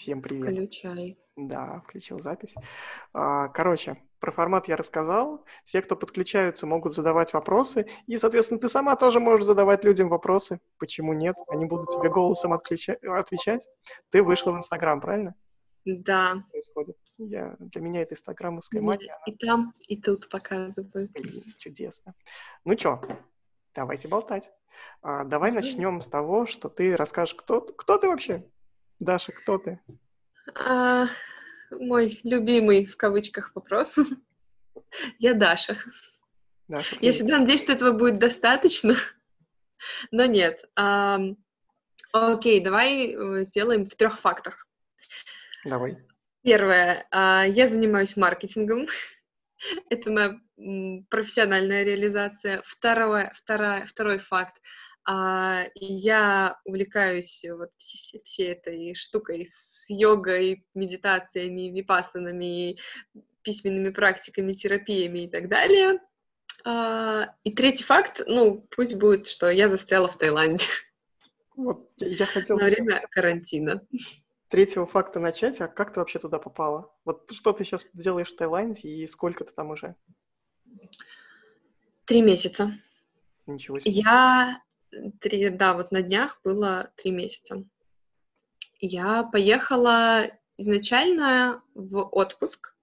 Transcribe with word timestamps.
Всем 0.00 0.22
привет. 0.22 0.54
Включай. 0.54 1.18
Да, 1.36 1.82
включил 1.84 2.18
запись. 2.20 2.54
А, 3.12 3.48
Короче, 3.48 4.02
про 4.18 4.32
формат 4.32 4.66
я 4.66 4.76
рассказал. 4.76 5.44
Все, 5.62 5.82
кто 5.82 5.94
подключаются, 5.94 6.66
могут 6.66 6.94
задавать 6.94 7.34
вопросы. 7.34 7.86
И, 8.06 8.16
соответственно, 8.16 8.58
ты 8.58 8.70
сама 8.70 8.96
тоже 8.96 9.20
можешь 9.20 9.44
задавать 9.44 9.84
людям 9.84 10.08
вопросы. 10.08 10.58
Почему 10.78 11.12
нет? 11.12 11.36
Они 11.48 11.66
будут 11.66 11.90
тебе 11.90 12.08
голосом 12.08 12.54
отключа- 12.54 12.96
отвечать. 13.06 13.68
Ты 14.08 14.22
вышла 14.22 14.52
в 14.52 14.56
Инстаграм, 14.56 15.02
правильно? 15.02 15.34
Да. 15.84 16.44
Происходит. 16.50 16.96
Я, 17.18 17.56
для 17.58 17.82
меня 17.82 18.00
это 18.00 18.14
инстаграмовская 18.14 18.80
магия. 18.80 19.18
и 19.26 19.36
там, 19.36 19.74
и 19.86 20.00
тут 20.00 20.30
показываю. 20.30 21.10
Блин, 21.12 21.44
чудесно. 21.58 22.14
Ну 22.64 22.74
чё, 22.74 23.02
давайте 23.74 24.08
болтать. 24.08 24.50
А, 25.02 25.24
давай 25.24 25.52
начнем 25.52 26.00
с 26.00 26.08
того, 26.08 26.46
что 26.46 26.70
ты 26.70 26.96
расскажешь, 26.96 27.34
кто, 27.34 27.60
кто 27.60 27.98
ты 27.98 28.08
вообще? 28.08 28.46
Даша, 29.00 29.32
кто 29.32 29.58
ты? 29.58 29.80
А, 30.54 31.06
мой 31.70 32.20
любимый, 32.22 32.84
в 32.84 32.96
кавычках, 32.96 33.52
вопрос. 33.54 33.96
Я 35.18 35.34
Даша. 35.34 35.76
Даша, 36.68 36.96
Я 37.00 37.12
всегда 37.12 37.38
надеюсь, 37.38 37.62
что 37.62 37.72
этого 37.72 37.92
будет 37.92 38.18
достаточно, 38.18 38.94
но 40.10 40.26
нет. 40.26 40.64
Ам, 40.76 41.36
Окей, 42.12 42.60
давай 42.60 43.12
э, 43.14 43.44
сделаем 43.44 43.86
в 43.86 43.94
трех 43.94 44.18
фактах. 44.20 44.66
Давай. 45.64 45.98
Первое. 46.42 47.06
а, 47.10 47.44
Я 47.44 47.68
занимаюсь 47.68 48.16
маркетингом. 48.16 48.86
Это 49.90 50.10
моя 50.10 50.40
профессиональная 51.08 51.84
реализация. 51.84 52.62
Второе, 52.64 53.32
вторая, 53.34 53.86
второй 53.86 54.18
факт. 54.18 54.60
А, 55.04 55.64
Я 55.74 56.58
увлекаюсь 56.64 57.44
вот 57.50 57.70
все- 57.76 58.20
всей 58.20 58.52
этой 58.52 58.94
штукой 58.94 59.46
с 59.46 59.86
йогой, 59.88 60.64
медитациями, 60.74 61.70
випассанами, 61.76 62.78
письменными 63.42 63.90
практиками, 63.90 64.52
терапиями 64.52 65.20
и 65.20 65.28
так 65.28 65.48
далее. 65.48 65.98
А, 66.64 67.34
И 67.44 67.52
третий 67.54 67.84
факт, 67.84 68.22
ну, 68.26 68.66
пусть 68.74 68.94
будет, 68.94 69.26
что 69.26 69.50
я 69.50 69.68
застряла 69.68 70.08
в 70.08 70.18
Таиланде 70.18 70.64
Вот 71.56 71.90
я, 71.96 72.06
я 72.08 72.26
хотел 72.26 72.58
на 72.58 72.64
время 72.66 73.06
карантина. 73.10 73.86
третьего 74.48 74.86
факта 74.86 75.20
начать, 75.20 75.60
а 75.60 75.68
как 75.68 75.92
ты 75.92 76.00
вообще 76.00 76.18
туда 76.18 76.38
попала? 76.38 76.92
Вот 77.04 77.30
что 77.32 77.52
ты 77.52 77.64
сейчас 77.64 77.86
делаешь 77.94 78.32
в 78.32 78.36
Таиланде 78.36 78.88
и 78.88 79.06
сколько 79.06 79.44
ты 79.44 79.52
там 79.52 79.70
уже? 79.70 79.94
Три 82.04 82.22
месяца. 82.22 82.72
Ничего 83.46 83.78
себе. 83.80 83.92
Я 83.92 84.62
три, 85.20 85.48
да, 85.50 85.74
вот 85.74 85.90
на 85.92 86.02
днях 86.02 86.40
было 86.44 86.90
три 86.96 87.10
месяца. 87.10 87.64
Я 88.80 89.24
поехала 89.24 90.30
изначально 90.56 91.62
в 91.74 92.02
отпуск, 92.02 92.74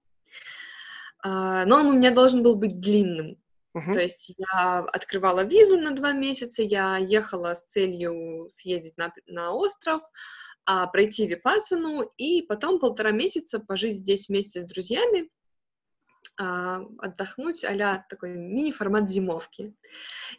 а, 1.24 1.66
но 1.66 1.78
он 1.78 1.88
у 1.88 1.94
меня 1.94 2.12
должен 2.12 2.44
был 2.44 2.56
быть 2.56 2.80
длинным. 2.80 3.38
Мгм. 3.74 3.94
То 3.94 4.02
есть 4.02 4.34
я 4.38 4.80
открывала 4.80 5.44
визу 5.44 5.78
на 5.78 5.92
два 5.92 6.12
месяца, 6.12 6.64
я 6.64 6.98
ехала 6.98 7.54
с 7.54 7.66
целью 7.66 8.50
съездить 8.52 8.98
на, 8.98 9.14
на 9.28 9.52
остров, 9.52 10.02
а, 10.66 10.88
пройти 10.88 11.28
випассану 11.28 12.02
и 12.18 12.42
потом 12.42 12.80
полтора 12.80 13.12
месяца 13.12 13.60
пожить 13.60 13.98
здесь 13.98 14.30
вместе 14.30 14.62
с 14.62 14.66
друзьями, 14.66 15.30
а, 16.38 16.84
отдохнуть 17.00 17.64
а 17.64 18.06
такой 18.10 18.30
мини-формат 18.30 19.10
зимовки. 19.10 19.74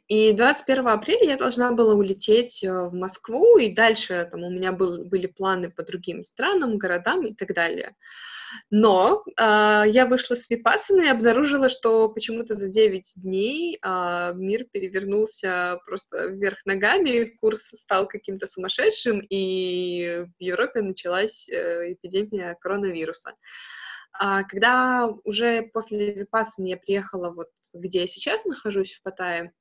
И 0.06 0.32
21 0.32 0.88
апреля 0.88 1.32
я 1.32 1.36
должна 1.36 1.72
была 1.72 1.94
улететь 1.94 2.62
э, 2.62 2.70
в 2.70 2.94
Москву, 2.94 3.58
и 3.58 3.74
дальше 3.74 4.28
там 4.30 4.44
у 4.44 4.50
меня 4.50 4.72
был, 4.72 5.04
были 5.04 5.26
планы 5.26 5.70
по 5.70 5.82
другим 5.82 6.24
странам, 6.24 6.78
городам 6.78 7.26
и 7.26 7.34
так 7.34 7.52
далее. 7.54 7.96
Но 8.70 9.24
а, 9.36 9.84
я 9.86 10.06
вышла 10.06 10.34
с 10.34 10.48
Випассаны 10.48 11.06
и 11.06 11.08
обнаружила, 11.08 11.68
что 11.68 12.08
почему-то 12.08 12.54
за 12.54 12.68
9 12.68 13.14
дней 13.16 13.78
а, 13.82 14.32
мир 14.32 14.64
перевернулся 14.70 15.78
просто 15.86 16.28
вверх 16.28 16.64
ногами, 16.64 17.36
курс 17.40 17.68
стал 17.74 18.06
каким-то 18.06 18.46
сумасшедшим, 18.46 19.20
и 19.28 20.24
в 20.38 20.42
Европе 20.42 20.80
началась 20.80 21.48
э, 21.48 21.92
эпидемия 21.92 22.56
коронавируса. 22.60 23.34
А 24.12 24.44
когда 24.44 25.08
уже 25.24 25.62
после 25.72 26.14
Випассаны 26.14 26.66
я 26.66 26.76
приехала 26.76 27.30
вот 27.30 27.50
где 27.74 28.00
я 28.00 28.06
сейчас 28.06 28.44
нахожусь, 28.44 28.94
в 28.94 29.02
Паттайе, 29.02 29.52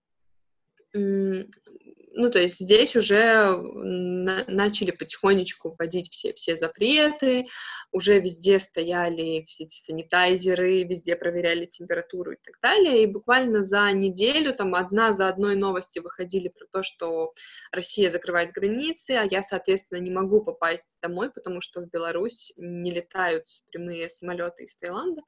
ну, 2.18 2.32
то 2.32 2.40
есть 2.40 2.60
здесь 2.60 2.96
уже 2.96 3.56
на- 3.56 4.44
начали 4.48 4.92
потихонечку 4.92 5.70
вводить 5.78 6.12
все, 6.12 6.34
все 6.34 6.56
запреты, 6.56 7.46
уже 7.92 8.20
везде 8.20 8.60
стояли 8.60 9.46
все 9.48 9.66
эти 9.66 9.78
санитайзеры, 9.78 10.84
везде 10.84 11.16
проверяли 11.16 11.66
температуру 11.66 12.32
и 12.32 12.38
так 12.44 12.56
далее, 12.62 13.04
и 13.04 13.06
буквально 13.06 13.62
за 13.62 13.92
неделю 13.92 14.54
там 14.56 14.74
одна 14.74 15.14
за 15.14 15.30
одной 15.30 15.56
новости 15.56 16.00
выходили 16.00 16.48
про 16.50 16.66
то, 16.66 16.84
что 16.84 17.34
Россия 17.72 18.10
закрывает 18.10 18.52
границы, 18.52 19.12
а 19.12 19.24
я, 19.24 19.44
соответственно, 19.44 20.00
не 20.00 20.12
могу 20.12 20.44
попасть 20.44 20.98
домой, 21.02 21.32
потому 21.32 21.62
что 21.62 21.82
в 21.82 21.90
Беларусь 21.90 22.52
не 22.58 22.92
летают 22.92 23.46
прямые 23.72 24.10
самолеты 24.10 24.64
из 24.64 24.76
Таиланда. 24.76 25.22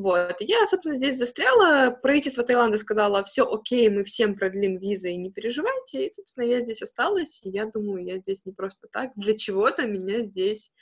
Вот, 0.00 0.36
я, 0.40 0.66
собственно, 0.66 0.96
здесь 0.96 1.18
застряла, 1.18 1.90
правительство 1.90 2.42
Таиланда 2.42 2.78
сказало, 2.78 3.22
все 3.24 3.44
окей, 3.44 3.90
мы 3.90 4.02
всем 4.04 4.34
продлим 4.34 4.78
визы, 4.78 5.14
не 5.14 5.30
переживайте, 5.30 6.06
и, 6.06 6.10
собственно, 6.10 6.44
я 6.44 6.62
здесь 6.62 6.80
осталась, 6.80 7.42
и 7.44 7.50
я 7.50 7.66
думаю, 7.66 8.02
я 8.02 8.16
здесь 8.16 8.46
не 8.46 8.52
просто 8.52 8.88
так, 8.90 9.10
для 9.14 9.36
чего-то 9.36 9.86
меня 9.86 10.22
здесь 10.22 10.72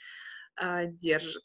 а, 0.55 0.85
держит. 0.85 1.43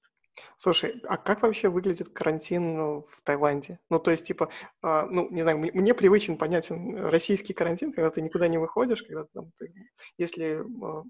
Слушай, 0.57 1.01
а 1.03 1.17
как 1.17 1.43
вообще 1.43 1.69
выглядит 1.69 2.11
карантин 2.11 2.77
ну, 2.77 3.07
в 3.11 3.23
Таиланде? 3.23 3.81
Ну, 3.91 3.99
то 3.99 4.12
есть, 4.12 4.25
типа, 4.25 4.51
а, 4.81 5.06
ну, 5.06 5.29
не 5.31 5.43
знаю, 5.43 5.59
мне 5.59 5.95
привычен, 5.95 6.39
понятен 6.39 7.05
российский 7.06 7.55
карантин, 7.55 7.93
когда 7.93 8.11
ты 8.11 8.23
никуда 8.23 8.47
не 8.47 8.59
выходишь, 8.59 9.03
когда 9.03 9.25
там, 9.35 9.51
ты, 9.59 9.75
если 10.17 10.62
а, 10.81 11.03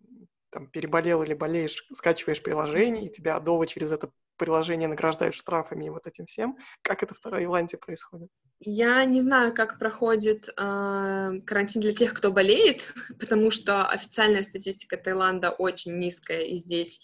там 0.49 0.69
переболел 0.69 1.23
или 1.23 1.35
болеешь, 1.35 1.87
скачиваешь 1.93 2.43
приложение, 2.43 3.05
и 3.05 3.13
тебя 3.13 3.39
дома 3.39 3.67
через 3.67 3.93
это 3.93 4.11
приложение 4.37 4.89
награждают 4.89 5.35
штрафами 5.35 5.87
и 5.87 5.91
вот 5.91 6.07
этим 6.07 6.27
всем. 6.27 6.57
Как 6.83 7.03
это 7.03 7.15
в 7.15 7.21
Таиланде 7.21 7.77
происходит? 7.77 8.31
Я 8.61 9.05
не 9.05 9.21
знаю, 9.21 9.55
как 9.55 9.79
проходит 9.79 10.49
а, 10.57 11.33
карантин 11.47 11.83
для 11.83 11.93
тех, 11.93 12.15
кто 12.15 12.33
болеет, 12.33 12.95
потому 13.21 13.51
что 13.51 13.87
официальная 13.87 14.43
статистика 14.43 14.97
Таиланда 14.97 15.51
очень 15.51 15.99
низкая, 15.99 16.43
и 16.43 16.57
здесь 16.57 17.03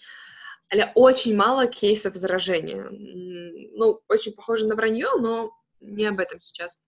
очень 0.94 1.36
мало 1.36 1.66
кейсов 1.66 2.14
заражения. 2.14 2.88
Ну, 2.90 4.00
очень 4.08 4.32
похоже 4.32 4.66
на 4.66 4.76
вранье, 4.76 5.08
но 5.18 5.50
не 5.80 6.06
об 6.06 6.20
этом 6.20 6.40
сейчас. 6.40 6.80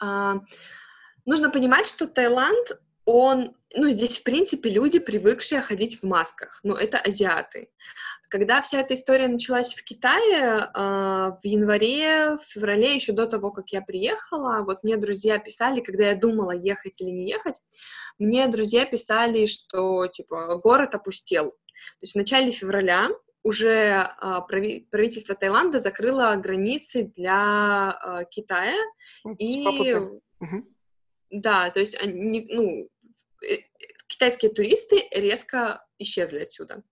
А, 0.00 0.40
нужно 1.24 1.50
понимать, 1.50 1.86
что 1.86 2.06
Таиланд, 2.08 2.80
он, 3.08 3.56
ну, 3.74 3.88
здесь, 3.88 4.18
в 4.18 4.22
принципе, 4.22 4.68
люди, 4.68 4.98
привыкшие 4.98 5.62
ходить 5.62 6.00
в 6.00 6.02
масках, 6.06 6.60
ну, 6.62 6.74
это 6.74 6.98
азиаты. 6.98 7.70
Когда 8.28 8.60
вся 8.60 8.82
эта 8.82 8.92
история 8.92 9.28
началась 9.28 9.72
в 9.72 9.82
Китае, 9.82 10.68
а, 10.74 11.38
в 11.42 11.46
январе, 11.46 12.36
в 12.36 12.42
феврале, 12.42 12.94
еще 12.94 13.12
до 13.14 13.26
того, 13.26 13.50
как 13.50 13.70
я 13.70 13.80
приехала, 13.80 14.62
вот 14.62 14.84
мне 14.84 14.98
друзья 14.98 15.38
писали, 15.38 15.80
когда 15.80 16.10
я 16.10 16.16
думала, 16.16 16.50
ехать 16.50 17.00
или 17.00 17.08
не 17.08 17.30
ехать, 17.30 17.58
мне 18.18 18.46
друзья 18.48 18.84
писали, 18.84 19.46
что, 19.46 20.06
типа, 20.08 20.56
город 20.62 20.94
опустел. 20.94 21.52
То 21.52 22.02
есть 22.02 22.12
в 22.12 22.16
начале 22.16 22.52
февраля 22.52 23.08
уже 23.42 24.06
а, 24.18 24.42
прави- 24.42 24.86
правительство 24.90 25.34
Таиланда 25.34 25.78
закрыло 25.78 26.36
границы 26.36 27.10
для 27.16 27.90
а, 27.90 28.24
Китая, 28.24 28.76
Ну, 29.24 29.32
с 29.32 29.38
и 29.38 29.94
да, 31.30 31.70
то 31.70 31.80
есть 31.80 32.00
они, 32.02 32.46
ну, 32.48 32.88
китайские 34.06 34.50
туристы 34.52 35.08
резко 35.12 35.84
исчезли 35.98 36.40
отсюда. 36.40 36.82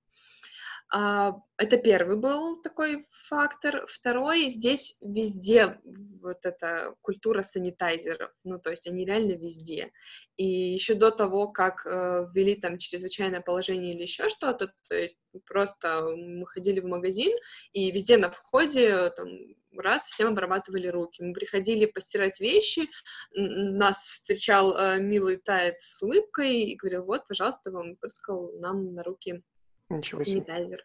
А, 0.89 1.35
Это 1.57 1.79
первый 1.79 2.17
был 2.17 2.63
такой 2.63 3.07
фактор. 3.11 3.87
Второй, 3.89 4.49
здесь 4.49 4.99
везде 5.01 5.81
вот 6.21 6.45
эта 6.45 6.95
культура 7.01 7.43
санитайзеров, 7.43 8.31
ну, 8.45 8.59
то 8.59 8.71
есть 8.71 8.87
они 8.87 9.05
реально 9.05 9.33
везде. 9.33 9.91
И 10.37 10.47
еще 10.47 10.95
до 10.95 11.11
того, 11.11 11.49
как 11.49 11.87
э, 11.87 12.27
ввели 12.33 12.55
там 12.57 12.79
чрезвычайное 12.79 13.41
положение 13.41 13.95
или 13.95 14.03
еще 14.03 14.29
что-то, 14.29 14.73
то 14.89 14.95
есть 14.95 15.17
просто 15.47 16.03
мы 16.17 16.47
ходили 16.47 16.81
в 16.81 16.87
магазин, 16.87 17.37
и 17.73 17.91
везде 17.91 18.17
на 18.19 18.31
входе 18.31 19.11
там 19.11 19.29
раз 19.77 20.07
всем 20.07 20.29
обрабатывали 20.29 20.89
руки. 20.89 21.23
Мы 21.23 21.33
приходили 21.33 21.87
постирать 21.87 22.39
вещи, 22.39 22.89
нас 23.33 23.97
встречал 23.97 24.77
э, 24.77 25.01
милый 25.01 25.37
таец 25.39 25.97
с 25.97 26.03
улыбкой 26.03 26.65
и 26.65 26.77
говорил, 26.77 27.05
вот, 27.05 27.27
пожалуйста, 27.27 27.71
вам 27.71 27.97
прыскал 27.97 28.53
нам 28.61 28.95
на 28.95 29.03
руки 29.03 29.43
Ничего 29.89 30.25
себе. 30.25 30.79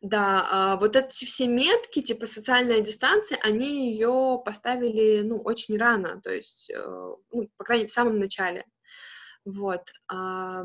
Да, 0.00 0.48
а, 0.50 0.76
вот 0.76 0.96
эти 0.96 1.24
все 1.24 1.46
метки, 1.46 2.00
типа 2.00 2.26
социальная 2.26 2.80
дистанция, 2.80 3.38
они 3.42 3.90
ее 3.90 4.40
поставили, 4.44 5.22
ну, 5.22 5.38
очень 5.38 5.76
рано, 5.76 6.20
то 6.22 6.32
есть, 6.32 6.70
э, 6.70 6.76
ну, 7.32 7.50
по 7.56 7.64
крайней 7.64 7.82
мере, 7.82 7.90
в 7.90 7.92
самом 7.94 8.18
начале. 8.18 8.64
Вот. 9.44 9.82
а, 10.08 10.64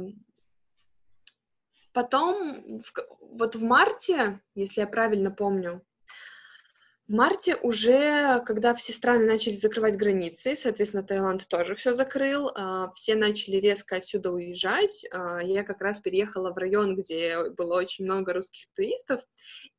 потом, 1.93 2.83
вот 3.21 3.55
в 3.55 3.63
марте, 3.63 4.41
если 4.55 4.81
я 4.81 4.87
правильно 4.87 5.31
помню, 5.31 5.81
в 7.07 7.13
марте 7.13 7.55
уже, 7.57 8.41
когда 8.45 8.73
все 8.73 8.93
страны 8.93 9.25
начали 9.25 9.57
закрывать 9.57 9.97
границы, 9.97 10.55
соответственно, 10.55 11.03
Таиланд 11.03 11.45
тоже 11.49 11.75
все 11.75 11.93
закрыл, 11.93 12.49
а, 12.55 12.93
все 12.93 13.15
начали 13.15 13.57
резко 13.57 13.97
отсюда 13.97 14.31
уезжать. 14.31 15.05
А, 15.11 15.43
я 15.43 15.63
как 15.63 15.81
раз 15.81 15.99
переехала 15.99 16.53
в 16.53 16.57
район, 16.57 16.95
где 16.95 17.49
было 17.49 17.77
очень 17.77 18.05
много 18.05 18.33
русских 18.33 18.67
туристов, 18.73 19.21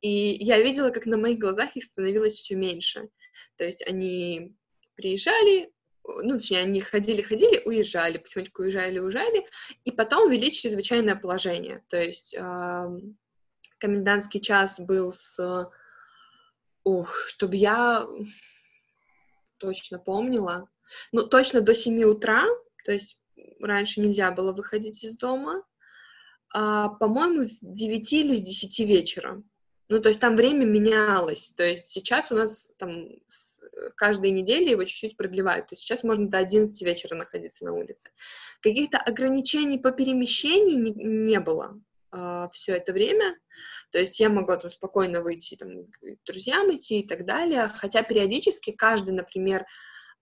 и 0.02 0.36
я 0.38 0.60
видела, 0.60 0.90
как 0.90 1.06
на 1.06 1.16
моих 1.16 1.38
глазах 1.38 1.74
их 1.76 1.84
становилось 1.84 2.34
все 2.34 2.56
меньше. 2.56 3.08
То 3.56 3.64
есть 3.64 3.86
они 3.86 4.54
приезжали, 4.94 5.72
ну, 6.04 6.36
точнее, 6.36 6.60
они 6.60 6.82
ходили-ходили, 6.82 7.62
уезжали, 7.64 8.18
потихонечку 8.18 8.62
уезжали, 8.62 8.98
уезжали, 8.98 9.46
и 9.84 9.90
потом 9.90 10.30
ввели 10.30 10.52
чрезвычайное 10.52 11.16
положение. 11.16 11.82
То 11.88 12.02
есть 12.02 12.36
комендантский 13.78 14.40
час 14.40 14.78
был 14.78 15.14
с 15.14 15.70
Ух, 16.84 17.24
чтобы 17.26 17.56
я 17.56 18.06
точно 19.58 19.98
помнила. 19.98 20.68
Ну, 21.12 21.26
точно 21.26 21.60
до 21.60 21.74
7 21.74 22.04
утра, 22.04 22.44
то 22.84 22.92
есть 22.92 23.18
раньше 23.60 24.00
нельзя 24.00 24.30
было 24.30 24.52
выходить 24.52 25.02
из 25.02 25.16
дома. 25.16 25.64
А, 26.52 26.88
по-моему, 26.88 27.44
с 27.44 27.58
9 27.60 28.12
или 28.12 28.36
с 28.36 28.42
10 28.42 28.80
вечера. 28.80 29.42
Ну, 29.88 30.00
то 30.00 30.08
есть 30.08 30.20
там 30.20 30.36
время 30.36 30.64
менялось. 30.64 31.50
То 31.50 31.64
есть 31.64 31.88
сейчас 31.88 32.30
у 32.30 32.36
нас 32.36 32.72
там 32.78 33.08
с, 33.28 33.60
каждой 33.96 34.30
неделе 34.30 34.70
его 34.70 34.84
чуть-чуть 34.84 35.16
продлевают. 35.16 35.68
То 35.68 35.74
есть 35.74 35.82
сейчас 35.82 36.04
можно 36.04 36.28
до 36.28 36.38
11 36.38 36.80
вечера 36.82 37.16
находиться 37.16 37.64
на 37.64 37.72
улице. 37.72 38.10
Каких-то 38.60 38.98
ограничений 38.98 39.78
по 39.78 39.90
перемещению 39.90 40.80
не, 40.80 40.92
не 40.92 41.40
было 41.40 41.80
э, 42.12 42.48
все 42.52 42.76
это 42.76 42.92
время. 42.92 43.38
То 43.94 44.00
есть 44.00 44.18
я 44.18 44.28
могла 44.28 44.56
там 44.56 44.72
спокойно 44.72 45.22
выйти, 45.22 45.54
там, 45.54 45.84
к 45.84 46.26
друзьям 46.26 46.74
идти 46.74 46.98
и 46.98 47.06
так 47.06 47.24
далее. 47.24 47.70
Хотя 47.72 48.02
периодически 48.02 48.72
каждый, 48.72 49.14
например, 49.14 49.64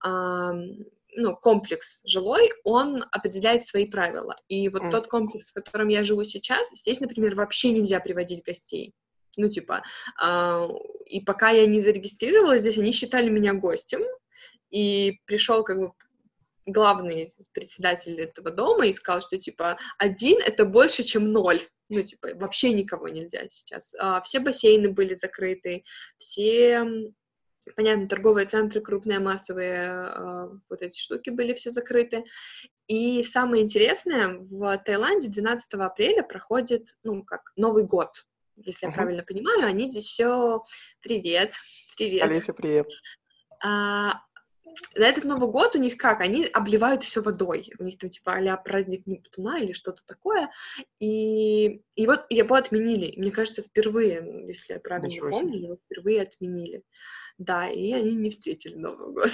ну, 0.05 1.37
комплекс 1.41 2.03
жилой, 2.05 2.51
он 2.65 3.07
определяет 3.11 3.65
свои 3.65 3.87
правила. 3.87 4.37
И 4.47 4.69
вот 4.69 4.83
mm. 4.83 4.91
тот 4.91 5.07
комплекс, 5.07 5.49
в 5.49 5.55
котором 5.55 5.89
я 5.89 6.05
живу 6.05 6.23
сейчас, 6.23 6.69
здесь, 6.71 7.01
например, 7.01 7.35
вообще 7.35 7.73
нельзя 7.73 7.99
приводить 8.01 8.45
гостей. 8.45 8.93
Ну, 9.39 9.49
типа, 9.49 9.83
э, 10.23 10.69
и 11.07 11.23
пока 11.23 11.49
я 11.49 11.65
не 11.65 11.81
зарегистрировалась 11.81 12.61
здесь, 12.61 12.77
они 12.77 12.93
считали 12.93 13.31
меня 13.31 13.55
гостем, 13.55 14.03
и 14.69 15.19
пришел 15.25 15.65
как 15.65 15.79
бы 15.79 15.93
главный 16.67 17.31
председатель 17.53 18.21
этого 18.21 18.51
дома 18.51 18.87
и 18.87 18.93
сказал, 18.93 19.23
что, 19.23 19.39
типа, 19.39 19.79
один— 19.97 20.41
это 20.45 20.67
больше, 20.67 21.03
чем 21.05 21.33
ноль. 21.33 21.61
Ну, 21.93 22.03
типа, 22.03 22.29
вообще 22.37 22.73
никого 22.73 23.09
нельзя 23.09 23.47
сейчас. 23.49 23.94
А, 23.99 24.23
все 24.23 24.41
бассейны 24.41 24.89
были 24.91 25.12
закрыты, 25.12 25.85
все, 26.17 27.12
понятно, 27.77 28.09
торговые 28.09 28.47
центры, 28.47 28.81
крупные 28.81 29.19
массовые 29.19 29.91
а, 29.91 30.49
вот 30.71 30.81
эти 30.81 30.99
штуки 30.99 31.29
были 31.29 31.53
все 31.53 31.71
закрыты. 31.71 32.25
И 32.87 33.23
самое 33.23 33.62
интересное, 33.62 34.39
в 34.39 34.79
Таиланде 34.79 35.29
12 35.29 35.75
апреля 35.75 36.23
проходит, 36.23 36.97
ну, 37.05 37.23
как 37.25 37.53
Новый 37.56 37.85
год, 37.85 38.25
если 38.56 38.87
uh-huh. 38.87 38.91
я 38.91 38.94
правильно 38.94 39.23
понимаю, 39.23 39.67
они 39.67 39.87
здесь 39.87 40.06
все 40.06 40.65
привет, 41.03 41.53
привет. 41.99 42.23
Олеся, 42.23 42.55
привет. 42.55 42.87
А, 43.62 44.23
на 44.95 45.05
этот 45.05 45.25
Новый 45.25 45.51
год 45.51 45.75
у 45.75 45.79
них 45.79 45.97
как? 45.97 46.21
Они 46.21 46.45
обливают 46.47 47.03
все 47.03 47.23
водой. 47.23 47.73
У 47.79 47.85
них 47.85 47.99
там 47.99 48.11
типа 48.11 48.35
а 48.35 48.57
праздник 48.57 49.07
Нептуна 49.07 49.59
или 49.59 49.73
что-то 49.73 50.03
такое. 50.07 50.51
И, 50.99 51.83
и 51.95 52.07
вот 52.07 52.27
его 52.29 52.55
отменили. 52.55 53.19
Мне 53.19 53.31
кажется, 53.31 53.63
впервые, 53.63 54.45
если 54.47 54.75
я 54.75 54.81
правильно 54.81 55.09
Ничего 55.09 55.31
помню, 55.31 55.59
его 55.59 55.77
впервые 55.77 56.23
отменили. 56.23 56.83
Да, 57.39 57.69
и 57.69 57.93
они 57.93 58.15
не 58.15 58.31
встретили 58.31 58.75
Новый 58.75 59.13
год. 59.13 59.31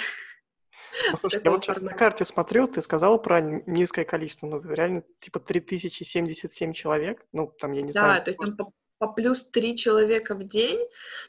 Ну, 1.10 1.16
слушай, 1.20 1.40
я 1.44 1.50
вот 1.50 1.64
сейчас 1.64 1.80
на 1.80 1.92
карте 1.92 2.24
смотрю, 2.24 2.66
ты 2.66 2.82
сказал 2.82 3.20
про 3.20 3.40
низкое 3.40 4.04
количество, 4.04 4.46
ну, 4.46 4.60
реально, 4.62 5.02
типа 5.20 5.40
3077 5.40 6.72
человек, 6.72 7.24
ну, 7.32 7.52
там, 7.58 7.72
я 7.72 7.82
не 7.82 7.92
да, 7.92 8.02
знаю. 8.02 8.18
Да, 8.18 8.24
то 8.24 8.30
есть 8.30 8.38
там 8.38 8.56
по, 8.56 8.72
по 8.98 9.12
плюс 9.12 9.44
3 9.44 9.76
человека 9.76 10.34
в 10.34 10.44
день, 10.44 10.80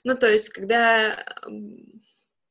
ну, 0.03 0.15
то 0.15 0.31
есть, 0.31 0.49
когда 0.49 1.25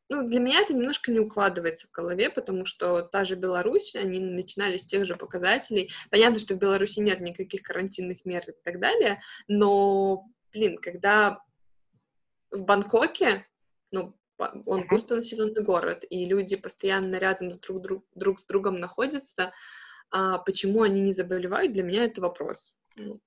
ну, 0.08 0.26
для 0.26 0.40
меня 0.40 0.60
это 0.60 0.74
немножко 0.74 1.10
не 1.10 1.20
укладывается 1.20 1.86
в 1.86 1.90
голове, 1.90 2.30
потому 2.30 2.64
что 2.64 3.02
та 3.02 3.24
же 3.24 3.36
Беларусь, 3.36 3.94
они 3.94 4.20
начинали 4.20 4.76
с 4.76 4.86
тех 4.86 5.04
же 5.04 5.16
показателей. 5.16 5.90
Понятно, 6.10 6.38
что 6.38 6.54
в 6.54 6.58
Беларуси 6.58 7.00
нет 7.00 7.20
никаких 7.20 7.62
карантинных 7.62 8.24
мер 8.24 8.42
и 8.48 8.52
так 8.64 8.80
далее, 8.80 9.20
но, 9.48 10.24
блин, 10.52 10.78
когда 10.78 11.42
в 12.50 12.62
Бангкоке, 12.64 13.46
ну, 13.90 14.14
он 14.38 14.86
густонаселенный 14.86 15.62
город, 15.62 16.04
и 16.08 16.24
люди 16.24 16.56
постоянно 16.56 17.16
рядом 17.16 17.52
с 17.52 17.58
друг, 17.58 17.80
друг, 17.82 18.04
друг 18.14 18.40
с 18.40 18.44
другом 18.44 18.80
находятся, 18.80 19.52
а 20.10 20.38
почему 20.38 20.82
они 20.82 21.00
не 21.00 21.12
заболевают, 21.12 21.72
для 21.72 21.82
меня 21.82 22.04
это 22.04 22.20
вопрос. 22.20 22.76
Ну, 22.96 23.20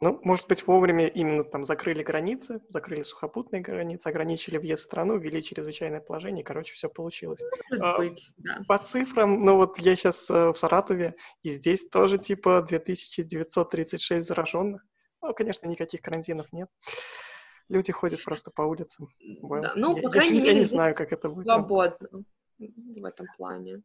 ну, 0.00 0.20
может 0.22 0.48
быть, 0.48 0.66
вовремя 0.66 1.06
именно 1.06 1.44
там 1.44 1.64
закрыли 1.64 2.02
границы, 2.02 2.60
закрыли 2.68 3.02
сухопутные 3.02 3.62
границы, 3.62 4.08
ограничили 4.08 4.56
въезд 4.58 4.82
в 4.82 4.86
страну, 4.86 5.18
ввели 5.18 5.42
чрезвычайное 5.42 6.00
положение, 6.00 6.44
короче, 6.44 6.74
все 6.74 6.88
получилось. 6.88 7.40
Может 7.70 7.84
а, 7.84 7.96
быть, 7.98 8.32
да. 8.38 8.60
По 8.66 8.78
цифрам, 8.78 9.44
ну 9.44 9.56
вот 9.56 9.78
я 9.78 9.96
сейчас 9.96 10.28
э, 10.30 10.52
в 10.52 10.56
Саратове, 10.56 11.14
и 11.42 11.50
здесь 11.50 11.88
тоже 11.88 12.18
типа 12.18 12.62
2936 12.62 14.26
зараженных. 14.26 14.84
Ну, 15.22 15.34
конечно, 15.34 15.66
никаких 15.66 16.02
карантинов 16.02 16.52
нет. 16.52 16.68
Люди 17.68 17.92
ходят 17.92 18.22
просто 18.22 18.50
по 18.50 18.62
улицам. 18.62 19.08
Well, 19.42 19.62
да, 19.62 19.72
ну, 19.74 19.96
я, 19.96 20.02
по 20.02 20.10
крайней 20.10 20.38
я, 20.38 20.42
мере, 20.42 20.54
я 20.54 20.60
не 20.60 20.66
знаю, 20.66 20.94
как 20.94 21.12
это 21.12 21.30
будет. 21.30 21.46
Свободно 21.46 22.24
в 22.58 23.04
этом 23.04 23.26
плане. 23.36 23.82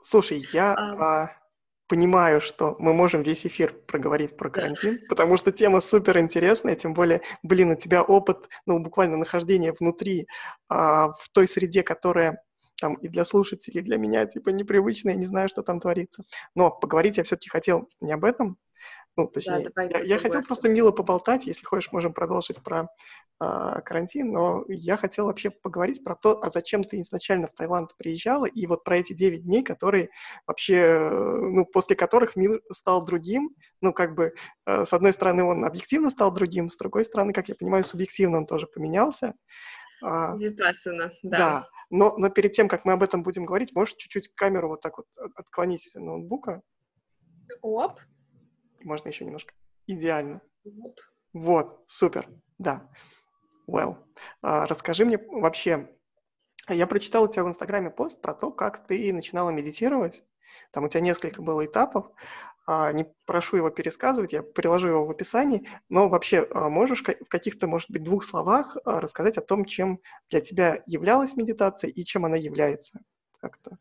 Слушай, 0.00 0.44
я... 0.52 0.74
А... 0.74 1.24
А, 1.24 1.45
понимаю, 1.88 2.40
что 2.40 2.76
мы 2.78 2.92
можем 2.92 3.22
весь 3.22 3.46
эфир 3.46 3.72
проговорить 3.86 4.36
про 4.36 4.50
карантин, 4.50 4.96
да. 4.96 5.06
потому 5.08 5.36
что 5.36 5.52
тема 5.52 5.80
супер 5.80 6.18
интересная, 6.18 6.74
тем 6.74 6.94
более, 6.94 7.22
блин, 7.42 7.70
у 7.70 7.76
тебя 7.76 8.02
опыт, 8.02 8.48
ну, 8.66 8.78
буквально 8.78 9.16
нахождения 9.16 9.72
внутри, 9.72 10.26
а, 10.68 11.12
в 11.12 11.28
той 11.30 11.48
среде, 11.48 11.82
которая 11.82 12.42
там 12.80 12.94
и 12.94 13.08
для 13.08 13.24
слушателей, 13.24 13.80
и 13.80 13.84
для 13.84 13.96
меня, 13.96 14.26
типа, 14.26 14.50
непривычная, 14.50 15.14
не 15.14 15.26
знаю, 15.26 15.48
что 15.48 15.62
там 15.62 15.80
творится. 15.80 16.24
Но 16.54 16.70
поговорить 16.70 17.16
я 17.16 17.24
все-таки 17.24 17.48
хотел 17.48 17.88
не 18.00 18.12
об 18.12 18.24
этом, 18.24 18.58
ну, 19.16 19.28
точнее, 19.28 19.64
да, 19.64 19.70
давай, 19.74 19.90
я, 19.90 20.16
я 20.16 20.18
хотел 20.18 20.42
просто 20.42 20.68
мило 20.68 20.90
поболтать, 20.90 21.46
если 21.46 21.64
хочешь, 21.64 21.90
можем 21.90 22.12
продолжить 22.12 22.62
про 22.62 22.88
карантин, 23.38 24.32
но 24.32 24.64
я 24.68 24.96
хотел 24.96 25.26
вообще 25.26 25.50
поговорить 25.50 26.02
про 26.02 26.14
то, 26.14 26.40
а 26.42 26.50
зачем 26.50 26.84
ты 26.84 27.00
изначально 27.00 27.46
в 27.46 27.54
Таиланд 27.54 27.96
приезжала, 27.96 28.46
и 28.46 28.66
вот 28.66 28.84
про 28.84 28.98
эти 28.98 29.12
9 29.12 29.44
дней, 29.44 29.62
которые 29.62 30.08
вообще, 30.46 31.10
ну, 31.10 31.66
после 31.66 31.96
которых 31.96 32.36
мир 32.36 32.62
стал 32.72 33.04
другим, 33.04 33.50
ну, 33.80 33.92
как 33.92 34.14
бы, 34.14 34.32
э, 34.66 34.84
с 34.84 34.92
одной 34.92 35.12
стороны, 35.12 35.44
он 35.44 35.64
объективно 35.64 36.10
стал 36.10 36.32
другим, 36.32 36.70
с 36.70 36.76
другой 36.76 37.04
стороны, 37.04 37.32
как 37.32 37.48
я 37.48 37.54
понимаю, 37.54 37.84
субъективно 37.84 38.38
он 38.38 38.46
тоже 38.46 38.66
поменялся. 38.66 39.34
Випассана, 40.02 41.12
да. 41.22 41.38
Да, 41.38 41.68
но, 41.90 42.16
но 42.16 42.30
перед 42.30 42.52
тем, 42.52 42.68
как 42.68 42.84
мы 42.84 42.92
об 42.92 43.02
этом 43.02 43.22
будем 43.22 43.44
говорить, 43.44 43.74
можешь 43.74 43.94
чуть-чуть 43.94 44.28
камеру 44.34 44.68
вот 44.68 44.80
так 44.80 44.98
вот 44.98 45.06
отклонить 45.34 45.90
ноутбука? 45.94 46.62
Оп 47.62 48.00
можно 48.82 49.08
еще 49.08 49.24
немножко. 49.24 49.54
Идеально. 49.86 50.40
Вот, 51.32 51.84
супер, 51.86 52.28
да. 52.58 52.88
Well. 53.68 53.96
А, 54.42 54.66
расскажи 54.66 55.04
мне 55.04 55.18
вообще, 55.18 55.90
я 56.68 56.86
прочитал 56.86 57.24
у 57.24 57.28
тебя 57.28 57.44
в 57.44 57.48
Инстаграме 57.48 57.90
пост 57.90 58.20
про 58.20 58.34
то, 58.34 58.50
как 58.50 58.86
ты 58.86 59.12
начинала 59.12 59.50
медитировать. 59.50 60.24
Там 60.70 60.84
у 60.84 60.88
тебя 60.88 61.00
несколько 61.00 61.42
было 61.42 61.66
этапов. 61.66 62.06
А, 62.66 62.92
не 62.92 63.06
прошу 63.24 63.58
его 63.58 63.70
пересказывать, 63.70 64.32
я 64.32 64.42
приложу 64.42 64.88
его 64.88 65.06
в 65.06 65.10
описании. 65.10 65.68
Но 65.88 66.08
вообще 66.08 66.46
а, 66.52 66.68
можешь 66.68 67.02
в 67.02 67.28
каких-то, 67.28 67.66
может 67.66 67.90
быть, 67.90 68.04
двух 68.04 68.24
словах 68.24 68.76
рассказать 68.84 69.36
о 69.36 69.42
том, 69.42 69.64
чем 69.64 70.00
для 70.30 70.40
тебя 70.40 70.82
являлась 70.86 71.36
медитация 71.36 71.90
и 71.90 72.04
чем 72.04 72.24
она 72.24 72.36
является? 72.36 73.00
Как-то. 73.38 73.78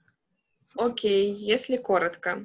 Окей, 0.76 1.32
okay, 1.32 1.38
если 1.38 1.78
коротко. 1.78 2.44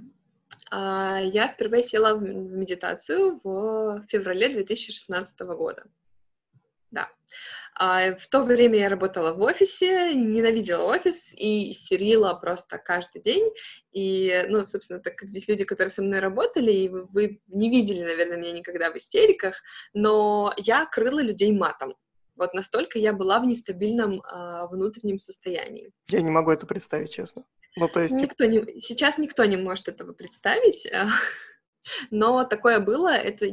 Я 0.72 1.52
впервые 1.52 1.82
села 1.82 2.14
в 2.14 2.22
медитацию 2.22 3.40
в 3.42 4.04
феврале 4.08 4.50
2016 4.50 5.40
года. 5.40 5.84
Да. 6.90 7.08
А, 7.74 8.16
в 8.16 8.26
то 8.28 8.42
время 8.42 8.78
я 8.78 8.88
работала 8.88 9.32
в 9.32 9.40
офисе, 9.40 10.12
ненавидела 10.12 10.82
офис 10.84 11.32
и 11.32 11.70
истерила 11.70 12.34
просто 12.34 12.78
каждый 12.78 13.22
день. 13.22 13.48
И, 13.92 14.44
ну, 14.48 14.66
собственно, 14.66 15.00
так 15.00 15.16
как 15.16 15.28
здесь 15.28 15.48
люди, 15.48 15.64
которые 15.64 15.90
со 15.90 16.02
мной 16.02 16.18
работали, 16.18 16.72
и 16.72 16.88
вы, 16.88 17.06
вы 17.06 17.40
не 17.46 17.70
видели, 17.70 18.02
наверное, 18.02 18.38
меня 18.38 18.52
никогда 18.52 18.90
в 18.90 18.96
истериках, 18.96 19.54
но 19.94 20.52
я 20.56 20.84
крыла 20.86 21.20
людей 21.20 21.52
матом. 21.52 21.94
Вот 22.34 22.54
настолько 22.54 22.98
я 22.98 23.12
была 23.12 23.38
в 23.38 23.46
нестабильном 23.46 24.22
а, 24.24 24.66
внутреннем 24.66 25.18
состоянии. 25.18 25.92
Я 26.08 26.22
не 26.22 26.30
могу 26.30 26.50
это 26.50 26.66
представить, 26.66 27.12
честно. 27.12 27.44
Ну, 27.76 27.86
то 27.88 28.00
есть... 28.00 28.14
Никто 28.14 28.44
не... 28.46 28.80
Сейчас 28.80 29.18
никто 29.18 29.44
не 29.44 29.56
может 29.56 29.88
этого 29.88 30.12
представить, 30.12 30.90
но 32.10 32.44
такое 32.44 32.80
было. 32.80 33.12
Это 33.12 33.46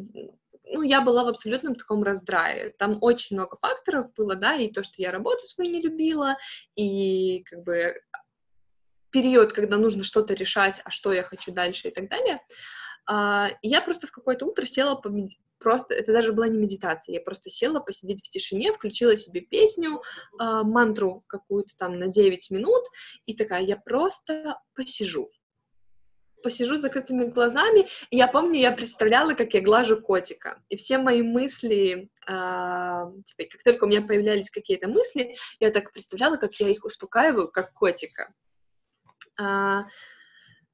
ну, 0.71 0.81
я 0.81 1.01
была 1.01 1.23
в 1.23 1.27
абсолютном 1.27 1.75
таком 1.75 2.03
раздрае. 2.03 2.71
Там 2.77 2.97
очень 3.01 3.35
много 3.35 3.57
факторов 3.57 4.13
было, 4.13 4.35
да, 4.35 4.55
и 4.55 4.71
то, 4.71 4.83
что 4.83 4.95
я 4.97 5.11
работу 5.11 5.45
свою 5.45 5.71
не 5.71 5.81
любила, 5.81 6.37
и 6.75 7.43
как 7.45 7.63
бы 7.63 7.95
период, 9.09 9.53
когда 9.53 9.77
нужно 9.77 10.03
что-то 10.03 10.33
решать, 10.33 10.81
а 10.83 10.91
что 10.91 11.13
я 11.13 11.23
хочу 11.23 11.51
дальше 11.51 11.87
и 11.87 11.91
так 11.91 12.09
далее. 12.09 12.41
А, 13.05 13.49
я 13.61 13.81
просто 13.81 14.07
в 14.07 14.11
какое-то 14.11 14.45
утро 14.45 14.65
села 14.65 15.01
просто, 15.59 15.93
это 15.93 16.11
даже 16.11 16.33
была 16.33 16.47
не 16.47 16.59
медитация, 16.59 17.13
я 17.13 17.21
просто 17.21 17.49
села 17.49 17.79
посидеть 17.79 18.23
в 18.23 18.29
тишине, 18.29 18.73
включила 18.73 19.17
себе 19.17 19.41
песню, 19.41 20.01
э, 20.39 20.61
мантру 20.63 21.23
какую-то 21.27 21.75
там 21.77 21.97
на 21.99 22.07
9 22.07 22.51
минут, 22.51 22.83
и 23.25 23.35
такая, 23.35 23.63
я 23.63 23.75
просто 23.75 24.59
посижу. 24.75 25.29
Посижу 26.43 26.77
с 26.77 26.81
закрытыми 26.81 27.25
глазами, 27.25 27.87
и 28.09 28.17
я 28.17 28.27
помню, 28.27 28.59
я 28.59 28.71
представляла, 28.71 29.33
как 29.33 29.53
я 29.53 29.61
глажу 29.61 29.99
котика, 29.99 30.61
и 30.69 30.77
все 30.77 30.97
мои 30.97 31.21
мысли, 31.21 32.09
э, 32.27 33.11
типа, 33.25 33.49
как 33.51 33.63
только 33.63 33.83
у 33.83 33.87
меня 33.87 34.01
появлялись 34.01 34.51
какие-то 34.51 34.87
мысли, 34.87 35.35
я 35.59 35.71
так 35.71 35.91
представляла, 35.91 36.37
как 36.37 36.53
я 36.55 36.69
их 36.69 36.85
успокаиваю, 36.85 37.49
как 37.49 37.73
котика. 37.73 38.31
Э, 39.41 39.83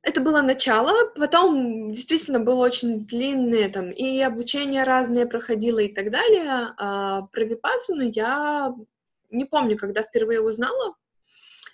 это 0.03 0.19
было 0.19 0.41
начало, 0.41 1.11
потом 1.15 1.93
действительно 1.93 2.41
было 2.41 2.65
очень 2.65 3.05
длинное, 3.05 3.69
там, 3.69 3.89
и 3.89 4.19
обучение 4.19 4.83
разное 4.83 5.25
проходило 5.25 5.79
и 5.79 5.93
так 5.93 6.11
далее. 6.11 6.73
А 6.77 7.21
про 7.27 7.45
Випассану 7.45 8.01
я 8.01 8.75
не 9.31 9.45
помню, 9.45 9.77
когда 9.77 10.03
впервые 10.03 10.41
узнала, 10.41 10.95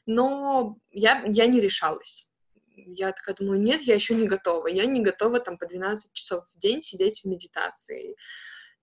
но 0.05 0.77
я, 0.91 1.23
я 1.25 1.47
не 1.47 1.59
решалась. 1.59 2.28
Я 2.87 3.11
такая 3.11 3.35
думаю, 3.35 3.59
нет, 3.59 3.81
я 3.81 3.95
еще 3.95 4.15
не 4.15 4.27
готова. 4.27 4.67
Я 4.67 4.85
не 4.85 5.01
готова 5.01 5.39
там 5.39 5.57
по 5.57 5.67
12 5.67 6.11
часов 6.13 6.45
в 6.47 6.59
день 6.59 6.81
сидеть 6.81 7.21
в 7.21 7.27
медитации 7.27 8.15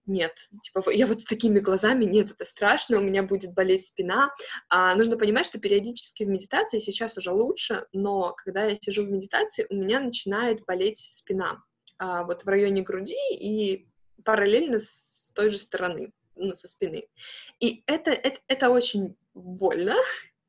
нет, 0.06 0.32
типа, 0.62 0.88
я 0.90 1.06
вот 1.06 1.20
с 1.20 1.24
такими 1.24 1.58
глазами, 1.58 2.04
нет, 2.04 2.30
это 2.30 2.44
страшно, 2.44 2.98
у 2.98 3.02
меня 3.02 3.22
будет 3.24 3.52
болеть 3.52 3.86
спина. 3.86 4.30
А, 4.68 4.94
нужно 4.94 5.16
понимать, 5.16 5.46
что 5.46 5.58
периодически 5.58 6.22
в 6.22 6.28
медитации 6.28 6.78
сейчас 6.78 7.16
уже 7.16 7.32
лучше, 7.32 7.86
но 7.92 8.32
когда 8.36 8.64
я 8.64 8.76
сижу 8.76 9.04
в 9.04 9.10
медитации, 9.10 9.66
у 9.68 9.74
меня 9.74 10.00
начинает 10.00 10.64
болеть 10.64 10.98
спина, 10.98 11.62
а, 11.98 12.22
вот 12.24 12.44
в 12.44 12.48
районе 12.48 12.82
груди 12.82 13.16
и 13.32 13.88
параллельно 14.24 14.78
с 14.78 15.32
той 15.34 15.50
же 15.50 15.58
стороны, 15.58 16.12
ну, 16.36 16.54
со 16.54 16.68
спины. 16.68 17.08
И 17.58 17.82
это, 17.86 18.12
это, 18.12 18.40
это 18.46 18.70
очень 18.70 19.16
больно 19.34 19.96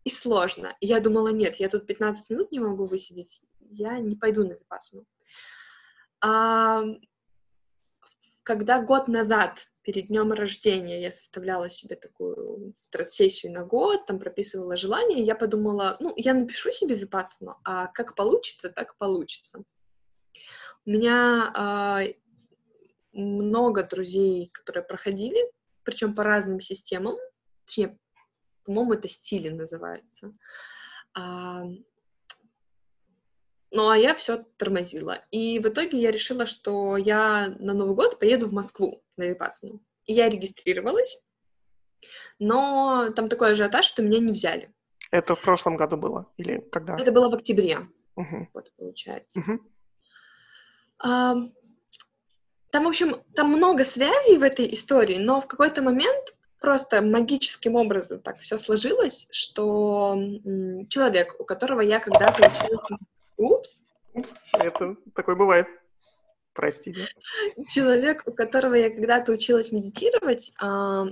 и 0.08 0.10
сложно. 0.10 0.74
И 0.80 0.88
я 0.88 1.02
думала, 1.02 1.28
нет, 1.28 1.58
я 1.58 1.68
тут 1.68 1.86
15 1.86 2.30
минут 2.30 2.52
не 2.54 2.62
могу 2.62 2.86
высидеть, 2.86 3.44
я 3.60 4.00
не 4.00 4.16
пойду 4.16 4.48
на 4.48 4.54
випассану. 4.54 5.06
А, 6.22 6.82
когда 8.44 8.82
год 8.82 9.10
назад, 9.10 9.70
перед 9.82 10.08
днем 10.08 10.32
рождения, 10.32 11.02
я 11.02 11.12
составляла 11.12 11.70
себе 11.70 11.98
такую 11.98 12.74
сессию 13.06 13.52
на 13.52 13.66
год, 13.66 14.06
там 14.06 14.18
прописывала 14.18 14.78
желания, 14.78 15.22
я 15.22 15.36
подумала, 15.36 15.98
ну, 16.00 16.14
я 16.16 16.34
напишу 16.34 16.72
себе 16.72 16.96
випассану, 16.96 17.58
а 17.66 17.88
как 17.88 18.16
получится, 18.16 18.70
так 18.70 18.98
получится. 18.98 19.60
У 20.86 20.90
меня 20.90 21.52
э, 21.54 22.14
много 23.12 23.84
друзей, 23.84 24.50
которые 24.54 24.86
проходили, 24.86 25.52
причем 25.84 26.16
по 26.16 26.24
разным 26.24 26.62
системам, 26.62 27.18
точнее, 27.66 27.98
по-моему, 28.68 28.94
это 28.94 29.08
стили 29.08 29.50
называется. 29.50 30.34
Ну, 31.16 31.84
а 33.90 33.98
я 33.98 34.14
все 34.14 34.46
тормозила. 34.58 35.24
И 35.32 35.60
в 35.60 35.68
итоге 35.68 36.00
я 36.00 36.12
решила, 36.12 36.46
что 36.46 36.98
я 36.98 37.56
на 37.60 37.74
Новый 37.74 37.96
год 37.96 38.20
поеду 38.20 38.48
в 38.48 38.54
Москву 38.54 39.04
на 39.16 39.24
Випассану. 39.24 39.82
И 40.06 40.14
я 40.14 40.30
регистрировалась, 40.30 41.26
но 42.40 43.10
там 43.16 43.30
такой 43.30 43.54
ажиотаж, 43.54 43.86
что 43.86 44.04
меня 44.04 44.20
не 44.20 44.32
взяли. 44.32 44.74
Это 45.12 45.36
в 45.36 45.42
прошлом 45.42 45.78
году 45.78 45.98
было? 45.98 46.32
Или 46.38 46.60
когда? 46.72 46.98
Это 46.98 47.12
было 47.12 47.30
в 47.30 47.36
октябре. 47.36 47.88
Угу. 48.16 48.50
Вот, 48.54 48.72
получается. 48.78 49.40
Угу. 49.40 49.60
А, 51.00 51.36
там, 52.72 52.84
в 52.84 52.88
общем, 52.88 53.24
там 53.34 53.50
много 53.50 53.84
связей 53.84 54.38
в 54.38 54.44
этой 54.44 54.74
истории, 54.74 55.18
но 55.18 55.40
в 55.40 55.48
какой-то 55.48 55.82
момент 55.82 56.36
просто 56.60 57.02
магическим 57.02 57.76
образом 57.76 58.20
так 58.20 58.38
все 58.38 58.58
сложилось, 58.58 59.28
что 59.32 60.18
человек, 60.90 61.36
у 61.40 61.44
которого 61.44 61.82
я 61.82 62.00
когда-то 62.00 62.50
училась 62.50 63.00
Упс. 63.38 63.84
Упс, 64.14 64.34
это 64.54 64.96
такое 65.14 65.36
бывает. 65.36 65.68
Простите. 66.58 67.08
Человек, 67.70 68.24
у 68.26 68.32
которого 68.32 68.74
я 68.74 68.90
когда-то 68.90 69.32
училась 69.32 69.72
медитировать, 69.72 70.54
а, 70.60 71.06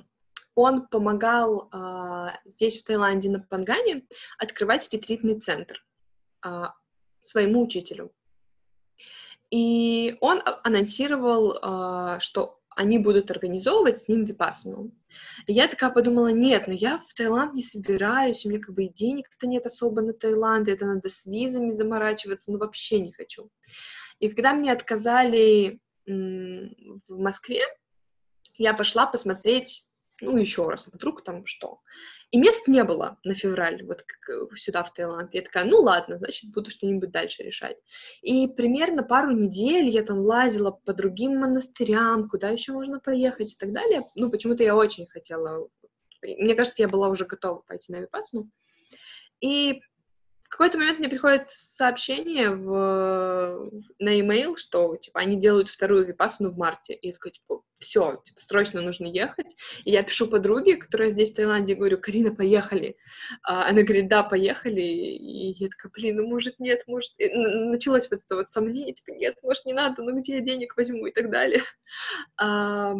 он 0.55 0.87
помогал 0.87 1.69
а, 1.71 2.39
здесь, 2.45 2.81
в 2.81 2.85
Таиланде, 2.85 3.29
на 3.29 3.41
Пангане, 3.41 4.07
открывать 4.39 4.91
ретритный 4.91 5.39
центр 5.39 5.85
а, 6.41 6.73
своему 7.21 7.61
учителю. 7.63 8.11
И 9.51 10.17
он 10.19 10.41
анонсировал, 10.63 12.19
что 12.19 12.59
они 12.75 12.99
будут 12.99 13.31
организовывать 13.31 14.01
с 14.01 14.07
ним 14.07 14.25
випасану. 14.25 14.91
И 15.47 15.53
я 15.53 15.67
такая 15.67 15.89
подумала, 15.89 16.27
нет, 16.27 16.67
ну 16.67 16.73
я 16.73 16.97
в 16.97 17.13
Таиланд 17.13 17.53
не 17.53 17.63
собираюсь, 17.63 18.45
у 18.45 18.49
меня 18.49 18.59
как 18.59 18.75
бы 18.75 18.85
и 18.85 18.93
денег-то 18.93 19.47
нет 19.47 19.65
особо 19.65 20.01
на 20.01 20.13
Таиланд, 20.13 20.67
это 20.67 20.85
надо 20.85 21.09
с 21.09 21.25
визами 21.25 21.71
заморачиваться, 21.71 22.51
ну 22.51 22.57
вообще 22.57 22.99
не 22.99 23.13
хочу. 23.13 23.49
И 24.19 24.29
когда 24.29 24.53
мне 24.53 24.71
отказали 24.71 25.79
в 26.05 26.69
Москве, 27.07 27.61
я 28.57 28.73
пошла 28.73 29.05
посмотреть, 29.05 29.87
ну, 30.21 30.37
еще 30.37 30.69
раз, 30.69 30.87
вдруг 30.87 31.23
там 31.23 31.45
что. 31.45 31.81
И 32.35 32.37
мест 32.37 32.67
не 32.67 32.83
было 32.83 33.17
на 33.23 33.33
февраль, 33.33 33.81
вот 33.85 34.03
сюда, 34.57 34.83
в 34.83 34.91
Таиланд. 34.91 35.33
Я 35.33 35.41
такая, 35.41 35.63
ну 35.63 35.79
ладно, 35.79 36.17
значит, 36.17 36.51
буду 36.51 36.69
что-нибудь 36.69 37.09
дальше 37.09 37.43
решать. 37.43 37.77
И 38.21 38.49
примерно 38.49 39.03
пару 39.03 39.31
недель 39.31 39.87
я 39.87 40.03
там 40.03 40.19
лазила 40.19 40.71
по 40.71 40.93
другим 40.93 41.39
монастырям, 41.39 42.27
куда 42.27 42.49
еще 42.49 42.73
можно 42.73 42.99
поехать 42.99 43.53
и 43.53 43.57
так 43.57 43.71
далее. 43.71 44.11
Ну, 44.15 44.29
почему-то 44.29 44.63
я 44.63 44.75
очень 44.75 45.07
хотела... 45.07 45.69
Мне 46.21 46.55
кажется, 46.55 46.81
я 46.81 46.89
была 46.89 47.07
уже 47.07 47.23
готова 47.23 47.63
пойти 47.65 47.93
на 47.93 48.01
Випасну. 48.01 48.49
И 49.39 49.79
в 50.45 50.49
какой-то 50.49 50.77
момент 50.77 50.99
мне 50.99 51.09
приходит 51.09 51.49
сообщение 51.49 52.51
в, 52.51 53.67
на 53.99 54.09
e-mail, 54.09 54.55
что, 54.57 54.95
типа, 54.95 55.19
они 55.19 55.37
делают 55.37 55.69
вторую 55.69 56.05
випасану 56.05 56.51
в 56.51 56.57
марте. 56.57 56.93
И 56.93 57.07
я 57.07 57.13
такая, 57.13 57.33
типа, 57.33 57.63
все, 57.79 58.21
типа, 58.23 58.41
срочно 58.41 58.81
нужно 58.81 59.07
ехать. 59.07 59.55
И 59.85 59.91
я 59.91 60.03
пишу 60.03 60.27
подруге, 60.27 60.77
которая 60.77 61.09
здесь, 61.09 61.31
в 61.31 61.35
Таиланде, 61.35 61.73
говорю, 61.73 61.97
Карина, 61.99 62.33
поехали. 62.33 62.95
А 63.41 63.67
она 63.67 63.81
говорит, 63.81 64.07
да, 64.07 64.21
поехали. 64.21 64.81
И 64.81 65.55
я 65.57 65.67
такая, 65.67 65.91
блин, 65.91 66.17
ну, 66.17 66.27
может, 66.27 66.59
нет, 66.59 66.83
может... 66.85 67.13
И 67.17 67.27
началось 67.29 68.09
вот 68.11 68.21
это 68.23 68.35
вот 68.35 68.49
сомнение, 68.49 68.93
типа, 68.93 69.11
нет, 69.15 69.35
может, 69.41 69.65
не 69.65 69.73
надо, 69.73 70.03
ну, 70.03 70.17
где 70.19 70.35
я 70.35 70.41
денег 70.41 70.77
возьму 70.77 71.07
и 71.07 71.11
так 71.11 71.31
далее. 71.31 71.63
А 72.37 72.93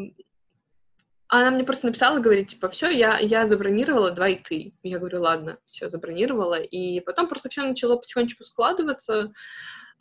она 1.27 1.51
мне 1.51 1.63
просто 1.63 1.88
написала, 1.88 2.20
говорит, 2.20 2.50
типа, 2.50 2.70
все, 2.70 2.89
я, 2.89 3.17
я 3.20 3.46
забронировала, 3.46 4.12
давай 4.12 4.44
ты. 4.44 4.74
Я 4.84 5.00
говорю, 5.00 5.22
ладно, 5.22 5.58
все, 5.67 5.89
забронировала. 5.89 6.60
И 6.60 7.00
потом 7.00 7.27
просто 7.27 7.50
все 7.50 7.63
начало 7.63 7.98
потихонечку 7.98 8.44
складываться 8.44 9.32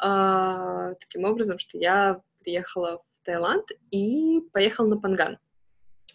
э, 0.02 0.95
таким 1.00 1.25
образом, 1.25 1.59
что 1.59 1.78
я 1.78 2.21
приехала 2.40 2.99
в 2.99 3.25
Таиланд 3.25 3.66
и 3.90 4.43
поехала 4.52 4.87
на 4.88 4.99
Панган. 4.99 5.38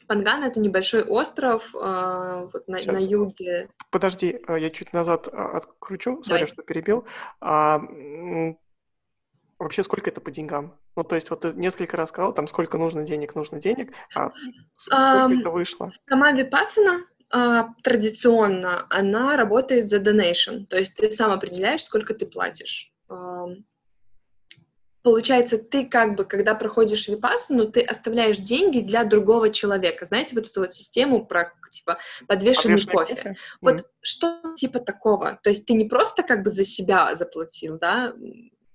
Панган— 0.07 0.43
это 0.45 0.59
небольшой 0.59 1.03
остров 1.03 1.73
э, 1.75 2.49
вот 2.53 2.67
на, 2.67 2.79
на 2.83 2.97
юге. 2.97 3.69
Подожди, 3.91 4.39
э, 4.47 4.59
я 4.59 4.69
чуть 4.69 4.93
назад 4.93 5.27
а, 5.31 5.57
откручу, 5.57 6.23
смотря 6.23 6.47
что 6.47 6.63
перебил. 6.63 7.05
А, 7.41 7.79
вообще 9.59 9.83
сколько 9.83 10.09
это 10.09 10.21
по 10.21 10.31
деньгам? 10.31 10.77
Ну, 10.95 11.03
то 11.03 11.15
есть 11.15 11.29
вот 11.29 11.41
ты 11.41 11.53
несколько 11.53 11.97
раз 11.97 12.09
сказал, 12.09 12.33
там, 12.33 12.47
сколько 12.47 12.77
нужно 12.77 13.03
денег, 13.03 13.35
нужно 13.35 13.59
денег, 13.59 13.93
а 14.15 14.31
сколько 14.75 15.01
um, 15.01 15.39
это 15.39 15.49
вышло? 15.49 15.91
Сама 16.07 16.31
Випассана 16.31 17.05
uh, 17.33 17.65
традиционно, 17.83 18.87
она 18.89 19.35
работает 19.37 19.89
за 19.89 19.97
donation, 19.97 20.65
то 20.65 20.77
есть 20.77 20.95
ты 20.95 21.11
сам 21.11 21.31
определяешь, 21.31 21.83
сколько 21.83 22.13
ты 22.13 22.25
платишь. 22.25 22.91
Uh, 23.09 23.55
получается, 25.03 25.57
ты 25.57 25.85
как 25.85 26.15
бы, 26.15 26.25
когда 26.25 26.55
проходишь 26.55 27.07
випассану, 27.07 27.71
ты 27.71 27.81
оставляешь 27.81 28.37
деньги 28.37 28.79
для 28.79 29.03
другого 29.03 29.49
человека. 29.49 30.05
Знаете, 30.05 30.35
вот 30.35 30.45
эту 30.45 30.61
вот 30.61 30.73
систему 30.73 31.25
про, 31.25 31.53
типа, 31.71 31.97
подвешенный 32.27 32.83
кофе. 32.85 33.15
кофе. 33.15 33.35
Вот 33.61 33.81
mm. 33.81 33.85
что 34.01 34.53
типа 34.55 34.79
такого. 34.79 35.39
То 35.43 35.49
есть 35.49 35.65
ты 35.65 35.73
не 35.73 35.85
просто 35.85 36.23
как 36.23 36.43
бы 36.43 36.49
за 36.49 36.63
себя 36.63 37.15
заплатил, 37.15 37.77
да, 37.79 38.13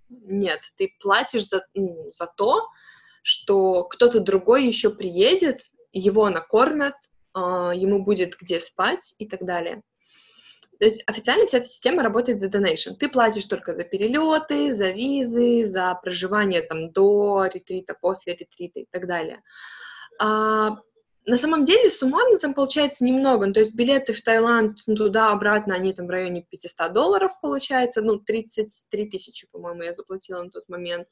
нет, 0.09 0.61
ты 0.77 0.95
платишь 1.01 1.49
за, 1.49 1.65
ну, 1.75 2.11
за 2.13 2.27
то, 2.27 2.69
что 3.23 3.85
кто-то 3.85 4.21
другой 4.21 4.67
еще 4.67 4.91
приедет, 4.91 5.63
его 5.93 6.29
накормят, 6.29 6.95
э, 7.35 7.39
ему 7.75 8.05
будет 8.05 8.37
где 8.41 8.61
спать 8.61 9.15
и 9.19 9.27
так 9.27 9.45
далее. 9.45 9.83
То 10.79 10.87
есть 10.87 11.03
официально 11.07 11.47
вся 11.47 11.59
эта 11.59 11.67
система 11.67 12.03
работает 12.03 12.39
за 12.39 12.49
donation. 12.49 12.95
Ты 12.99 13.09
платишь 13.09 13.45
только 13.45 13.75
за 13.75 13.85
перелеты, 13.85 14.75
за 14.75 14.91
визы, 14.91 15.65
за 15.65 15.95
проживание 16.03 16.63
там 16.63 16.91
до 16.91 17.45
ретрита, 17.47 17.95
после 17.95 18.35
ретрита 18.35 18.81
и 18.81 18.87
так 18.91 19.07
далее. 19.07 19.43
А, 20.19 20.79
на 21.27 21.39
самом 21.39 21.65
деле 21.65 21.89
суммарно 21.89 22.39
там 22.39 22.55
получается 22.55 23.05
немного. 23.05 23.47
Ну, 23.47 23.53
то 23.53 23.61
есть 23.61 23.75
билеты 23.75 24.13
в 24.13 24.23
Таиланд 24.23 24.79
ну, 24.87 24.95
туда-обратно, 24.95 25.75
они 25.75 25.93
там 25.93 26.07
в 26.07 26.11
районе 26.11 26.43
500 26.43 26.93
долларов 26.93 27.33
получается. 27.41 28.03
Ну, 28.03 28.19
33 28.19 29.11
тысячи, 29.11 29.49
по-моему, 29.51 29.83
я 29.83 29.93
заплатила 29.93 30.43
на 30.43 30.51
тот 30.51 30.69
момент. 30.69 31.09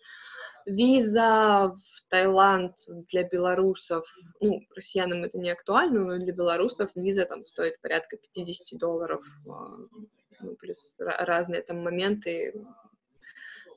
Виза 0.66 1.74
в 1.82 2.08
Таиланд 2.08 2.74
для 3.08 3.24
белорусов, 3.24 4.06
ну, 4.40 4.60
россиянам 4.76 5.24
это 5.24 5.38
не 5.38 5.50
актуально, 5.50 6.04
но 6.04 6.24
для 6.24 6.32
белорусов 6.32 6.90
виза 6.94 7.24
там 7.24 7.44
стоит 7.46 7.80
порядка 7.80 8.16
50 8.16 8.78
долларов, 8.78 9.24
а, 9.48 9.76
ну, 10.40 10.54
плюс 10.56 10.78
разные 10.98 11.62
там 11.62 11.82
моменты, 11.82 12.64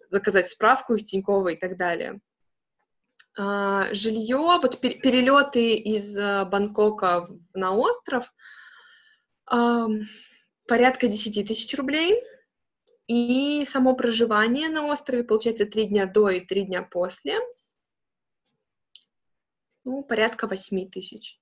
заказать 0.09 0.47
справку 0.47 0.95
из 0.95 1.05
Тинькова 1.05 1.49
и 1.49 1.55
так 1.55 1.77
далее. 1.77 2.19
А, 3.37 3.93
жилье, 3.93 4.59
вот 4.61 4.79
перелеты 4.79 5.73
из 5.73 6.17
э, 6.17 6.45
Бангкока 6.45 7.29
на 7.53 7.73
остров, 7.73 8.33
порядка 9.45 11.07
10 11.07 11.47
тысяч 11.47 11.77
рублей, 11.77 12.23
и 13.07 13.63
само 13.65 13.95
проживание 13.95 14.69
на 14.69 14.87
острове, 14.87 15.23
получается, 15.23 15.65
три 15.65 15.85
дня 15.85 16.07
до 16.07 16.29
и 16.29 16.39
три 16.39 16.63
дня 16.63 16.81
после, 16.81 17.39
ну, 19.83 20.03
порядка 20.03 20.47
8 20.47 20.89
тысяч. 20.89 21.39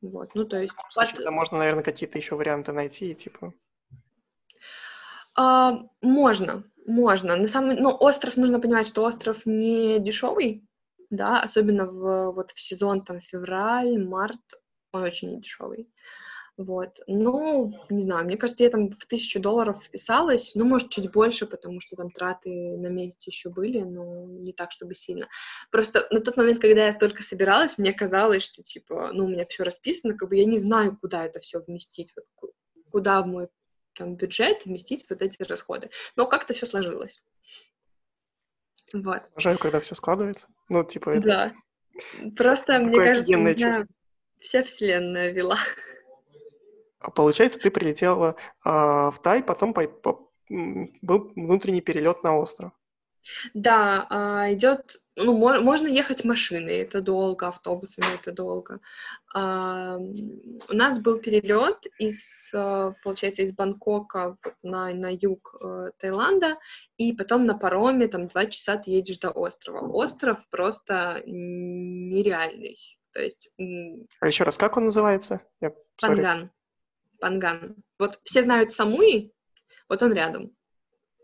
Вот, 0.00 0.34
ну, 0.34 0.44
то 0.44 0.60
есть... 0.60 0.72
Случае, 0.90 1.16
под... 1.16 1.30
можно, 1.30 1.58
наверное, 1.58 1.82
какие-то 1.82 2.18
еще 2.18 2.36
варианты 2.36 2.72
найти, 2.72 3.14
типа... 3.14 3.52
А, 5.34 5.80
можно, 6.00 6.62
можно. 6.86 7.34
На 7.34 7.48
самом... 7.48 7.74
Ну, 7.74 7.90
остров, 7.90 8.36
нужно 8.36 8.60
понимать, 8.60 8.86
что 8.86 9.02
остров 9.02 9.44
не 9.44 9.98
дешевый, 9.98 10.67
да, 11.10 11.40
особенно 11.40 11.86
в, 11.86 12.32
вот 12.32 12.50
в 12.50 12.60
сезон 12.60 13.04
там 13.04 13.20
февраль, 13.20 13.98
март, 14.04 14.40
он 14.92 15.02
очень 15.02 15.40
дешевый. 15.40 15.88
Вот. 16.58 16.98
Ну, 17.06 17.72
не 17.88 18.02
знаю, 18.02 18.24
мне 18.24 18.36
кажется, 18.36 18.64
я 18.64 18.70
там 18.70 18.90
в 18.90 19.06
тысячу 19.06 19.40
долларов 19.40 19.80
вписалась, 19.80 20.56
ну, 20.56 20.64
может, 20.64 20.90
чуть 20.90 21.12
больше, 21.12 21.46
потому 21.46 21.80
что 21.80 21.94
там 21.94 22.10
траты 22.10 22.50
на 22.76 22.88
месте 22.88 23.30
еще 23.30 23.48
были, 23.48 23.82
но 23.82 24.26
не 24.26 24.52
так, 24.52 24.72
чтобы 24.72 24.96
сильно. 24.96 25.28
Просто 25.70 26.08
на 26.10 26.20
тот 26.20 26.36
момент, 26.36 26.60
когда 26.60 26.88
я 26.88 26.94
только 26.94 27.22
собиралась, 27.22 27.78
мне 27.78 27.92
казалось, 27.92 28.42
что, 28.42 28.64
типа, 28.64 29.10
ну, 29.12 29.26
у 29.26 29.28
меня 29.28 29.46
все 29.46 29.62
расписано, 29.62 30.16
как 30.16 30.28
бы 30.28 30.36
я 30.36 30.44
не 30.46 30.58
знаю, 30.58 30.98
куда 31.00 31.24
это 31.24 31.38
все 31.38 31.60
вместить, 31.60 32.12
вот, 32.16 32.52
куда 32.90 33.22
в 33.22 33.28
мой 33.28 33.48
там 33.94 34.16
бюджет 34.16 34.64
вместить 34.64 35.06
вот 35.08 35.22
эти 35.22 35.40
расходы. 35.44 35.90
Но 36.16 36.26
как-то 36.26 36.54
все 36.54 36.66
сложилось. 36.66 37.22
Вот. 38.92 39.22
Обожаю, 39.32 39.58
когда 39.58 39.80
все 39.80 39.94
складывается. 39.94 40.48
Ну, 40.68 40.84
типа, 40.84 41.10
это... 41.10 41.26
Да. 41.26 41.52
Просто, 42.36 42.78
мне 42.78 42.98
кажется, 42.98 43.36
меня 43.36 43.86
вся 44.40 44.62
вселенная 44.62 45.30
вела. 45.30 45.58
А 47.00 47.10
получается, 47.10 47.58
ты 47.58 47.70
прилетела 47.70 48.36
э, 48.64 48.68
в 48.68 49.16
Тай, 49.22 49.42
потом 49.42 49.72
по, 49.72 49.86
по, 49.86 50.30
был 50.48 51.32
внутренний 51.36 51.80
перелет 51.80 52.22
на 52.22 52.36
остров. 52.36 52.72
Да, 53.54 54.06
а, 54.10 54.52
идет, 54.52 55.00
ну, 55.18 55.36
можно 55.36 55.88
ехать 55.88 56.24
машиной, 56.24 56.78
это 56.78 57.00
долго, 57.00 57.48
автобусами 57.48 58.14
это 58.14 58.32
долго. 58.32 58.80
А, 59.34 59.96
у 59.98 60.72
нас 60.72 60.98
был 61.00 61.18
перелет 61.18 61.86
из, 61.98 62.50
а, 62.54 62.94
получается, 63.02 63.42
из 63.42 63.52
Бангкока 63.52 64.36
на, 64.62 64.94
на 64.94 65.10
юг 65.12 65.56
э, 65.62 65.90
Таиланда, 65.98 66.56
и 66.96 67.12
потом 67.12 67.46
на 67.46 67.58
пароме 67.58 68.08
там 68.08 68.28
два 68.28 68.46
часа 68.46 68.76
ты 68.76 68.92
едешь 68.92 69.18
до 69.18 69.30
острова. 69.30 69.86
Остров 69.88 70.38
просто 70.50 71.22
нереальный. 71.26 72.78
То 73.12 73.20
есть... 73.20 73.52
А 74.20 74.26
еще 74.26 74.44
раз, 74.44 74.56
как 74.56 74.76
он 74.76 74.86
называется? 74.86 75.42
Я, 75.60 75.74
Панган. 76.00 76.50
Панган. 77.18 77.76
Вот 77.98 78.20
все 78.22 78.42
знают 78.44 78.70
Самуи, 78.70 79.32
вот 79.88 80.02
он 80.02 80.12
рядом. 80.12 80.52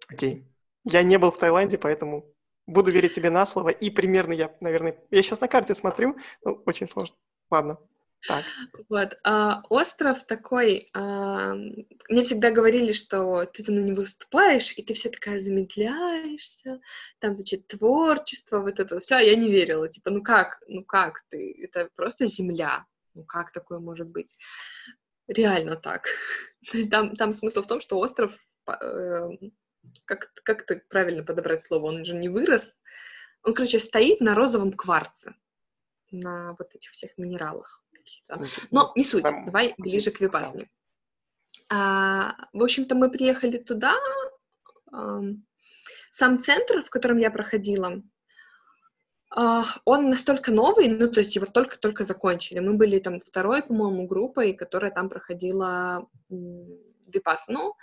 Окей. 0.09 0.45
Я 0.85 1.03
не 1.03 1.19
был 1.19 1.31
в 1.31 1.38
Таиланде, 1.38 1.79
поэтому 1.79 2.34
буду 2.66 2.90
верить 2.90 3.14
тебе 3.14 3.31
на 3.31 3.46
слово. 3.46 3.70
И 3.70 3.90
примерно 3.90 4.33
я, 4.33 4.55
наверное, 4.61 4.98
я 5.11 5.22
сейчас 5.22 5.40
на 5.40 5.48
карте 5.48 5.74
смотрю, 5.74 6.16
ну, 6.44 6.62
очень 6.66 6.88
сложно. 6.88 7.16
Ладно. 7.50 7.79
Так. 8.27 8.44
Вот, 8.88 9.18
а, 9.22 9.62
остров 9.68 10.24
такой, 10.24 10.88
а, 10.94 11.53
мне 11.53 12.24
всегда 12.24 12.50
говорили, 12.50 12.92
что 12.92 13.44
ты 13.44 13.70
на 13.70 13.81
него 13.81 14.00
выступаешь, 14.00 14.72
и 14.79 14.83
ты 14.83 14.94
все 14.94 15.11
такая 15.11 15.40
замедляешься, 15.40 16.81
там, 17.18 17.35
значит, 17.35 17.66
творчество, 17.68 18.61
вот 18.61 18.81
это 18.81 18.98
все, 19.00 19.16
а 19.16 19.20
я 19.20 19.37
не 19.37 19.50
верила, 19.50 19.88
типа, 19.90 20.09
ну 20.09 20.22
как, 20.22 20.62
ну 20.68 20.83
как 20.85 21.20
ты, 21.29 21.55
это 21.64 21.90
просто 21.96 22.27
земля, 22.27 22.87
ну 23.12 23.24
как 23.24 23.53
такое 23.53 23.79
может 23.79 24.09
быть? 24.09 24.35
Реально 25.27 25.77
так. 25.77 26.07
там, 26.90 27.16
там 27.16 27.35
смысл 27.35 27.61
в 27.61 27.66
том, 27.66 27.81
что 27.81 27.98
остров 27.98 28.35
э, 28.66 29.29
как, 30.05 30.33
как 30.42 30.62
это 30.62 30.81
правильно 30.88 31.23
подобрать 31.23 31.62
слово, 31.62 31.87
он 31.87 32.05
же 32.05 32.14
не 32.14 32.29
вырос, 32.29 32.79
он, 33.42 33.55
короче, 33.55 33.79
стоит 33.79 34.20
на 34.20 34.35
розовом 34.35 34.73
кварце, 34.73 35.35
на 36.11 36.55
вот 36.59 36.75
этих 36.75 36.90
всех 36.90 37.16
минералах 37.18 37.85
каких-то. 37.92 38.42
Но 38.70 38.92
не 38.97 39.05
суть, 39.05 39.23
давай 39.23 39.75
ближе 39.79 40.11
к 40.11 40.20
випасне. 40.20 40.70
А, 41.68 42.37
в 42.53 42.62
общем-то, 42.62 42.94
мы 42.94 43.11
приехали 43.11 43.59
туда, 43.59 43.97
а, 44.92 45.20
сам 46.11 46.42
центр, 46.42 46.83
в 46.83 46.90
котором 46.90 47.18
я 47.18 47.31
проходила, 47.31 48.03
а, 49.31 49.64
он 49.85 50.11
настолько 50.11 50.53
новый, 50.53 50.88
ну, 50.88 51.11
то 51.11 51.20
есть 51.20 51.35
его 51.35 51.47
только-только 51.47 52.05
закончили. 52.05 52.61
Мы 52.61 52.75
были 52.75 52.99
там 53.01 53.20
второй, 53.20 53.62
по-моему, 53.62 54.07
группой, 54.07 54.53
которая 54.53 54.90
там 54.90 55.09
проходила 55.09 56.09
випасну 56.29 57.77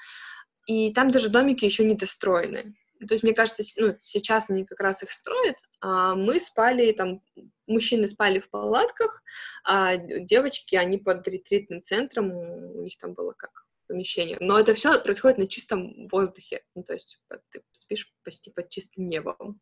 и 0.72 0.94
там 0.94 1.12
даже 1.12 1.30
домики 1.30 1.66
еще 1.66 1.84
не 1.84 1.96
достроены. 1.96 2.76
То 3.08 3.16
есть, 3.16 3.24
мне 3.24 3.34
кажется, 3.34 3.64
ну, 3.78 3.98
сейчас 4.02 4.50
они 4.50 4.64
как 4.64 4.80
раз 4.80 5.02
их 5.02 5.12
строят, 5.12 5.58
а 5.82 6.14
мы 6.14 6.40
спали 6.40 6.92
там, 6.92 7.22
мужчины 7.66 8.08
спали 8.08 8.40
в 8.40 8.50
палатках, 8.50 9.24
а 9.64 9.98
девочки, 9.98 10.76
они 10.76 11.00
под 11.00 11.28
ретритным 11.28 11.82
центром, 11.82 12.32
у 12.32 12.82
них 12.84 12.98
там 13.00 13.14
было 13.14 13.34
как 13.36 13.66
помещение. 13.88 14.38
Но 14.40 14.60
это 14.60 14.76
все 14.76 15.02
происходит 15.02 15.40
на 15.40 15.48
чистом 15.48 16.08
воздухе, 16.10 16.64
ну, 16.76 16.84
то 16.84 16.94
есть 16.94 17.20
ты 17.50 17.64
спишь 17.72 18.14
почти 18.24 18.52
под 18.52 18.70
чистым 18.70 19.08
небом. 19.08 19.60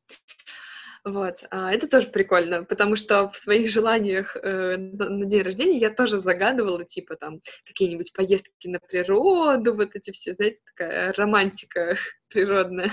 Вот, 1.10 1.44
а, 1.50 1.74
это 1.74 1.88
тоже 1.88 2.08
прикольно, 2.10 2.64
потому 2.64 2.96
что 2.96 3.30
в 3.30 3.38
своих 3.38 3.68
желаниях 3.68 4.36
э, 4.36 4.78
на 4.78 5.26
день 5.26 5.42
рождения 5.42 5.80
я 5.80 5.90
тоже 5.90 6.20
загадывала, 6.20 6.86
типа, 6.86 7.16
там, 7.16 7.42
какие-нибудь 7.66 8.14
поездки 8.14 8.68
на 8.68 8.80
природу, 8.80 9.74
вот 9.74 9.96
эти 9.96 10.12
все, 10.12 10.34
знаете, 10.34 10.60
такая 10.64 11.12
романтика 11.14 11.98
природная. 12.30 12.92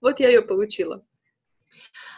Вот 0.00 0.18
я 0.18 0.30
ее 0.30 0.42
получила. 0.42 1.06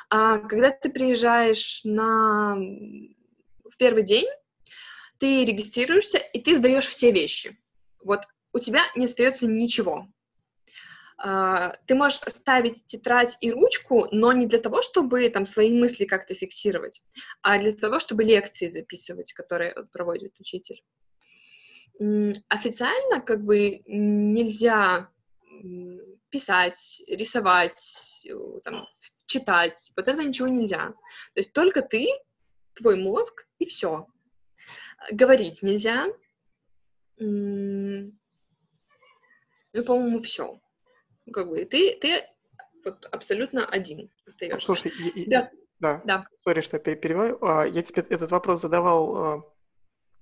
А 0.09 0.39
когда 0.39 0.71
ты 0.71 0.89
приезжаешь 0.89 1.83
на... 1.85 2.55
в 2.57 3.77
первый 3.77 4.05
день, 4.05 4.29
ты 5.19 5.45
регистрируешься, 5.45 6.17
и 6.17 6.41
ты 6.41 6.57
сдаешь 6.57 6.87
все 6.87 7.13
вещи. 7.13 7.59
Вот 8.03 8.23
у 8.55 8.59
тебя 8.59 8.85
не 8.97 9.05
остается 9.05 9.47
ничего. 9.47 10.09
Uh, 11.23 11.77
ты 11.85 11.95
можешь 11.95 12.19
ставить 12.29 12.87
тетрадь 12.87 13.37
и 13.43 13.51
ручку, 13.51 14.09
но 14.11 14.33
не 14.33 14.47
для 14.47 14.59
того, 14.59 14.81
чтобы 14.81 15.29
там 15.29 15.45
свои 15.45 15.79
мысли 15.79 16.07
как-то 16.07 16.35
фиксировать, 16.35 17.03
а 17.43 17.59
для 17.59 17.75
того, 17.75 17.99
чтобы 17.99 18.25
лекции 18.25 18.69
записывать, 18.69 19.35
которые 19.35 19.75
проводит 19.93 20.41
учитель. 20.41 20.83
Официально 22.49 23.21
как 23.21 23.45
бы 23.45 23.83
нельзя 23.87 25.11
писать, 26.31 27.03
рисовать, 27.07 28.25
там, 28.65 28.87
читать, 29.27 29.93
вот 29.97 30.09
этого 30.09 30.23
ничего 30.23 30.49
нельзя. 30.49 30.87
То 31.35 31.41
есть 31.41 31.53
только 31.53 31.83
ты, 31.83 32.09
твой 32.75 32.97
мозг 32.97 33.47
и 33.59 33.67
все. 33.67 34.07
Говорить 35.11 35.63
нельзя. 35.63 36.07
Ну, 37.19 38.11
по-моему, 39.85 40.21
все 40.21 40.59
как 41.33 41.49
бы 41.49 41.65
ты, 41.65 41.97
ты 41.97 42.25
вот 42.85 43.07
абсолютно 43.11 43.67
один 43.67 44.11
остаешься. 44.27 44.65
Слушай, 44.65 44.93
я, 45.15 45.51
да. 45.79 46.01
да, 46.05 46.25
сори, 46.45 46.61
что 46.61 46.77
я 46.77 46.97
перебиваю. 46.97 47.43
А, 47.45 47.67
я 47.67 47.83
тебе 47.83 48.03
этот 48.03 48.31
вопрос 48.31 48.61
задавал, 48.61 49.17
а, 49.17 49.43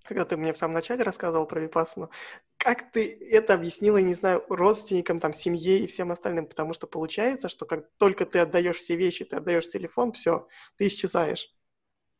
когда 0.04 0.24
ты 0.24 0.36
мне 0.36 0.52
в 0.52 0.58
самом 0.58 0.74
начале 0.74 1.02
рассказывал 1.02 1.46
про 1.46 1.60
Випассану. 1.60 2.10
Как 2.56 2.90
ты 2.92 3.12
это 3.30 3.54
объяснила, 3.54 3.98
не 3.98 4.14
знаю, 4.14 4.44
родственникам, 4.48 5.18
там, 5.18 5.32
семье 5.32 5.80
и 5.80 5.86
всем 5.86 6.10
остальным? 6.10 6.46
Потому 6.46 6.72
что 6.72 6.86
получается, 6.86 7.48
что 7.48 7.66
как 7.66 7.88
только 7.98 8.24
ты 8.24 8.38
отдаешь 8.38 8.78
все 8.78 8.96
вещи, 8.96 9.24
ты 9.24 9.36
отдаешь 9.36 9.68
телефон, 9.68 10.12
все, 10.12 10.48
ты 10.76 10.86
исчезаешь. 10.86 11.52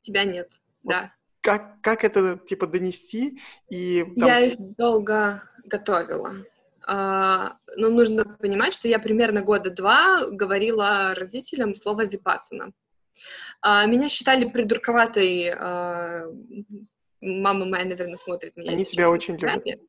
Тебя 0.01 0.25
нет, 0.25 0.51
вот. 0.83 0.93
да. 0.93 1.15
Как, 1.41 1.81
как 1.83 2.05
это, 2.05 2.37
типа, 2.37 2.67
донести? 2.67 3.41
И, 3.71 4.03
там... 4.19 4.29
Я 4.29 4.41
их 4.41 4.59
долго 4.77 5.43
готовила. 5.65 6.45
Uh, 6.89 7.53
но 7.77 7.91
нужно 7.91 8.25
понимать, 8.25 8.73
что 8.73 8.89
я 8.89 8.99
примерно 8.99 9.43
года 9.43 9.69
два 9.71 10.27
говорила 10.31 11.15
родителям 11.15 11.75
слово 11.75 12.07
«випасана». 12.07 12.73
Uh, 13.65 13.87
меня 13.87 14.09
считали 14.09 14.49
придурковатой, 14.49 15.51
uh, 15.51 16.35
мама 17.21 17.67
моя, 17.67 17.85
наверное, 17.85 18.17
смотрит 18.17 18.57
меня. 18.57 18.73
Они 18.73 18.85
тебя 18.87 19.11
очень 19.11 19.37
любят. 19.37 19.81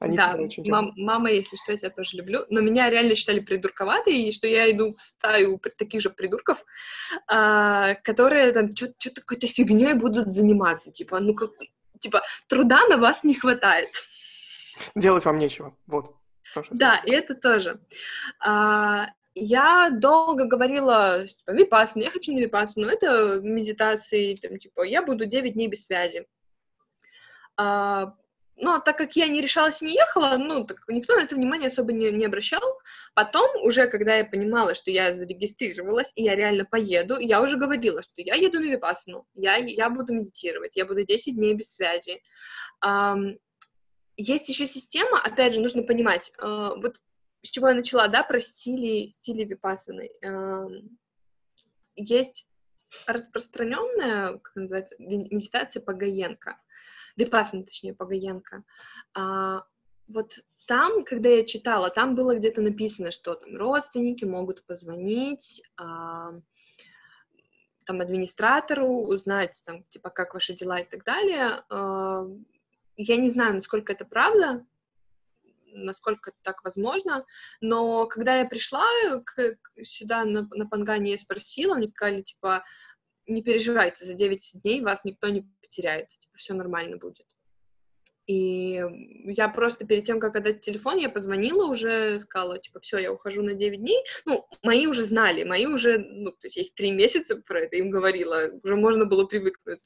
Они 0.00 0.16
да, 0.16 0.34
очень 0.34 0.68
мам, 0.68 0.92
мама, 0.96 1.30
если 1.30 1.56
что, 1.56 1.72
я 1.72 1.78
тебя 1.78 1.90
тоже 1.90 2.16
люблю. 2.16 2.44
Но 2.50 2.60
меня 2.60 2.90
реально 2.90 3.14
считали 3.14 3.40
придурковатой, 3.40 4.14
и 4.14 4.32
что 4.32 4.46
я 4.46 4.70
иду 4.70 4.92
в 4.92 5.00
стаю 5.00 5.60
таких 5.78 6.00
же 6.00 6.10
придурков, 6.10 6.64
а, 7.28 7.94
которые 8.02 8.52
там 8.52 8.74
что-то 8.74 9.20
какой-то 9.20 9.46
фигней 9.46 9.94
будут 9.94 10.32
заниматься. 10.32 10.90
Типа, 10.90 11.20
ну 11.20 11.34
как, 11.34 11.52
типа, 12.00 12.22
труда 12.48 12.80
на 12.88 12.98
вас 12.98 13.22
не 13.22 13.34
хватает. 13.34 13.90
Делать 14.96 15.24
вам 15.24 15.38
нечего. 15.38 15.76
Вот. 15.86 16.16
Да, 16.70 17.02
и 17.04 17.12
это 17.12 17.34
тоже. 17.34 17.80
А, 18.40 19.08
я 19.34 19.90
долго 19.90 20.44
говорила, 20.44 21.26
типа, 21.26 21.52
випассана, 21.52 22.02
я 22.02 22.10
хочу 22.10 22.32
на 22.32 22.38
випассану, 22.40 22.86
это 22.88 23.40
медитации, 23.40 24.34
там, 24.34 24.58
типа, 24.58 24.82
я 24.82 25.02
буду 25.02 25.26
9 25.26 25.54
дней 25.54 25.68
без 25.68 25.86
связи. 25.86 26.26
А, 27.56 28.14
но 28.56 28.78
так 28.78 28.98
как 28.98 29.16
я 29.16 29.28
не 29.28 29.40
решалась 29.40 29.82
и 29.82 29.86
не 29.86 29.94
ехала, 29.94 30.36
ну, 30.38 30.64
так 30.64 30.78
никто 30.88 31.16
на 31.16 31.22
это 31.22 31.34
внимание 31.34 31.68
особо 31.68 31.92
не, 31.92 32.10
не 32.10 32.26
обращал. 32.26 32.62
Потом, 33.14 33.50
уже 33.62 33.88
когда 33.88 34.16
я 34.16 34.24
понимала, 34.24 34.74
что 34.74 34.90
я 34.90 35.12
зарегистрировалась, 35.12 36.12
и 36.14 36.24
я 36.24 36.36
реально 36.36 36.64
поеду, 36.64 37.18
я 37.18 37.40
уже 37.40 37.56
говорила, 37.56 38.02
что 38.02 38.12
я 38.16 38.34
еду 38.34 38.60
на 38.60 38.66
Випасну, 38.66 39.26
я, 39.34 39.56
я 39.56 39.88
буду 39.88 40.12
медитировать, 40.12 40.76
я 40.76 40.84
буду 40.84 41.04
10 41.04 41.34
дней 41.34 41.54
без 41.54 41.74
связи. 41.74 42.22
Um, 42.84 43.38
есть 44.16 44.48
еще 44.48 44.66
система, 44.66 45.20
опять 45.20 45.54
же, 45.54 45.60
нужно 45.60 45.82
понимать, 45.82 46.32
uh, 46.42 46.80
вот 46.80 47.00
с 47.42 47.50
чего 47.50 47.68
я 47.68 47.74
начала, 47.74 48.08
да, 48.08 48.22
про 48.22 48.40
стили, 48.40 49.10
стили 49.10 49.44
Випасаны. 49.44 50.10
Uh, 50.24 50.88
есть 51.96 52.46
распространенная, 53.06 54.38
как 54.38 54.54
называется, 54.54 54.94
медитация 54.98 55.82
Пагаенко 55.82 56.58
Випасана, 57.16 57.64
точнее, 57.64 57.94
Пагаенко. 57.94 58.64
А, 59.14 59.64
вот 60.08 60.32
там, 60.66 61.04
когда 61.04 61.28
я 61.28 61.44
читала, 61.44 61.90
там 61.90 62.14
было 62.14 62.36
где-то 62.36 62.60
написано, 62.60 63.10
что 63.10 63.34
там 63.34 63.56
родственники 63.56 64.24
могут 64.24 64.64
позвонить 64.64 65.62
а, 65.76 66.32
там 67.84 68.00
администратору, 68.00 68.88
узнать 68.88 69.62
там 69.66 69.84
типа 69.84 70.10
как 70.10 70.34
ваши 70.34 70.54
дела 70.54 70.80
и 70.80 70.84
так 70.84 71.04
далее. 71.04 71.64
Я 72.96 73.16
не 73.16 73.28
знаю, 73.28 73.54
насколько 73.54 73.92
это 73.92 74.04
правда, 74.04 74.64
насколько 75.74 76.32
так 76.42 76.64
возможно, 76.64 77.24
но 77.60 78.06
когда 78.06 78.38
я 78.38 78.44
пришла 78.44 78.84
к, 79.24 79.56
сюда 79.82 80.24
на, 80.24 80.48
на 80.50 80.66
Пангане, 80.66 81.12
я 81.12 81.18
спросила, 81.18 81.74
мне 81.74 81.88
сказали, 81.88 82.22
типа, 82.22 82.64
не 83.26 83.42
переживайте, 83.42 84.04
за 84.04 84.14
9 84.14 84.62
дней 84.62 84.82
вас 84.82 85.04
никто 85.04 85.28
не 85.28 85.48
потеряет 85.60 86.08
все 86.34 86.54
нормально 86.54 86.96
будет. 86.96 87.26
И 88.26 88.80
я 89.24 89.48
просто 89.48 89.84
перед 89.84 90.04
тем, 90.04 90.20
как 90.20 90.36
отдать 90.36 90.60
телефон, 90.60 90.96
я 90.96 91.10
позвонила 91.10 91.66
уже, 91.66 92.20
сказала, 92.20 92.58
типа, 92.58 92.78
все, 92.80 92.98
я 92.98 93.12
ухожу 93.12 93.42
на 93.42 93.54
9 93.54 93.80
дней. 93.80 93.98
Ну, 94.24 94.46
мои 94.62 94.86
уже 94.86 95.06
знали, 95.06 95.42
мои 95.42 95.66
уже, 95.66 95.98
ну, 95.98 96.30
то 96.30 96.44
есть 96.44 96.56
я 96.56 96.62
их 96.62 96.72
три 96.74 96.92
месяца 96.92 97.36
про 97.36 97.62
это 97.62 97.76
им 97.76 97.90
говорила, 97.90 98.50
уже 98.62 98.76
можно 98.76 99.06
было 99.06 99.24
привыкнуть 99.24 99.84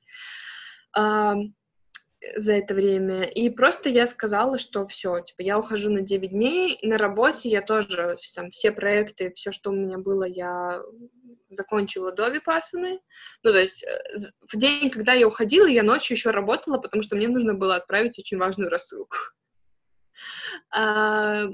за 2.34 2.54
это 2.54 2.74
время. 2.74 3.24
И 3.24 3.48
просто 3.50 3.88
я 3.88 4.06
сказала, 4.06 4.58
что 4.58 4.84
все, 4.86 5.20
типа, 5.20 5.42
я 5.42 5.58
ухожу 5.58 5.90
на 5.90 6.00
9 6.00 6.30
дней. 6.30 6.78
На 6.82 6.98
работе 6.98 7.48
я 7.48 7.62
тоже, 7.62 8.16
там, 8.34 8.50
все 8.50 8.72
проекты, 8.72 9.32
все, 9.34 9.52
что 9.52 9.70
у 9.70 9.74
меня 9.74 9.98
было, 9.98 10.24
я 10.24 10.82
закончила 11.50 12.12
до 12.12 12.28
Випассаны. 12.28 13.00
Ну, 13.42 13.52
то 13.52 13.58
есть 13.58 13.84
э, 13.84 13.88
в 14.52 14.56
день, 14.56 14.90
когда 14.90 15.12
я 15.12 15.28
уходила, 15.28 15.66
я 15.66 15.82
ночью 15.82 16.16
еще 16.16 16.30
работала, 16.30 16.78
потому 16.78 17.02
что 17.02 17.16
мне 17.16 17.28
нужно 17.28 17.54
было 17.54 17.76
отправить 17.76 18.18
очень 18.18 18.38
важную 18.38 18.70
рассылку. 18.70 19.16
А, 20.70 21.44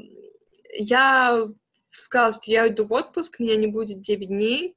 я 0.73 1.47
сказала, 1.91 2.33
что 2.33 2.43
я 2.47 2.69
иду 2.69 2.87
в 2.87 2.93
отпуск, 2.93 3.39
меня 3.39 3.57
не 3.57 3.67
будет 3.67 4.01
9 4.01 4.29
дней, 4.29 4.75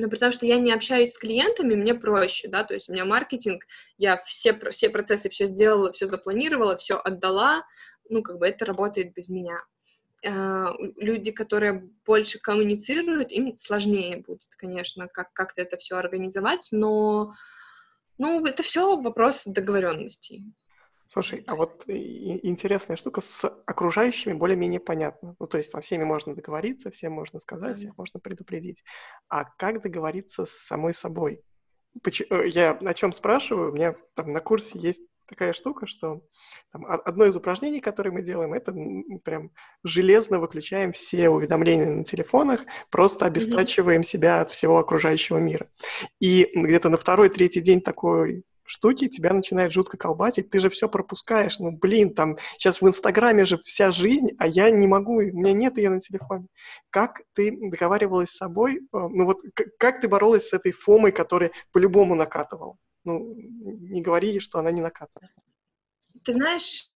но 0.00 0.08
потому 0.10 0.32
что 0.32 0.46
я 0.46 0.58
не 0.58 0.72
общаюсь 0.72 1.12
с 1.12 1.18
клиентами, 1.18 1.74
мне 1.74 1.94
проще, 1.94 2.48
да, 2.48 2.64
то 2.64 2.74
есть 2.74 2.88
у 2.88 2.92
меня 2.92 3.04
маркетинг, 3.04 3.64
я 3.96 4.16
все, 4.18 4.58
все 4.70 4.90
процессы 4.90 5.28
все 5.30 5.46
сделала, 5.46 5.92
все 5.92 6.06
запланировала, 6.06 6.76
все 6.76 6.96
отдала, 6.96 7.64
ну, 8.08 8.22
как 8.22 8.38
бы 8.38 8.46
это 8.46 8.64
работает 8.64 9.14
без 9.14 9.28
меня. 9.28 9.64
А, 10.24 10.72
люди, 10.96 11.30
которые 11.30 11.88
больше 12.04 12.38
коммуницируют, 12.38 13.32
им 13.32 13.56
сложнее 13.56 14.18
будет, 14.18 14.48
конечно, 14.56 15.08
как 15.08 15.32
как-то 15.32 15.62
это 15.62 15.76
все 15.76 15.96
организовать, 15.96 16.68
но 16.72 17.34
ну, 18.18 18.44
это 18.44 18.62
все 18.62 19.00
вопрос 19.00 19.42
договоренностей. 19.46 20.52
Слушай, 21.08 21.44
а 21.46 21.54
вот 21.54 21.84
интересная 21.88 22.96
штука 22.96 23.20
с 23.20 23.48
окружающими 23.66 24.32
более-менее 24.32 24.80
понятно. 24.80 25.36
Ну, 25.38 25.46
то 25.46 25.56
есть 25.56 25.70
со 25.70 25.80
всеми 25.80 26.04
можно 26.04 26.34
договориться, 26.34 26.90
всем 26.90 27.12
можно 27.12 27.38
сказать, 27.38 27.76
всех 27.76 27.96
можно 27.96 28.18
предупредить. 28.18 28.82
А 29.28 29.44
как 29.44 29.82
договориться 29.82 30.46
с 30.46 30.50
самой 30.50 30.94
собой? 30.94 31.42
Э, 32.04 32.48
я 32.48 32.72
о 32.72 32.94
чем 32.94 33.12
спрашиваю? 33.12 33.70
У 33.70 33.74
меня 33.74 33.94
там 34.14 34.30
на 34.30 34.40
курсе 34.40 34.78
есть 34.78 35.00
такая 35.28 35.52
штука, 35.52 35.86
что 35.86 36.22
там, 36.72 36.86
одно 36.86 37.26
из 37.26 37.36
упражнений, 37.36 37.80
которые 37.80 38.12
мы 38.12 38.22
делаем, 38.22 38.54
это 38.54 38.72
прям 39.24 39.50
железно 39.82 40.38
выключаем 40.38 40.92
все 40.92 41.28
уведомления 41.28 41.90
на 41.90 42.04
телефонах, 42.04 42.64
просто 42.90 43.26
обестачиваем 43.26 44.00
mm-hmm. 44.00 44.04
себя 44.04 44.40
от 44.40 44.50
всего 44.50 44.78
окружающего 44.78 45.38
мира. 45.38 45.68
И 46.20 46.48
где-то 46.54 46.88
на 46.88 46.96
второй-третий 46.96 47.60
день 47.60 47.80
такой 47.80 48.44
штуки 48.66 49.08
тебя 49.08 49.32
начинает 49.32 49.72
жутко 49.72 49.96
колбасить, 49.96 50.50
ты 50.50 50.60
же 50.60 50.68
все 50.70 50.88
пропускаешь, 50.88 51.58
ну, 51.58 51.70
блин, 51.70 52.14
там, 52.14 52.36
сейчас 52.58 52.80
в 52.80 52.86
Инстаграме 52.86 53.44
же 53.44 53.58
вся 53.64 53.90
жизнь, 53.90 54.28
а 54.38 54.46
я 54.46 54.70
не 54.70 54.86
могу, 54.86 55.16
у 55.16 55.20
меня 55.20 55.52
нет 55.52 55.78
ее 55.78 55.90
на 55.90 56.00
телефоне. 56.00 56.46
Как 56.90 57.22
ты 57.34 57.56
договаривалась 57.70 58.30
с 58.30 58.36
собой, 58.36 58.76
э, 58.76 58.80
ну, 58.92 59.26
вот, 59.26 59.38
как 59.78 60.00
ты 60.00 60.08
боролась 60.08 60.48
с 60.48 60.52
этой 60.52 60.72
фомой, 60.72 61.12
которая 61.12 61.50
по-любому 61.72 62.14
накатывала? 62.14 62.76
ну, 63.06 63.34
не 63.36 64.02
говори, 64.02 64.40
что 64.40 64.58
она 64.58 64.70
не 64.72 64.82
накатывает. 64.82 65.32
Ты 66.24 66.32
знаешь, 66.32 66.90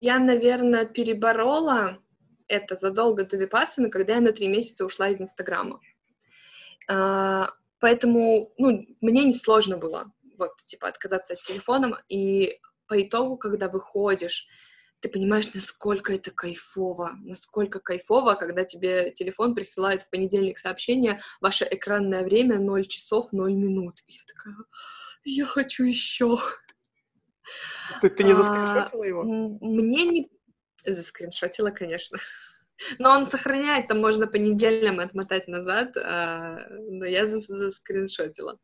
я, 0.00 0.18
наверное, 0.18 0.86
переборола 0.86 2.02
это 2.48 2.76
задолго 2.76 3.24
до 3.24 3.36
Випассаны, 3.36 3.90
когда 3.90 4.14
я 4.14 4.20
на 4.20 4.32
три 4.32 4.48
месяца 4.48 4.84
ушла 4.84 5.10
из 5.10 5.20
Инстаграма. 5.20 5.80
Поэтому, 7.86 8.52
ну, 8.58 8.84
мне 9.00 9.22
не 9.22 9.32
сложно 9.32 9.76
было, 9.76 10.12
вот, 10.38 10.50
типа, 10.64 10.88
отказаться 10.88 11.34
от 11.34 11.40
телефона, 11.42 12.02
и 12.08 12.58
по 12.88 13.00
итогу, 13.00 13.36
когда 13.36 13.68
выходишь 13.68 14.48
ты 14.98 15.08
понимаешь, 15.08 15.54
насколько 15.54 16.12
это 16.12 16.32
кайфово, 16.32 17.12
насколько 17.20 17.78
кайфово, 17.78 18.34
когда 18.34 18.64
тебе 18.64 19.12
телефон 19.12 19.54
присылает 19.54 20.02
в 20.02 20.10
понедельник 20.10 20.58
сообщение, 20.58 21.20
ваше 21.40 21.64
экранное 21.70 22.24
время 22.24 22.58
0 22.58 22.88
часов 22.88 23.32
0 23.32 23.52
минут. 23.52 24.00
И 24.08 24.14
я 24.14 24.20
такая, 24.26 24.56
я 25.22 25.46
хочу 25.46 25.84
еще. 25.84 26.40
Ты, 28.00 28.10
ты 28.10 28.24
не 28.24 28.32
а, 28.32 28.34
заскриншотила 28.34 29.04
его? 29.04 29.22
Мне 29.22 30.06
не... 30.06 30.30
Заскриншотила, 30.84 31.70
конечно. 31.70 32.18
Но 32.98 33.10
он 33.10 33.26
сохраняет, 33.26 33.88
там 33.88 34.00
можно 34.00 34.26
по 34.26 34.36
неделям 34.36 35.00
отмотать 35.00 35.48
назад, 35.48 35.96
а, 35.96 36.58
но 36.70 37.04
я 37.04 37.26
заскриншотила. 37.26 38.58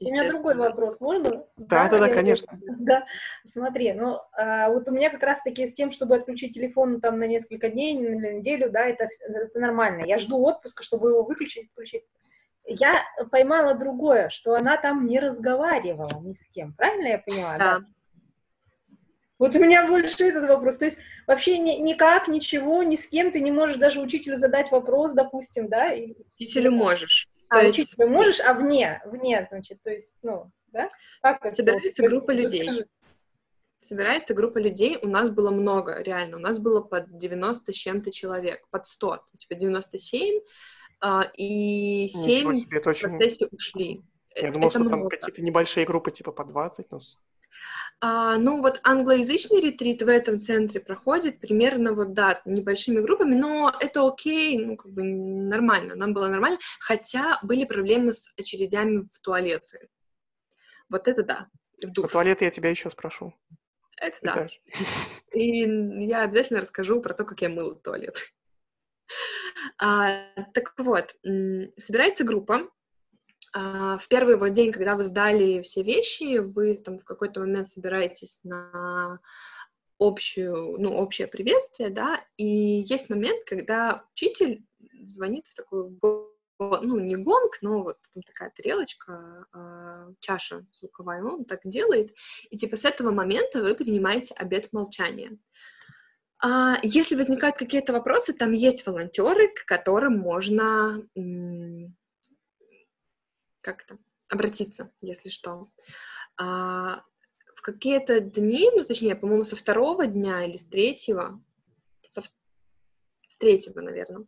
У 0.00 0.04
меня 0.04 0.28
другой 0.28 0.54
вопрос, 0.54 1.00
можно? 1.00 1.44
Да, 1.56 1.88
да, 1.88 1.98
да, 1.98 2.08
конечно. 2.08 2.58
Да, 2.78 3.06
смотри, 3.46 3.92
ну, 3.92 4.20
а, 4.32 4.68
вот 4.70 4.88
у 4.88 4.92
меня 4.92 5.10
как 5.10 5.22
раз-таки 5.22 5.66
с 5.66 5.74
тем, 5.74 5.90
чтобы 5.90 6.16
отключить 6.16 6.54
телефон 6.54 7.00
там 7.00 7.18
на 7.18 7.26
несколько 7.26 7.68
дней, 7.68 7.98
на 7.98 8.32
неделю, 8.32 8.70
да, 8.70 8.86
это, 8.86 9.08
это 9.20 9.58
нормально. 9.58 10.04
Я 10.04 10.18
жду 10.18 10.40
отпуска, 10.42 10.82
чтобы 10.82 11.10
его 11.10 11.22
выключить, 11.22 11.70
включить. 11.70 12.04
Я 12.64 13.02
поймала 13.30 13.74
другое, 13.74 14.28
что 14.28 14.54
она 14.54 14.76
там 14.76 15.06
не 15.06 15.18
разговаривала 15.18 16.20
ни 16.20 16.34
с 16.34 16.46
кем, 16.48 16.74
правильно 16.74 17.08
я 17.08 17.18
поняла? 17.18 17.58
Да. 17.58 17.78
да? 17.78 17.86
Вот 19.38 19.54
у 19.54 19.58
меня 19.60 19.86
больше 19.86 20.24
этот 20.24 20.48
вопрос. 20.48 20.78
То 20.78 20.84
есть 20.84 20.98
вообще 21.26 21.58
ни, 21.58 21.72
никак, 21.76 22.28
ничего, 22.28 22.82
ни 22.82 22.96
с 22.96 23.06
кем 23.06 23.30
ты 23.30 23.40
не 23.40 23.52
можешь 23.52 23.76
даже 23.76 24.00
учителю 24.00 24.36
задать 24.36 24.70
вопрос, 24.70 25.12
допустим, 25.12 25.68
да? 25.68 25.92
И, 25.92 26.14
учителю 26.36 26.72
можешь. 26.72 27.28
А, 27.48 27.60
то 27.60 27.68
учителю 27.68 28.04
есть... 28.06 28.16
можешь, 28.16 28.40
а 28.40 28.52
вне, 28.52 29.00
вне, 29.06 29.46
значит, 29.48 29.78
то 29.82 29.90
есть, 29.90 30.16
ну, 30.22 30.50
да? 30.72 30.88
Как 31.22 31.44
это? 31.44 31.54
Собирается 31.54 32.02
группа 32.02 32.30
людей. 32.32 32.68
Расскажи. 32.68 32.86
Собирается 33.78 34.34
группа 34.34 34.58
людей, 34.58 34.98
у 35.00 35.06
нас 35.06 35.30
было 35.30 35.52
много, 35.52 36.02
реально, 36.02 36.38
у 36.38 36.40
нас 36.40 36.58
было 36.58 36.80
под 36.80 37.16
90 37.16 37.72
с 37.72 37.76
чем-то 37.76 38.10
человек, 38.10 38.66
под 38.70 38.88
100, 38.88 39.24
типа 39.38 39.54
97, 39.54 40.40
а, 41.00 41.30
и 41.36 42.08
7 42.08 42.54
себе, 42.56 42.80
в 42.80 42.82
процессе 42.82 43.44
очень... 43.46 43.56
ушли. 43.56 44.02
Я 44.34 44.50
думал, 44.50 44.66
это 44.66 44.78
что 44.78 44.80
много. 44.80 44.96
там 44.96 45.08
какие-то 45.08 45.42
небольшие 45.42 45.86
группы, 45.86 46.10
типа 46.10 46.32
по 46.32 46.44
20, 46.44 46.90
но... 46.90 46.98
А, 48.00 48.38
ну, 48.38 48.60
вот 48.60 48.80
англоязычный 48.84 49.60
ретрит 49.60 50.02
в 50.02 50.08
этом 50.08 50.38
центре 50.38 50.80
проходит 50.80 51.40
примерно 51.40 51.92
вот, 51.92 52.12
да, 52.12 52.40
небольшими 52.44 53.00
группами, 53.00 53.34
но 53.34 53.74
это 53.80 54.06
окей, 54.06 54.56
ну, 54.58 54.76
как 54.76 54.92
бы 54.92 55.02
нормально, 55.02 55.96
нам 55.96 56.14
было 56.14 56.28
нормально, 56.28 56.58
хотя 56.78 57.40
были 57.42 57.64
проблемы 57.64 58.12
с 58.12 58.32
очередями 58.38 59.08
в 59.12 59.20
туалеты. 59.20 59.88
Вот 60.88 61.08
это 61.08 61.24
да, 61.24 61.48
в 61.82 61.92
душ. 61.92 62.06
По 62.06 62.12
туалет 62.12 62.40
я 62.40 62.50
тебя 62.50 62.70
еще 62.70 62.88
спрошу. 62.88 63.34
Это 63.96 64.18
да. 64.22 64.48
И 65.32 66.06
я 66.06 66.22
обязательно 66.22 66.60
расскажу 66.60 67.00
про 67.02 67.14
то, 67.14 67.24
как 67.24 67.42
я 67.42 67.48
мыла 67.48 67.74
туалет. 67.74 68.16
А, 69.80 70.26
так 70.52 70.74
вот, 70.76 71.16
собирается 71.78 72.22
группа, 72.22 72.70
в 73.54 74.02
первый 74.08 74.36
вот 74.36 74.50
день, 74.50 74.72
когда 74.72 74.94
вы 74.94 75.04
сдали 75.04 75.62
все 75.62 75.82
вещи, 75.82 76.38
вы 76.38 76.74
там 76.74 76.98
в 76.98 77.04
какой-то 77.04 77.40
момент 77.40 77.68
собираетесь 77.68 78.40
на 78.44 79.20
общую, 79.98 80.78
ну, 80.78 80.96
общее 80.96 81.26
приветствие, 81.26 81.90
да, 81.90 82.24
и 82.36 82.46
есть 82.46 83.10
момент, 83.10 83.44
когда 83.46 84.04
учитель 84.12 84.64
звонит 85.02 85.46
в 85.46 85.54
такой 85.54 85.90
ну, 86.58 86.98
не 86.98 87.16
гонг, 87.16 87.58
но 87.62 87.82
вот 87.82 87.98
там 88.12 88.22
такая 88.22 88.50
тарелочка, 88.54 89.46
э, 89.54 90.12
чаша 90.18 90.66
звуковая, 90.72 91.22
он 91.22 91.44
так 91.44 91.60
делает, 91.64 92.12
и 92.50 92.56
типа 92.56 92.76
с 92.76 92.84
этого 92.84 93.10
момента 93.12 93.62
вы 93.62 93.74
принимаете 93.74 94.34
обед 94.34 94.72
молчания. 94.72 95.38
А, 96.40 96.78
если 96.82 97.16
возникают 97.16 97.56
какие-то 97.56 97.92
вопросы, 97.92 98.32
там 98.32 98.52
есть 98.52 98.86
волонтеры, 98.86 99.48
к 99.48 99.64
которым 99.66 100.18
можно 100.18 101.02
как-то 103.68 103.98
обратиться, 104.28 104.90
если 105.00 105.28
что. 105.28 105.70
А, 106.36 107.02
в 107.54 107.60
какие-то 107.60 108.20
дни, 108.20 108.70
ну, 108.74 108.84
точнее, 108.84 109.14
по-моему, 109.14 109.44
со 109.44 109.56
второго 109.56 110.06
дня 110.06 110.44
или 110.44 110.56
с 110.56 110.64
третьего, 110.64 111.42
со, 112.08 112.22
с 112.22 113.36
третьего, 113.36 113.80
наверное, 113.80 114.26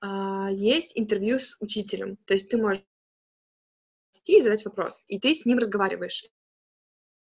а, 0.00 0.50
есть 0.50 0.98
интервью 0.98 1.40
с 1.40 1.56
учителем. 1.60 2.16
То 2.24 2.34
есть 2.34 2.48
ты 2.48 2.56
можешь 2.56 2.84
идти 4.14 4.38
и 4.38 4.42
задать 4.42 4.64
вопрос, 4.64 5.02
и 5.08 5.18
ты 5.18 5.34
с 5.34 5.44
ним 5.44 5.58
разговариваешь. 5.58 6.24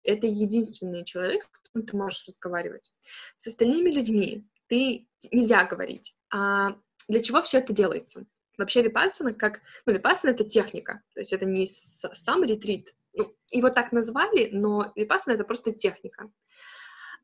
Это 0.03 0.27
единственный 0.27 1.05
человек, 1.05 1.43
с 1.43 1.47
которым 1.47 1.87
ты 1.87 1.97
можешь 1.97 2.27
разговаривать. 2.27 2.93
С 3.37 3.47
остальными 3.47 3.89
людьми 3.89 4.47
ты 4.67 5.07
нельзя 5.31 5.65
говорить. 5.65 6.15
А 6.31 6.75
для 7.07 7.21
чего 7.21 7.41
все 7.41 7.59
это 7.59 7.73
делается? 7.73 8.25
Вообще 8.61 8.83
випассана 8.83 9.33
как... 9.33 9.61
Ну, 9.85 9.93
випассана— 9.93 10.31
это 10.31 10.43
техника, 10.43 11.01
то 11.13 11.19
есть 11.19 11.33
это 11.33 11.45
не 11.45 11.67
сам 11.67 12.43
ретрит. 12.43 12.93
Ну, 13.13 13.35
его 13.49 13.69
так 13.69 13.91
назвали, 13.91 14.49
но 14.51 14.91
випассана— 14.95 15.33
это 15.35 15.43
просто 15.43 15.71
техника. 15.71 16.29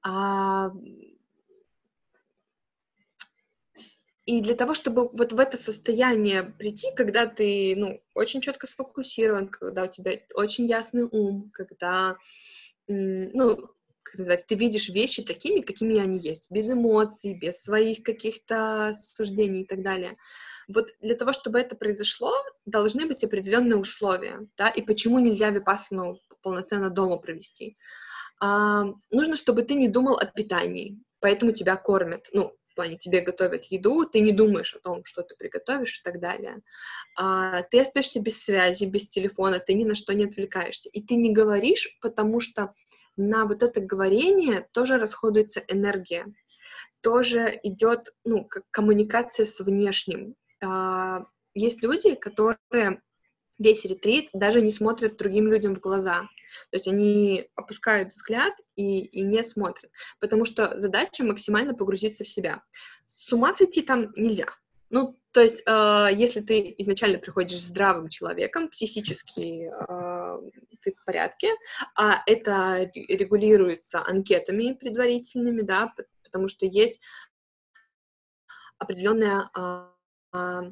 А... 0.02 0.72
И 4.26 4.42
для 4.42 4.56
того, 4.56 4.74
чтобы 4.74 5.08
вот 5.10 5.32
в 5.32 5.40
это 5.40 5.56
состояние 5.58 6.44
прийти, 6.44 6.88
когда 6.96 7.28
ты, 7.28 7.76
ну, 7.78 8.02
очень 8.14 8.42
четко 8.42 8.68
сфокусирован, 8.68 9.48
когда 9.48 9.84
у 9.84 9.88
тебя 9.88 10.20
очень 10.34 10.66
ясный 10.66 11.04
ум, 11.04 11.50
когда, 11.54 12.18
ну, 12.88 13.70
как 14.04 14.18
называется, 14.18 14.48
ты 14.48 14.56
видишь 14.56 14.90
вещи 14.90 15.24
такими, 15.24 15.62
какими 15.62 15.98
они 16.00 16.18
есть, 16.18 16.48
без 16.50 16.70
эмоций, 16.70 17.36
без 17.36 17.62
своих 17.62 18.04
каких-то 18.04 18.94
суждений 18.96 19.62
и 19.62 19.66
так 19.66 19.82
далее. 19.82 20.18
Вот 20.68 20.90
для 21.02 21.16
того, 21.16 21.32
чтобы 21.32 21.60
это 21.60 21.76
произошло, 21.76 22.34
должны 22.66 23.06
быть 23.08 23.24
определенные 23.24 23.78
условия, 23.78 24.48
да, 24.58 24.70
и 24.70 24.82
почему 24.82 25.20
нельзя 25.20 25.50
випассану 25.50 26.18
полноценно 26.42 26.90
дома 26.90 27.18
провести. 27.18 27.78
А, 28.40 28.84
нужно, 29.10 29.36
чтобы 29.36 29.64
ты 29.64 29.76
не 29.76 29.88
думал 29.88 30.18
о 30.18 30.26
питании, 30.26 31.00
поэтому 31.20 31.54
тебя 31.54 31.76
кормят, 31.78 32.28
ну, 32.34 32.54
в 32.66 32.76
плане 32.76 32.98
тебе 32.98 33.22
готовят 33.22 33.66
еду, 33.66 34.06
ты 34.06 34.20
не 34.20 34.34
думаешь 34.34 34.76
о 34.76 34.80
том, 34.80 35.04
что 35.04 35.24
ты 35.24 35.36
приготовишь 35.36 36.00
и 36.00 36.04
так 36.04 36.20
далее. 36.20 36.62
А, 37.16 37.64
ты 37.64 37.80
остаешься 37.80 38.20
без 38.20 38.44
связи, 38.44 38.86
без 38.86 39.08
телефона, 39.08 39.60
ты 39.60 39.74
ни 39.74 39.86
на 39.86 39.96
что 39.96 40.14
не 40.14 40.26
отвлекаешься, 40.26 40.90
и 40.90 41.02
ты 41.02 41.16
не 41.16 41.32
говоришь, 41.32 41.98
потому 42.02 42.40
что 42.40 42.74
на 43.16 43.46
вот 43.46 43.64
это 43.64 43.80
говорение 43.82 44.68
тоже 44.74 44.98
расходуется 44.98 45.64
энергия, 45.68 46.26
тоже 47.02 47.60
идет, 47.64 48.14
ну, 48.26 48.46
как 48.46 48.64
коммуникация 48.70 49.46
с 49.46 49.60
внешним, 49.60 50.36
есть 51.54 51.84
люди, 51.84 52.16
которые 52.16 53.02
весь 53.58 53.86
ретрит 53.86 54.30
даже 54.34 54.62
не 54.62 54.72
смотрят 54.72 55.18
другим 55.18 55.48
людям 55.48 55.76
в 55.76 55.80
глаза. 55.80 56.30
То 56.72 56.78
есть 56.78 56.88
они 56.88 57.50
опускают 57.56 58.14
взгляд 58.14 58.54
и, 58.76 59.00
и 59.00 59.22
не 59.22 59.44
смотрят, 59.44 59.92
потому 60.20 60.46
что 60.46 60.80
задача 60.80 61.24
максимально 61.24 61.74
погрузиться 61.74 62.24
в 62.24 62.28
себя. 62.28 62.64
С 63.08 63.32
ума 63.34 63.54
сойти 63.54 63.82
там 63.82 64.12
нельзя. 64.16 64.48
Ну, 64.90 65.20
то 65.32 65.42
есть, 65.42 65.64
э, 65.66 66.08
если 66.14 66.40
ты 66.40 66.74
изначально 66.78 67.20
приходишь 67.20 67.60
здравым 67.60 68.08
человеком, 68.08 68.70
психически 68.70 69.70
э, 69.70 70.52
ты 70.82 70.94
в 70.94 71.04
порядке, 71.04 71.50
а 71.94 72.24
это 72.26 72.90
регулируется 72.96 74.02
анкетами 74.06 74.74
предварительными, 74.74 75.62
да, 75.62 75.94
потому 76.24 76.48
что 76.48 76.66
есть 76.66 77.02
определенная 78.78 79.50
э, 79.56 79.90
а, 80.32 80.64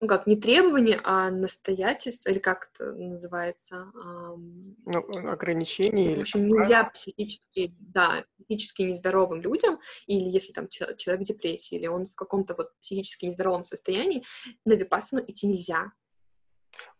ну 0.00 0.08
как, 0.08 0.26
не 0.26 0.36
требование, 0.36 1.00
а 1.04 1.30
настоятельство, 1.30 2.30
или 2.30 2.40
как 2.40 2.70
это 2.74 2.92
называется? 2.92 3.92
Ну, 3.94 5.06
ограничения. 5.28 6.16
В 6.16 6.20
общем, 6.22 6.48
нельзя 6.48 6.84
психически, 6.84 7.72
да, 7.78 8.24
психически 8.36 8.82
нездоровым 8.82 9.40
людям, 9.40 9.78
или 10.06 10.28
если 10.28 10.52
там 10.52 10.68
человек 10.68 11.20
в 11.20 11.24
депрессии, 11.24 11.76
или 11.76 11.86
он 11.86 12.06
в 12.06 12.16
каком-то 12.16 12.54
вот 12.54 12.76
психически 12.80 13.26
нездоровом 13.26 13.64
состоянии, 13.64 14.24
на 14.64 14.72
випассану 14.72 15.22
идти 15.24 15.46
нельзя. 15.46 15.92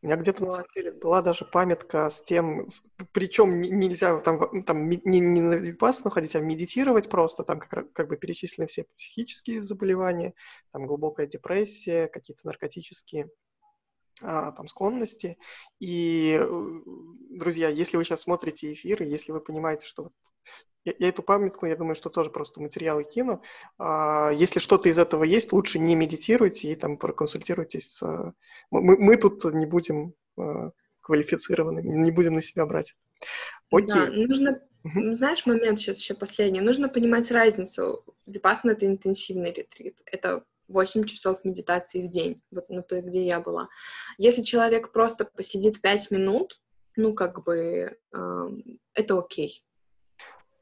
У 0.03 0.07
меня 0.07 0.17
где-то, 0.17 0.45
на 0.45 0.51
самом 0.51 0.67
деле, 0.75 0.91
была 0.91 1.23
даже 1.23 1.45
памятка 1.45 2.11
с 2.11 2.21
тем, 2.25 2.67
причем 3.13 3.61
нельзя 3.61 4.19
там, 4.19 4.63
там 4.65 4.89
не, 4.89 5.01
не 5.05 5.41
на 5.41 5.55
випассану 5.55 6.11
ходить, 6.11 6.35
а 6.35 6.41
медитировать 6.41 7.09
просто, 7.09 7.45
там 7.45 7.61
как, 7.61 7.93
как 7.93 8.09
бы 8.09 8.17
перечислены 8.17 8.67
все 8.67 8.85
психические 8.97 9.63
заболевания, 9.63 10.35
там 10.73 10.89
глубокая 10.89 11.29
депрессия, 11.29 12.09
какие-то 12.09 12.45
наркотические 12.49 13.31
а, 14.21 14.51
там 14.51 14.67
склонности. 14.67 15.39
И, 15.79 16.37
э, 16.41 16.81
друзья, 17.31 17.69
если 17.69 17.97
вы 17.97 18.05
сейчас 18.05 18.23
смотрите 18.23 18.73
эфир, 18.73 19.05
если 19.05 19.31
вы 19.31 19.41
понимаете, 19.41 19.87
что 19.87 20.11
я, 20.85 20.95
я 20.99 21.09
эту 21.09 21.23
памятку, 21.23 21.67
я 21.67 21.77
думаю, 21.77 21.95
что 21.95 22.11
тоже 22.11 22.31
просто 22.31 22.61
материалы 22.61 23.05
кину. 23.05 23.43
А, 23.79 24.31
если 24.31 24.59
что-то 24.59 24.89
из 24.89 24.99
этого 24.99 25.25
есть, 25.25 25.53
лучше 25.53 25.79
не 25.79 25.95
медитируйте 25.95 26.73
и 26.73 26.75
там 26.75 26.97
проконсультируйтесь. 26.97 27.97
С... 27.97 28.35
Мы, 28.71 28.97
мы 28.99 29.17
тут 29.17 29.45
не 29.53 29.67
будем 29.67 30.15
а, 30.37 30.73
квалифицированными, 31.01 31.89
не 31.89 32.11
будем 32.11 32.35
на 32.35 32.43
себя 32.43 32.67
брать. 32.67 32.95
Окей. 33.71 33.89
Да, 33.89 34.11
нужно, 34.11 34.61
угу. 34.85 35.15
знаешь, 35.15 35.47
момент 35.47 35.79
сейчас 35.79 35.99
еще 35.99 36.15
последний. 36.15 36.61
Нужно 36.61 36.89
понимать 36.89 37.31
разницу. 37.31 38.05
Випассана— 38.27 38.71
это 38.73 38.87
интенсивный 38.87 39.53
ретрит. 39.53 40.01
Это 40.07 40.45
8 40.69 41.05
часов 41.05 41.45
медитации 41.45 42.07
в 42.07 42.11
день, 42.11 42.43
вот 42.51 42.69
на 42.71 42.83
той, 42.83 43.03
где 43.03 43.25
я 43.25 43.41
была. 43.41 43.69
Если 44.19 44.43
человек 44.43 44.93
просто 44.93 45.25
посидит 45.25 45.81
5 45.81 46.11
минут, 46.11 46.61
ну, 46.97 47.15
как 47.15 47.45
бы, 47.45 47.97
э, 48.13 48.49
это 48.95 49.19
окей. 49.19 49.65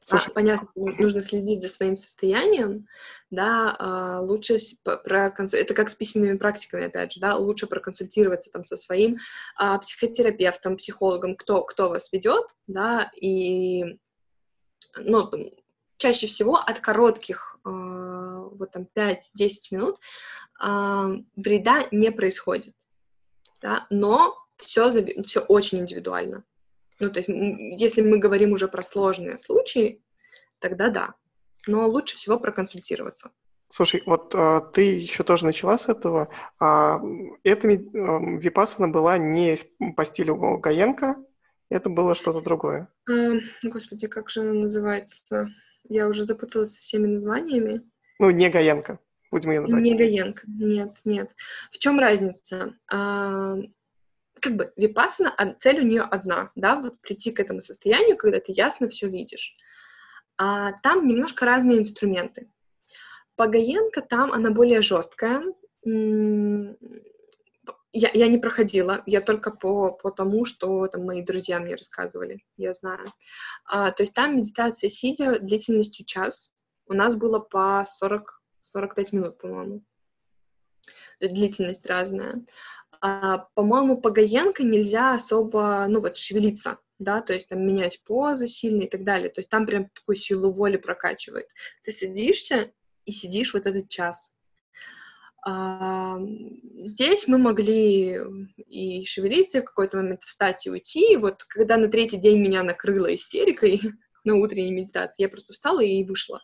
Слушай. 0.03 0.29
А, 0.29 0.33
понятно, 0.33 0.67
нужно 0.75 1.21
следить 1.21 1.61
за 1.61 1.69
своим 1.69 1.95
состоянием, 1.95 2.87
да, 3.29 3.75
а, 3.77 4.21
лучше 4.21 4.57
проконсуль... 4.83 5.59
это 5.59 5.75
как 5.75 5.89
с 5.89 5.95
письменными 5.95 6.37
практиками, 6.37 6.85
опять 6.85 7.13
же, 7.13 7.19
да, 7.19 7.35
лучше 7.35 7.67
проконсультироваться 7.67 8.49
там 8.51 8.65
со 8.65 8.75
своим 8.75 9.17
а, 9.55 9.77
психотерапевтом, 9.77 10.77
психологом, 10.77 11.35
кто, 11.35 11.63
кто 11.63 11.89
вас 11.89 12.11
ведет, 12.11 12.47
да, 12.65 13.11
и, 13.15 13.99
ну, 14.97 15.27
там, 15.27 15.41
чаще 15.97 16.25
всего 16.25 16.57
от 16.57 16.79
коротких, 16.79 17.59
а, 17.63 17.69
вот 17.69 18.71
там 18.71 18.87
5-10 18.95 19.19
минут 19.69 19.99
а, 20.59 21.11
вреда 21.35 21.87
не 21.91 22.11
происходит, 22.11 22.75
да, 23.61 23.85
но 23.91 24.35
все, 24.57 24.91
все 25.23 25.41
очень 25.41 25.79
индивидуально. 25.79 26.43
Ну, 27.01 27.09
то 27.09 27.19
есть, 27.19 27.29
если 27.29 28.01
мы 28.01 28.19
говорим 28.19 28.53
уже 28.53 28.67
про 28.67 28.83
сложные 28.83 29.39
случаи, 29.39 30.03
тогда 30.59 30.89
да. 30.89 31.15
Но 31.67 31.87
лучше 31.87 32.15
всего 32.15 32.39
проконсультироваться. 32.39 33.31
Слушай, 33.69 34.03
вот 34.05 34.35
а, 34.35 34.61
ты 34.61 34.81
еще 34.81 35.23
тоже 35.23 35.45
начала 35.45 35.77
с 35.77 35.89
этого. 35.89 36.29
А, 36.59 37.01
эта 37.43 37.67
а, 37.67 37.73
випасана 38.37 38.87
была 38.89 39.17
не 39.17 39.57
по 39.95 40.05
стилю 40.05 40.35
Гаенко, 40.59 41.15
это 41.69 41.89
было 41.89 42.13
что-то 42.13 42.41
другое. 42.41 42.89
А, 43.09 43.39
господи, 43.63 44.07
как 44.07 44.29
же 44.29 44.41
она 44.41 44.53
называется? 44.53 45.49
Я 45.89 46.07
уже 46.07 46.25
запуталась 46.25 46.73
со 46.75 46.81
всеми 46.81 47.07
названиями. 47.07 47.81
Ну, 48.19 48.29
не 48.29 48.49
Гаенко, 48.49 48.99
будем 49.31 49.51
ее 49.51 49.61
называть. 49.61 49.83
Не 49.83 49.95
Гаенко, 49.95 50.43
нет, 50.47 50.97
нет. 51.03 51.31
В 51.71 51.79
чем 51.79 51.97
разница? 51.97 52.75
А, 52.91 53.55
как 54.41 54.55
бы 54.55 54.73
випасана, 54.75 55.33
а 55.37 55.53
цель 55.53 55.79
у 55.81 55.83
нее 55.83 56.01
одна, 56.01 56.51
да, 56.55 56.75
вот 56.75 56.99
прийти 57.01 57.31
к 57.31 57.39
этому 57.39 57.61
состоянию, 57.61 58.17
когда 58.17 58.39
ты 58.39 58.51
ясно 58.51 58.89
все 58.89 59.07
видишь. 59.07 59.55
А 60.37 60.73
там 60.81 61.05
немножко 61.05 61.45
разные 61.45 61.77
инструменты. 61.77 62.49
Пагаенко 63.35 64.01
там, 64.01 64.33
она 64.33 64.49
более 64.49 64.81
жесткая. 64.81 65.43
Я, 67.93 68.09
я 68.13 68.27
не 68.27 68.37
проходила, 68.37 69.03
я 69.05 69.21
только 69.21 69.51
по, 69.51 69.91
по 69.91 70.11
тому, 70.11 70.45
что 70.45 70.87
там 70.87 71.05
мои 71.05 71.21
друзья 71.21 71.59
мне 71.59 71.75
рассказывали, 71.75 72.43
я 72.55 72.73
знаю. 72.73 73.05
А, 73.65 73.91
то 73.91 74.03
есть 74.03 74.13
там 74.13 74.37
медитация 74.37 74.89
сидя 74.89 75.39
длительностью 75.39 76.05
час. 76.05 76.53
У 76.87 76.93
нас 76.93 77.15
было 77.15 77.39
по 77.39 77.85
40, 77.85 78.41
45 78.61 79.13
минут, 79.13 79.37
по-моему. 79.37 79.83
Длительность 81.19 81.85
разная. 81.85 82.45
А, 83.01 83.47
по-моему, 83.55 83.99
по 83.99 84.11
Гаенко 84.11 84.63
нельзя 84.63 85.13
особо, 85.13 85.87
ну 85.89 86.01
вот, 86.01 86.17
шевелиться, 86.17 86.77
да, 86.99 87.21
то 87.21 87.33
есть 87.33 87.49
там 87.49 87.65
менять 87.65 88.03
позы 88.05 88.45
сильно 88.45 88.83
и 88.83 88.89
так 88.89 89.03
далее. 89.03 89.29
То 89.29 89.39
есть 89.39 89.49
там 89.49 89.65
прям 89.65 89.89
такую 89.89 90.15
силу 90.15 90.51
воли 90.51 90.77
прокачивает. 90.77 91.47
Ты 91.83 91.91
садишься 91.91 92.71
и 93.05 93.11
сидишь 93.11 93.53
вот 93.53 93.65
этот 93.65 93.89
час. 93.89 94.35
А, 95.43 96.19
здесь 96.85 97.27
мы 97.27 97.39
могли 97.39 98.19
и 98.67 99.03
шевелиться, 99.05 99.61
в 99.61 99.65
какой-то 99.65 99.97
момент 99.97 100.21
встать 100.21 100.67
и 100.67 100.69
уйти. 100.69 101.17
Вот 101.17 101.43
когда 101.45 101.77
на 101.77 101.87
третий 101.87 102.17
день 102.17 102.39
меня 102.39 102.61
накрыло 102.61 103.13
истерикой 103.13 103.81
на 104.23 104.35
утренней 104.35 104.71
медитации, 104.71 105.23
я 105.23 105.29
просто 105.29 105.53
встала 105.53 105.81
и 105.81 106.03
вышла. 106.03 106.39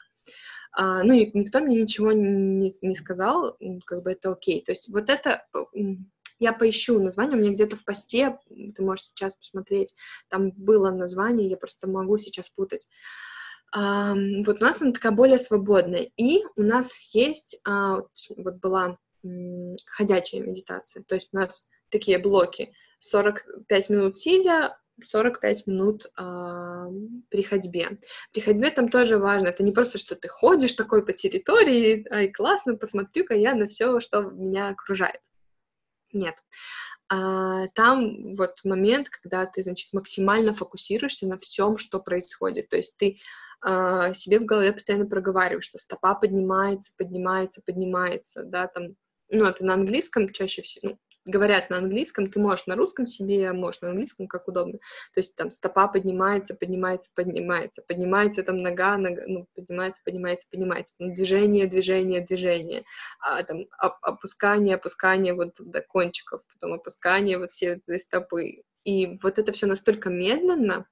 А, 0.71 1.03
ну, 1.03 1.13
и 1.13 1.29
никто 1.37 1.59
мне 1.59 1.81
ничего 1.81 2.11
не, 2.11 2.73
не 2.81 2.95
сказал, 2.95 3.57
как 3.85 4.03
бы 4.03 4.11
это 4.11 4.31
окей. 4.31 4.63
То 4.63 4.71
есть 4.71 4.89
вот 4.89 5.09
это 5.09 5.45
я 6.39 6.53
поищу 6.53 6.99
название, 6.99 7.37
у 7.37 7.39
меня 7.39 7.53
где-то 7.53 7.75
в 7.75 7.83
посте, 7.83 8.37
ты 8.49 8.81
можешь 8.83 9.05
сейчас 9.05 9.35
посмотреть, 9.35 9.93
там 10.29 10.51
было 10.51 10.91
название, 10.91 11.49
я 11.49 11.57
просто 11.57 11.87
могу 11.87 12.17
сейчас 12.17 12.49
путать. 12.49 12.87
Вот 13.73 14.61
у 14.61 14.63
нас 14.63 14.81
она 14.81 14.93
такая 14.93 15.11
более 15.11 15.37
свободная. 15.37 16.09
И 16.15 16.41
у 16.55 16.63
нас 16.63 17.13
есть, 17.13 17.59
а, 17.65 17.97
вот 18.37 18.55
была 18.61 18.97
ходячая 19.87 20.41
медитация, 20.41 21.03
то 21.03 21.15
есть 21.15 21.29
у 21.33 21.37
нас 21.37 21.67
такие 21.89 22.17
блоки, 22.17 22.73
45 22.99 23.89
минут 23.89 24.17
сидя, 24.17 24.77
45 25.03 25.67
минут 25.67 26.05
э, 26.17 26.87
при 27.29 27.43
ходьбе. 27.43 27.99
При 28.33 28.41
ходьбе 28.41 28.71
там 28.71 28.89
тоже 28.89 29.17
важно, 29.17 29.49
это 29.49 29.63
не 29.63 29.71
просто, 29.71 29.97
что 29.97 30.15
ты 30.15 30.27
ходишь 30.27 30.73
такой 30.73 31.05
по 31.05 31.13
территории, 31.13 32.05
ай, 32.11 32.31
классно, 32.31 32.75
посмотрю-ка 32.75 33.35
я 33.35 33.53
на 33.53 33.67
все, 33.67 33.99
что 33.99 34.21
меня 34.21 34.69
окружает. 34.69 35.21
Нет. 36.13 36.35
А, 37.09 37.67
там 37.69 38.33
вот 38.35 38.59
момент, 38.63 39.09
когда 39.09 39.45
ты, 39.45 39.61
значит, 39.61 39.93
максимально 39.93 40.53
фокусируешься 40.53 41.27
на 41.27 41.39
всем, 41.39 41.77
что 41.77 41.99
происходит. 41.99 42.69
То 42.69 42.77
есть 42.77 42.95
ты 42.97 43.19
а, 43.61 44.13
себе 44.13 44.39
в 44.39 44.45
голове 44.45 44.73
постоянно 44.73 45.05
проговариваешь, 45.05 45.65
что 45.65 45.77
стопа 45.77 46.15
поднимается, 46.15 46.91
поднимается, 46.97 47.61
поднимается, 47.65 48.43
да, 48.43 48.67
там, 48.67 48.95
ну, 49.29 49.45
это 49.45 49.65
на 49.65 49.73
английском 49.73 50.31
чаще 50.31 50.61
всего, 50.61 50.89
ну, 50.91 50.99
говорят 51.27 51.69
на 51.69 51.77
английском, 51.77 52.31
ты 52.31 52.39
можешь 52.39 52.65
на 52.67 52.75
русском 52.75 53.05
себе, 53.05 53.51
можешь 53.51 53.81
на 53.81 53.89
английском, 53.89 54.27
как 54.27 54.47
удобно. 54.47 54.79
То 55.13 55.19
есть 55.19 55.35
там 55.35 55.51
стопа 55.51 55.87
поднимается, 55.87 56.55
поднимается, 56.55 57.09
поднимается, 57.13 57.83
поднимается 57.87 58.43
там 58.43 58.61
нога, 58.61 58.97
нога 58.97 59.21
ну, 59.27 59.47
поднимается, 59.53 60.01
поднимается, 60.03 60.47
поднимается. 60.49 60.95
Ну, 60.99 61.13
движение, 61.13 61.67
движение, 61.67 62.21
движение. 62.21 62.83
А, 63.19 63.43
там 63.43 63.65
оп- 63.81 63.97
опускание, 64.01 64.75
опускание 64.75 65.33
вот 65.33 65.53
до 65.59 65.81
кончиков, 65.81 66.41
потом 66.53 66.73
опускание 66.73 67.37
вот 67.37 67.51
все 67.51 67.73
этой 67.75 67.99
стопы. 67.99 68.63
И 68.85 69.19
вот 69.21 69.37
это 69.37 69.51
все 69.51 69.67
настолько 69.67 70.09
медленно, 70.09 70.87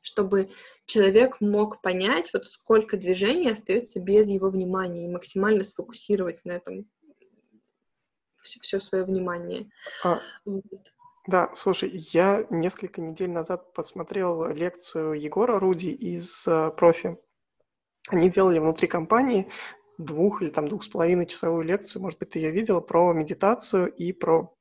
чтобы 0.00 0.50
человек 0.86 1.40
мог 1.40 1.82
понять, 1.82 2.32
вот 2.32 2.48
сколько 2.48 2.96
движений 2.96 3.50
остается 3.50 4.00
без 4.00 4.28
его 4.28 4.48
внимания 4.48 5.04
и 5.04 5.12
максимально 5.12 5.64
сфокусировать 5.64 6.42
на 6.44 6.52
этом 6.52 6.86
все, 8.42 8.60
все 8.60 8.80
свое 8.80 9.04
внимание. 9.04 9.70
А, 10.04 10.20
вот. 10.44 10.64
Да, 11.26 11.50
слушай, 11.54 11.90
я 12.12 12.46
несколько 12.50 13.00
недель 13.00 13.30
назад 13.30 13.72
посмотрел 13.74 14.48
лекцию 14.48 15.12
Егора 15.12 15.60
Руди 15.60 15.88
из 15.88 16.46
uh, 16.46 16.74
профи. 16.74 17.18
Они 18.08 18.30
делали 18.30 18.58
внутри 18.58 18.88
компании 18.88 19.48
двух 19.98 20.42
или 20.42 20.50
там 20.50 20.66
двух 20.66 20.82
с 20.82 20.88
половиной 20.88 21.26
часовую 21.26 21.64
лекцию, 21.64 22.02
может 22.02 22.18
быть, 22.18 22.30
ты 22.30 22.38
ее 22.38 22.50
видела, 22.50 22.80
про 22.80 23.12
медитацию 23.12 23.92
и 23.92 24.12
про 24.12 24.56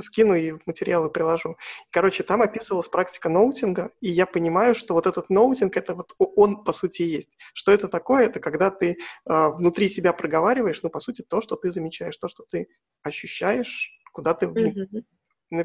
скину 0.00 0.34
и 0.34 0.52
в 0.52 0.60
материалы 0.66 1.10
приложу. 1.10 1.56
Короче, 1.90 2.22
там 2.22 2.42
описывалась 2.42 2.88
практика 2.88 3.28
ноутинга, 3.28 3.90
и 4.00 4.08
я 4.08 4.26
понимаю, 4.26 4.74
что 4.74 4.94
вот 4.94 5.06
этот 5.06 5.30
ноутинг, 5.30 5.76
это 5.76 5.94
вот 5.94 6.14
он, 6.18 6.64
по 6.64 6.72
сути, 6.72 7.02
есть. 7.02 7.30
Что 7.54 7.72
это 7.72 7.88
такое? 7.88 8.26
Это 8.26 8.40
когда 8.40 8.70
ты 8.70 8.92
э, 8.92 9.48
внутри 9.48 9.88
себя 9.88 10.12
проговариваешь, 10.12 10.82
ну, 10.82 10.90
по 10.90 11.00
сути, 11.00 11.22
то, 11.22 11.40
что 11.40 11.56
ты 11.56 11.70
замечаешь, 11.70 12.16
то, 12.16 12.28
что 12.28 12.44
ты 12.44 12.68
ощущаешь, 13.02 13.90
куда 14.12 14.34
ты 14.34 14.46
mm-hmm. 14.46 15.04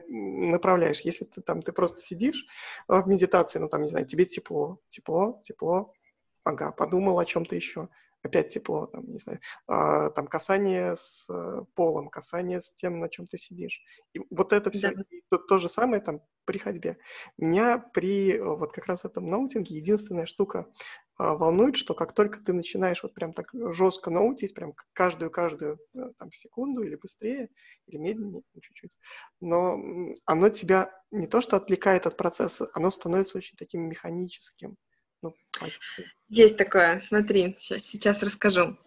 направляешь. 0.07 1.01
Если 1.01 1.25
ты 1.25 1.41
там, 1.41 1.61
ты 1.61 1.71
просто 1.71 2.01
сидишь 2.01 2.45
э, 2.87 3.01
в 3.01 3.07
медитации, 3.07 3.59
ну, 3.59 3.69
там, 3.69 3.83
не 3.83 3.89
знаю, 3.89 4.05
тебе 4.05 4.25
тепло, 4.25 4.79
тепло, 4.89 5.39
тепло, 5.43 5.93
ага, 6.43 6.71
подумал 6.71 7.19
о 7.19 7.25
чем-то 7.25 7.55
еще, 7.55 7.89
опять 8.23 8.49
тепло, 8.49 8.87
там, 8.87 9.05
не 9.09 9.17
знаю, 9.17 9.39
а, 9.67 10.09
там 10.11 10.27
касание 10.27 10.95
с 10.95 11.27
э, 11.29 11.63
полом, 11.75 12.09
касание 12.09 12.61
с 12.61 12.71
тем, 12.73 12.99
на 12.99 13.09
чем 13.09 13.27
ты 13.27 13.37
сидишь. 13.37 13.81
И 14.13 14.21
вот 14.29 14.53
это 14.53 14.69
все, 14.71 14.91
да. 14.91 15.03
то, 15.29 15.37
то 15.37 15.59
же 15.59 15.69
самое 15.69 16.01
там 16.01 16.21
при 16.45 16.57
ходьбе. 16.57 16.97
Меня 17.37 17.77
при 17.77 18.33
э, 18.33 18.43
вот 18.43 18.73
как 18.73 18.85
раз 18.87 19.05
этом 19.05 19.29
ноутинге 19.29 19.75
единственная 19.75 20.25
штука 20.25 20.67
а, 21.17 21.35
волнует, 21.35 21.75
что 21.75 21.93
как 21.93 22.13
только 22.13 22.39
ты 22.39 22.53
начинаешь 22.53 23.03
вот 23.03 23.13
прям 23.13 23.33
так 23.33 23.49
жестко 23.53 24.09
ноутить, 24.09 24.53
прям 24.53 24.73
каждую-каждую 24.93 25.79
э, 25.93 25.99
там 26.17 26.31
секунду 26.31 26.83
или 26.83 26.95
быстрее, 26.95 27.49
или 27.87 27.97
медленнее 27.97 28.43
чуть-чуть, 28.59 28.91
но 29.39 29.79
оно 30.25 30.49
тебя 30.49 30.91
не 31.11 31.27
то 31.27 31.41
что 31.41 31.57
отвлекает 31.57 32.07
от 32.07 32.17
процесса, 32.17 32.69
оно 32.73 32.91
становится 32.91 33.37
очень 33.37 33.57
таким 33.57 33.87
механическим. 33.87 34.77
Ну, 35.21 35.35
Есть 36.29 36.57
такое, 36.57 36.99
смотри, 36.99 37.55
сейчас, 37.59 37.83
сейчас 37.83 38.23
расскажу. 38.23 38.77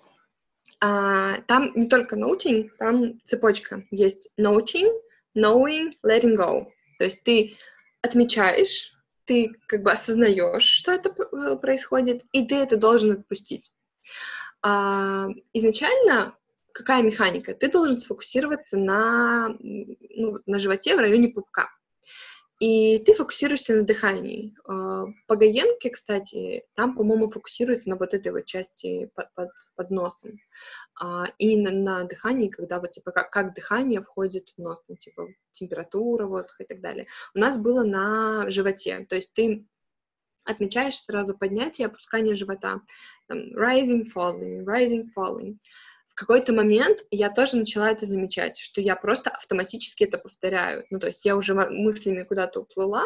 А, 0.81 1.41
там 1.43 1.73
не 1.75 1.89
только 1.89 2.17
noting, 2.17 2.71
там 2.79 3.21
цепочка. 3.25 3.85
Есть 3.91 4.31
noting, 4.39 4.93
knowing, 5.37 5.93
letting 6.05 6.37
go. 6.37 6.67
То 6.99 7.05
есть 7.05 7.23
ты 7.23 7.57
отмечаешь, 8.03 8.93
ты 9.25 9.53
как 9.67 9.83
бы 9.83 9.93
осознаешь, 9.93 10.65
что 10.65 10.93
это 10.93 11.11
э, 11.11 11.57
происходит, 11.57 12.25
и 12.33 12.47
ты 12.47 12.57
это 12.57 12.77
должен 12.77 13.13
отпустить. 13.13 13.73
А, 14.63 15.29
изначально 15.53 16.37
какая 16.73 17.03
механика? 17.03 17.55
Ты 17.55 17.71
должен 17.71 17.97
сфокусироваться 17.97 18.77
на, 18.77 19.57
ну, 19.61 20.39
на 20.47 20.59
животе 20.59 20.97
в 20.97 20.99
районе 20.99 21.29
пупка 21.29 21.71
и 22.65 22.99
ты 23.01 23.13
фокусируешься 23.13 23.75
на 23.75 23.83
дыхании. 23.83 24.55
А, 24.67 25.05
по 25.27 25.37
Гаенке, 25.37 25.91
кстати, 25.91 26.65
там, 26.75 26.97
по-моему, 26.97 27.29
фокусируется 27.31 27.91
на 27.91 27.97
вот 27.97 28.15
этой 28.15 28.33
вот 28.33 28.47
части 28.47 29.11
под, 29.15 29.27
под, 29.35 29.51
под 29.77 29.91
носом. 29.91 30.39
А, 30.99 31.27
и 31.37 31.59
на, 31.59 31.71
на 31.71 32.05
дыхании, 32.05 32.49
когда 32.49 32.81
вот, 32.81 32.93
типа, 32.93 33.11
как, 33.11 33.31
как 33.31 33.55
дыхание 33.55 34.01
входит 34.01 34.49
в 34.57 34.63
нос, 34.63 34.83
ну, 34.89 34.97
типа, 34.97 35.29
температура 35.53 36.27
воздуха 36.27 36.63
и 36.63 36.67
так 36.67 36.81
далее. 36.81 37.07
У 37.35 37.39
нас 37.39 37.59
было 37.59 37.85
на 37.85 38.49
животе, 38.49 39.05
то 39.11 39.17
есть 39.17 39.35
ты 39.35 39.67
отмечаешь 40.47 40.97
сразу 40.97 41.37
поднятие 41.37 41.87
и 41.87 41.91
опускание 41.91 42.35
живота. 42.35 42.81
Там, 43.29 43.55
rising, 43.59 44.05
falling, 44.15 44.65
rising, 44.65 45.05
falling 45.15 45.59
в 46.15 46.17
какой-то 46.17 46.53
момент 46.53 47.01
я 47.11 47.29
тоже 47.29 47.57
начала 47.57 47.91
это 47.91 48.07
замечать, 48.07 48.57
что 48.57 48.81
я 48.81 48.95
просто 48.95 49.31
автоматически 49.31 50.05
это 50.05 50.17
повторяю. 50.17 50.87
Ну, 50.91 51.01
то 51.01 51.09
есть 51.09 51.25
я 51.25 51.35
уже 51.35 51.55
мыслями 51.55 52.23
куда-то 52.23 52.61
уплыла, 52.61 53.05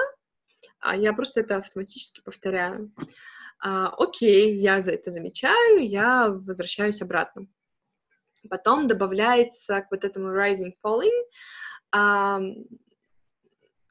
а 0.78 0.94
я 0.94 1.14
просто 1.14 1.40
это 1.40 1.56
автоматически 1.56 2.20
повторяю. 2.20 2.92
А, 3.60 3.88
окей, 3.96 4.58
я 4.58 4.82
за 4.82 4.92
это 4.92 5.10
замечаю, 5.10 5.88
я 5.88 6.28
возвращаюсь 6.28 7.00
обратно. 7.00 7.46
Потом 8.50 8.86
добавляется 8.86 9.80
к 9.80 9.90
вот 9.90 10.04
этому 10.04 10.28
rising, 10.28 10.74
falling 10.84 11.24
um, 11.94 12.66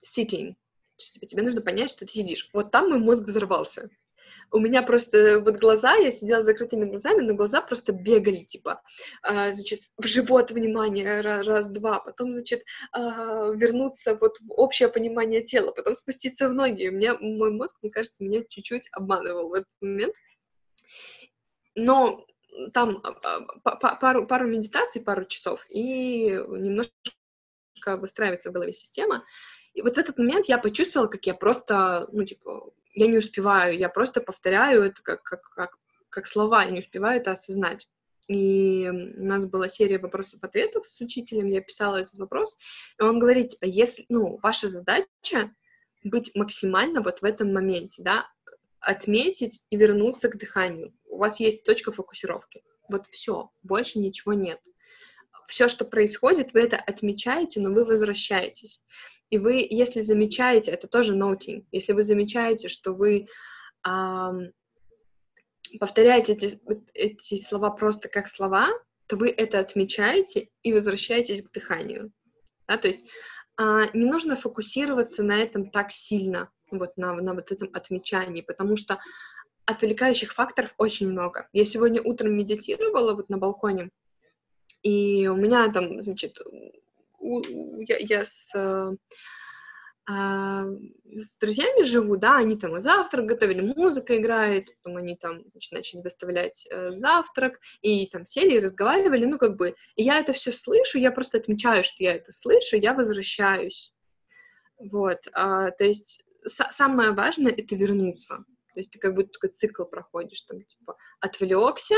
sitting. 0.05 0.53
Типа, 0.95 1.25
тебе 1.25 1.41
нужно 1.41 1.61
понять, 1.61 1.89
что 1.89 2.05
ты 2.05 2.11
сидишь. 2.11 2.49
Вот 2.53 2.69
там 2.69 2.89
мой 2.89 2.99
мозг 2.99 3.23
взорвался 3.23 3.89
у 4.51 4.59
меня 4.59 4.81
просто 4.81 5.39
вот 5.39 5.57
глаза, 5.57 5.95
я 5.95 6.11
сидела 6.11 6.43
с 6.43 6.45
закрытыми 6.45 6.85
глазами, 6.85 7.21
но 7.21 7.33
глаза 7.33 7.61
просто 7.61 7.91
бегали, 7.91 8.43
типа, 8.43 8.81
а, 9.21 9.51
значит, 9.53 9.79
в 9.97 10.05
живот 10.05 10.51
внимание, 10.51 11.21
раз-два, 11.21 11.99
потом, 11.99 12.33
значит, 12.33 12.63
а, 12.91 13.51
вернуться 13.51 14.15
вот 14.15 14.39
в 14.39 14.51
общее 14.51 14.89
понимание 14.89 15.43
тела, 15.43 15.71
потом 15.71 15.95
спуститься 15.95 16.49
в 16.49 16.53
ноги. 16.53 16.87
У 16.87 16.91
меня, 16.93 17.17
мой 17.19 17.51
мозг, 17.51 17.75
мне 17.81 17.91
кажется, 17.91 18.23
меня 18.23 18.43
чуть-чуть 18.47 18.87
обманывал 18.91 19.49
в 19.49 19.53
этот 19.53 19.69
момент. 19.81 20.15
Но 21.75 22.25
там 22.73 23.03
а, 23.03 23.95
пару, 23.95 24.25
пару 24.25 24.47
медитаций, 24.47 25.01
пару 25.01 25.25
часов, 25.25 25.65
и 25.69 26.29
немножко 26.29 26.91
выстраивается 27.85 28.49
в 28.49 28.53
голове 28.53 28.73
система. 28.73 29.23
И 29.73 29.81
вот 29.83 29.95
в 29.95 29.99
этот 29.99 30.17
момент 30.17 30.47
я 30.47 30.57
почувствовала, 30.57 31.07
как 31.07 31.25
я 31.27 31.35
просто, 31.35 32.07
ну, 32.11 32.25
типа, 32.25 32.71
я 32.97 33.05
не 33.05 33.19
успеваю, 33.19 33.77
я 33.77 33.89
просто 33.89 34.21
повторяю 34.21 34.83
это 34.83 35.01
как, 35.03 35.21
как, 35.21 35.43
как, 35.43 35.77
как 36.09 36.25
слова, 36.25 36.63
я 36.63 36.71
не 36.71 36.79
успеваю 36.79 37.21
это 37.21 37.31
осознать. 37.31 37.87
И 38.27 38.89
у 38.89 39.23
нас 39.23 39.45
была 39.45 39.67
серия 39.67 39.99
вопросов-ответов 39.99 40.85
с 40.85 40.99
учителем, 40.99 41.47
я 41.47 41.61
писала 41.61 41.97
этот 41.97 42.17
вопрос, 42.17 42.57
и 42.99 43.03
он 43.03 43.19
говорит, 43.19 43.49
типа, 43.49 43.65
если, 43.65 44.05
ну, 44.09 44.39
ваша 44.41 44.69
задача 44.69 45.53
быть 46.03 46.31
максимально 46.35 47.01
вот 47.01 47.21
в 47.21 47.23
этом 47.23 47.53
моменте, 47.53 48.01
да, 48.01 48.27
отметить 48.79 49.63
и 49.69 49.77
вернуться 49.77 50.27
к 50.29 50.37
дыханию. 50.37 50.91
У 51.05 51.17
вас 51.19 51.39
есть 51.39 51.63
точка 51.63 51.91
фокусировки. 51.91 52.63
Вот 52.89 53.05
все, 53.07 53.51
больше 53.61 53.99
ничего 53.99 54.33
нет. 54.33 54.59
Все, 55.47 55.69
что 55.69 55.85
происходит, 55.85 56.53
вы 56.53 56.61
это 56.61 56.77
отмечаете, 56.77 57.61
но 57.61 57.71
вы 57.71 57.85
возвращаетесь. 57.85 58.83
И 59.29 59.37
вы, 59.37 59.65
если 59.69 60.01
замечаете, 60.01 60.71
это 60.71 60.87
тоже 60.87 61.15
ноутинг, 61.15 61.65
если 61.71 61.93
вы 61.93 62.03
замечаете, 62.03 62.69
что 62.69 62.93
вы 62.93 63.27
эм, 63.85 64.53
повторяете 65.79 66.33
эти, 66.33 66.59
эти 66.93 67.37
слова 67.37 67.69
просто 67.71 68.07
как 68.07 68.27
слова, 68.27 68.69
то 69.07 69.15
вы 69.15 69.29
это 69.29 69.59
отмечаете 69.59 70.49
и 70.63 70.73
возвращаетесь 70.73 71.41
к 71.41 71.51
дыханию. 71.51 72.11
Да, 72.67 72.77
то 72.77 72.87
есть 72.87 73.05
а, 73.57 73.89
не 73.93 74.05
нужно 74.05 74.35
фокусироваться 74.35 75.23
на 75.23 75.37
этом 75.37 75.69
так 75.71 75.91
сильно, 75.91 76.51
вот 76.69 76.95
на, 76.97 77.13
на 77.13 77.33
вот 77.33 77.51
этом 77.51 77.69
отмечании, 77.73 78.41
потому 78.41 78.77
что 78.77 78.99
отвлекающих 79.65 80.33
факторов 80.33 80.73
очень 80.77 81.09
много. 81.09 81.49
Я 81.53 81.65
сегодня 81.65 82.01
утром 82.01 82.37
медитировала 82.37 83.13
вот 83.13 83.29
на 83.29 83.37
балконе, 83.37 83.89
и 84.83 85.27
у 85.27 85.35
меня 85.35 85.69
там, 85.71 86.01
значит, 86.01 86.39
у, 87.19 87.39
у, 87.39 87.81
я, 87.81 87.97
я 87.97 88.25
с 88.25 88.51
а, 90.09 90.63
с 91.13 91.37
друзьями 91.37 91.83
живу, 91.83 92.15
да, 92.15 92.37
они 92.37 92.57
там 92.57 92.77
и 92.77 92.81
завтрак 92.81 93.25
готовили, 93.25 93.59
музыка 93.59 94.17
играет, 94.17 94.69
потом 94.81 94.97
они 94.97 95.17
там, 95.17 95.41
значит, 95.51 95.73
начали 95.73 95.99
выставлять 95.99 96.65
э, 96.71 96.93
завтрак, 96.93 97.59
и 97.81 98.07
там 98.07 98.25
сели 98.25 98.55
и 98.55 98.59
разговаривали, 98.61 99.25
ну, 99.25 99.37
как 99.37 99.57
бы, 99.57 99.75
и 99.97 100.03
я 100.03 100.19
это 100.19 100.31
все 100.31 100.53
слышу, 100.53 100.97
я 100.97 101.11
просто 101.11 101.39
отмечаю, 101.39 101.83
что 101.83 101.95
я 101.99 102.15
это 102.15 102.31
слышу, 102.31 102.77
я 102.77 102.93
возвращаюсь, 102.93 103.93
вот, 104.77 105.19
а, 105.33 105.71
то 105.71 105.83
есть 105.83 106.23
самое 106.45 107.11
важное— 107.11 107.51
это 107.57 107.75
вернуться, 107.75 108.45
то 108.73 108.79
есть 108.79 108.91
ты 108.91 108.99
как 108.99 109.13
будто 109.13 109.31
такой 109.33 109.49
цикл 109.49 109.83
проходишь, 109.83 110.41
там, 110.43 110.63
типа, 110.63 110.95
отвлекся, 111.19 111.95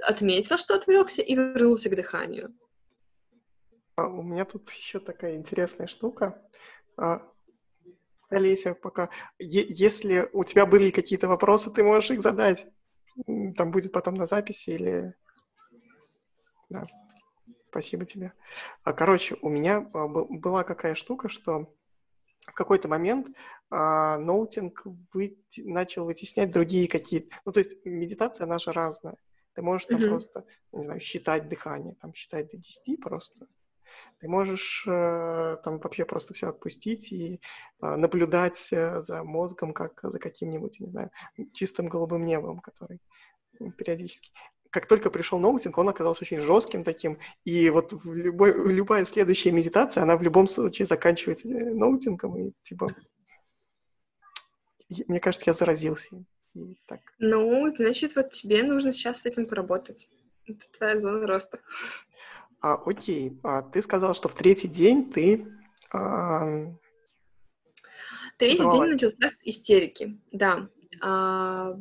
отметил, 0.00 0.56
что 0.56 0.74
отвлекся, 0.74 1.20
и 1.20 1.34
вернулся 1.34 1.90
к 1.90 1.96
дыханию. 1.96 2.54
А 3.96 4.08
у 4.08 4.22
меня 4.22 4.44
тут 4.44 4.70
еще 4.70 5.00
такая 5.00 5.36
интересная 5.36 5.86
штука. 5.86 6.42
А, 6.98 7.22
Олеся, 8.28 8.74
пока. 8.74 9.08
Е- 9.38 9.66
если 9.68 10.28
у 10.34 10.44
тебя 10.44 10.66
были 10.66 10.90
какие-то 10.90 11.28
вопросы, 11.28 11.70
ты 11.70 11.82
можешь 11.82 12.10
их 12.10 12.20
задать. 12.20 12.66
Там 13.56 13.70
будет 13.70 13.92
потом 13.92 14.14
на 14.14 14.26
записи 14.26 14.70
или... 14.70 15.14
Да. 16.68 16.84
Спасибо 17.70 18.04
тебе. 18.04 18.34
А, 18.84 18.92
короче, 18.92 19.36
у 19.40 19.48
меня 19.48 19.80
была 19.80 20.62
какая 20.64 20.94
штука, 20.94 21.30
что 21.30 21.74
в 22.38 22.52
какой-то 22.52 22.88
момент 22.88 23.28
а, 23.70 24.18
ноутинг 24.18 24.82
вы, 25.14 25.38
начал 25.56 26.04
вытеснять 26.04 26.50
другие 26.50 26.86
какие-то... 26.86 27.34
Ну, 27.46 27.52
то 27.52 27.60
есть 27.60 27.76
медитация, 27.84 28.44
она 28.44 28.58
же 28.58 28.72
разная. 28.72 29.16
Ты 29.54 29.62
можешь 29.62 29.86
там 29.86 29.98
mm-hmm. 29.98 30.08
просто, 30.08 30.44
не 30.72 30.82
знаю, 30.82 31.00
считать 31.00 31.48
дыхание, 31.48 31.94
там 31.94 32.12
считать 32.12 32.50
до 32.50 32.58
10 32.58 33.00
просто, 33.00 33.46
ты 34.18 34.28
можешь 34.28 34.84
э, 34.86 35.56
там 35.64 35.78
вообще 35.78 36.04
просто 36.04 36.34
все 36.34 36.48
отпустить 36.48 37.12
и 37.12 37.40
э, 37.82 37.96
наблюдать 37.96 38.68
э, 38.72 39.02
за 39.02 39.24
мозгом, 39.24 39.72
как 39.72 40.00
за 40.02 40.18
каким-нибудь, 40.18 40.80
не 40.80 40.88
знаю, 40.88 41.10
чистым 41.52 41.88
голубым 41.88 42.24
небом, 42.24 42.60
который 42.60 43.00
периодически 43.76 44.30
как 44.70 44.86
только 44.86 45.10
пришел 45.10 45.38
ноутинг, 45.38 45.78
он 45.78 45.88
оказался 45.88 46.22
очень 46.24 46.40
жестким 46.40 46.84
таким, 46.84 47.18
и 47.46 47.70
вот 47.70 47.94
в 47.94 48.14
любой, 48.14 48.52
любая 48.74 49.06
следующая 49.06 49.50
медитация, 49.50 50.02
она 50.02 50.18
в 50.18 50.22
любом 50.22 50.48
случае 50.48 50.84
заканчивается 50.84 51.48
ноутингом, 51.48 52.36
и 52.36 52.52
типа, 52.62 52.94
мне 55.06 55.20
кажется, 55.20 55.48
я 55.48 55.54
заразился. 55.54 56.22
И 56.54 56.76
так. 56.86 57.00
Ну, 57.18 57.74
значит, 57.74 58.16
вот 58.16 58.32
тебе 58.32 58.62
нужно 58.62 58.92
сейчас 58.92 59.22
с 59.22 59.26
этим 59.26 59.46
поработать. 59.46 60.10
Это 60.46 60.64
твоя 60.76 60.98
зона 60.98 61.26
роста. 61.26 61.60
А, 62.60 62.74
окей, 62.74 63.38
а, 63.42 63.62
ты 63.62 63.82
сказал, 63.82 64.14
что 64.14 64.28
в 64.28 64.34
третий 64.34 64.68
день 64.68 65.10
ты... 65.10 65.46
А... 65.92 66.66
Третий 68.38 68.56
Завалась. 68.58 68.90
день 68.90 68.92
начался 68.92 69.36
с 69.36 69.40
истерики, 69.44 70.20
да. 70.32 70.68
А... 71.00 71.74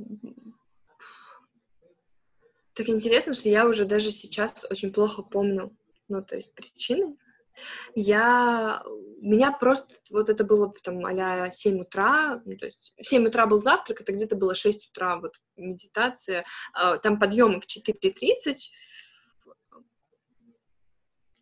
Так 2.73 2.89
интересно, 2.89 3.33
что 3.33 3.47
я 3.47 3.67
уже 3.67 3.85
даже 3.85 4.11
сейчас 4.11 4.65
очень 4.69 4.91
плохо 4.91 5.23
помню, 5.23 5.75
ну, 6.09 6.21
то 6.21 6.35
есть 6.35 6.53
причины. 6.53 7.17
Я... 7.95 8.83
Меня 9.21 9.53
просто... 9.53 9.95
Вот 10.11 10.29
это 10.29 10.43
было 10.43 10.73
там 10.83 11.05
а 11.05 11.49
7 11.49 11.79
утра, 11.79 12.41
ну, 12.45 12.57
то 12.57 12.65
есть 12.65 12.93
в 12.97 13.07
7 13.07 13.27
утра 13.27 13.45
был 13.45 13.61
завтрак, 13.61 14.01
это 14.01 14.11
где-то 14.11 14.35
было 14.35 14.53
6 14.53 14.89
утра, 14.89 15.19
вот 15.19 15.35
медитация. 15.55 16.45
А, 16.73 16.97
там 16.97 17.17
подъем 17.17 17.61
в 17.61 17.65
4.30, 17.65 18.55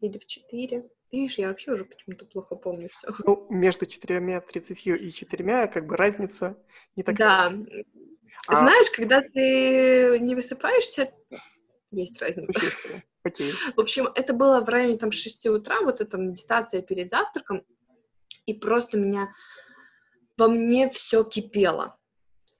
или 0.03 0.17
в 0.17 0.25
4. 0.25 0.89
Видишь, 1.11 1.37
я 1.37 1.47
вообще 1.47 1.71
уже 1.71 1.85
почему-то 1.85 2.25
плохо 2.25 2.55
помню 2.55 2.89
все. 2.89 3.13
Ну, 3.25 3.47
между 3.49 3.85
четырьмя 3.85 4.41
тридцатью 4.41 4.99
и 4.99 5.11
четырьмя 5.11 5.67
как 5.67 5.87
бы 5.87 5.95
разница 5.95 6.57
не 6.95 7.03
такая. 7.03 7.51
Да. 7.51 7.83
А... 8.47 8.55
Знаешь, 8.55 8.89
когда 8.91 9.21
ты 9.21 10.19
не 10.19 10.35
высыпаешься, 10.35 11.13
есть 11.91 12.19
разница. 12.21 12.59
Окей. 13.23 13.53
В 13.75 13.79
общем, 13.79 14.07
это 14.15 14.33
было 14.33 14.59
в 14.59 14.69
районе 14.69 14.97
там 14.97 15.11
6 15.11 15.45
утра, 15.47 15.81
вот 15.81 16.01
эта 16.01 16.17
медитация 16.17 16.81
перед 16.81 17.09
завтраком, 17.09 17.63
и 18.45 18.53
просто 18.53 18.97
меня 18.97 19.33
во 20.35 20.49
мне 20.49 20.89
все 20.89 21.23
кипело 21.23 21.95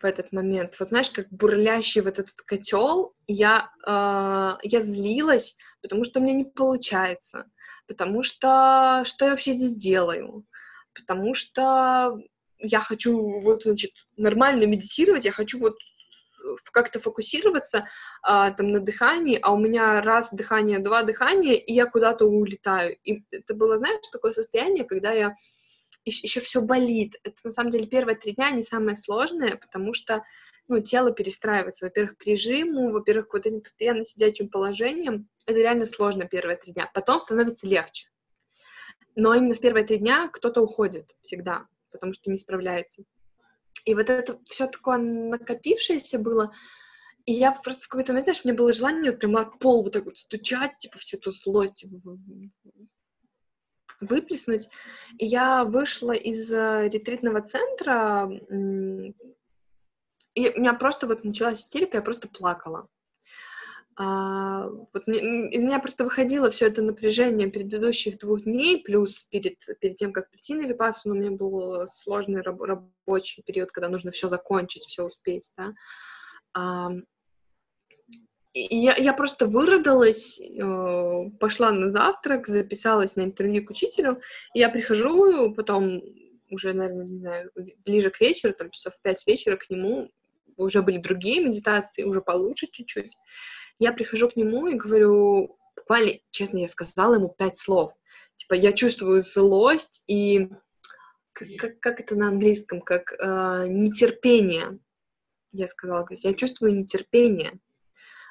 в 0.04 0.06
этот 0.06 0.34
момент. 0.34 0.76
Вот 0.80 0.90
знаешь, 0.90 1.10
как 1.10 1.30
бурлящий 1.32 2.02
вот 2.02 2.20
этот 2.20 2.36
котел, 2.42 3.14
я, 3.26 3.70
э, 3.88 4.58
я 4.62 4.82
злилась, 4.82 5.56
потому 5.82 6.04
что 6.04 6.20
у 6.20 6.24
меня 6.24 6.34
не 6.34 6.44
получается, 6.44 7.46
потому 7.88 8.22
что 8.22 9.04
что 9.06 9.26
я 9.26 9.32
вообще 9.32 9.54
здесь 9.54 9.76
делаю, 9.76 10.46
потому 10.94 11.34
что 11.34 12.20
я 12.60 12.82
хочу 12.82 13.42
вот, 13.42 13.64
значит, 13.64 13.92
нормально 14.18 14.66
медитировать, 14.66 15.26
я 15.26 15.32
хочу 15.32 15.60
вот 15.60 15.76
как-то 16.74 17.00
фокусироваться 17.00 17.88
а, 18.22 18.52
там 18.52 18.74
на 18.74 18.82
дыхании, 18.82 19.40
а 19.42 19.54
у 19.54 19.58
меня 19.58 20.02
раз 20.02 20.30
дыхание, 20.34 20.80
два 20.80 21.04
дыхания, 21.04 21.54
и 21.54 21.74
я 21.74 21.86
куда-то 21.86 22.26
улетаю. 22.26 22.98
И 23.06 23.24
это 23.32 23.54
было, 23.54 23.78
знаешь, 23.78 24.02
такое 24.12 24.34
состояние, 24.34 24.84
когда 24.84 25.14
я 25.14 25.36
еще 26.06 26.40
все 26.42 26.62
болит. 26.62 27.16
Это 27.24 27.36
на 27.44 27.52
самом 27.52 27.70
деле 27.70 27.88
первые 27.88 28.16
три 28.16 28.34
дня 28.34 28.52
не 28.52 28.64
самое 28.64 28.96
сложное, 28.96 29.56
потому 29.56 29.94
что 29.94 30.24
ну, 30.68 30.80
тело 30.82 31.12
перестраивается, 31.12 31.86
во-первых, 31.86 32.18
к 32.18 32.26
режиму, 32.26 32.92
во-первых, 32.92 33.30
к 33.30 33.34
вот 33.34 33.46
этим 33.46 33.62
постоянно 33.62 34.06
сидячим 34.06 34.50
положением. 34.50 35.28
Это 35.46 35.60
реально 35.60 35.86
сложно 35.86 36.26
первые 36.26 36.58
три 36.58 36.74
дня. 36.74 36.90
Потом 36.94 37.20
становится 37.20 37.68
легче. 37.68 38.10
Но 39.16 39.34
именно 39.34 39.56
в 39.56 39.60
первые 39.60 39.86
три 39.86 39.98
дня 39.98 40.30
кто-то 40.30 40.62
уходит 40.62 41.16
всегда, 41.22 41.68
потому 41.92 42.14
что 42.14 42.32
не 42.32 42.38
справляется. 42.38 43.04
И 43.86 43.94
вот 43.96 44.10
это 44.10 44.40
все 44.46 44.68
такое 44.68 44.98
накопившееся 44.98 46.18
было, 46.18 46.54
и 47.26 47.34
я 47.34 47.52
просто 47.52 47.86
в 47.86 47.88
какой-то 47.90 48.12
момент, 48.12 48.26
знаешь, 48.26 48.42
у 48.44 48.48
меня 48.48 48.58
было 48.58 48.74
желание 48.74 49.12
вот 49.12 49.20
прямо 49.20 49.46
пол 49.46 49.84
вот 49.84 49.94
так 49.94 50.06
вот 50.06 50.18
стучать, 50.18 50.78
типа, 50.78 50.98
всю 50.98 51.18
эту 51.18 51.32
злость 51.32 51.86
выплеснуть. 54.06 54.70
И 55.18 55.26
я 55.26 55.64
вышла 55.64 56.12
из 56.12 56.52
э, 56.52 56.90
ретритного 56.90 57.42
центра, 57.42 58.30
и 60.36 60.50
у 60.50 60.60
меня 60.60 60.74
просто 60.74 61.08
вот 61.08 61.24
началась 61.24 61.62
истерика, 61.62 61.98
я 61.98 62.02
просто 62.02 62.28
плакала. 62.28 62.88
А, 63.96 64.68
вот 64.68 65.06
мне, 65.06 65.50
из 65.52 65.64
меня 65.64 65.78
просто 65.80 66.04
выходило 66.04 66.50
все 66.50 66.68
это 66.68 66.82
напряжение 66.82 67.48
предыдущих 67.48 68.18
двух 68.18 68.42
дней, 68.44 68.82
плюс 68.84 69.24
перед, 69.24 69.58
перед 69.80 69.98
тем, 69.98 70.12
как 70.12 70.32
прийти 70.32 70.56
на 70.56 70.66
випассану, 70.66 71.14
у 71.14 71.18
меня 71.18 71.30
был 71.30 71.88
сложный 71.90 72.42
раб, 72.42 72.60
рабочий 72.62 73.44
период, 73.44 73.72
когда 73.72 73.90
нужно 73.90 74.10
все 74.10 74.28
закончить, 74.28 74.86
все 74.86 75.04
успеть, 75.04 75.52
да. 75.58 75.74
А, 76.56 76.90
я, 78.54 78.96
я 78.96 79.14
просто 79.14 79.48
выродалась, 79.48 80.40
э, 80.40 81.30
пошла 81.40 81.72
на 81.72 81.90
завтрак, 81.90 82.48
записалась 82.48 83.16
на 83.16 83.22
интервью 83.22 83.66
к 83.66 83.72
учителю, 83.72 84.22
и 84.54 84.60
я 84.60 84.70
прихожу, 84.70 85.54
потом 85.56 86.04
уже, 86.50 86.74
наверное, 86.74 87.06
не 87.06 87.20
знаю, 87.20 87.52
ближе 87.84 88.12
к 88.12 88.22
вечеру, 88.22 88.54
там 88.54 88.70
часов 88.70 88.94
в 88.96 89.02
пять 89.02 89.26
вечера 89.26 89.58
к 89.58 89.70
нему, 89.70 90.12
уже 90.56 90.84
были 90.84 90.98
другие 90.98 91.44
медитации, 91.44 92.04
уже 92.04 92.22
получше 92.22 92.68
чуть-чуть. 92.72 93.18
Я 93.80 93.92
прихожу 93.92 94.30
к 94.30 94.36
нему 94.36 94.68
и 94.68 94.76
говорю, 94.76 95.58
буквально, 95.76 96.20
честно, 96.30 96.60
я 96.60 96.68
сказала 96.68 97.16
ему 97.16 97.30
пять 97.30 97.58
слов. 97.58 97.94
типа, 98.36 98.54
я 98.54 98.72
чувствую 98.72 99.24
злость 99.24 100.04
и 100.06 100.50
как, 101.34 101.48
как, 101.58 101.80
как 101.80 102.00
это 102.02 102.16
на 102.16 102.28
английском, 102.28 102.82
как 102.82 103.14
э, 103.14 103.66
нетерпение. 103.68 104.78
Я 105.52 105.68
сказала, 105.68 106.08
я 106.12 106.34
чувствую 106.36 106.76
нетерпение 106.76 107.60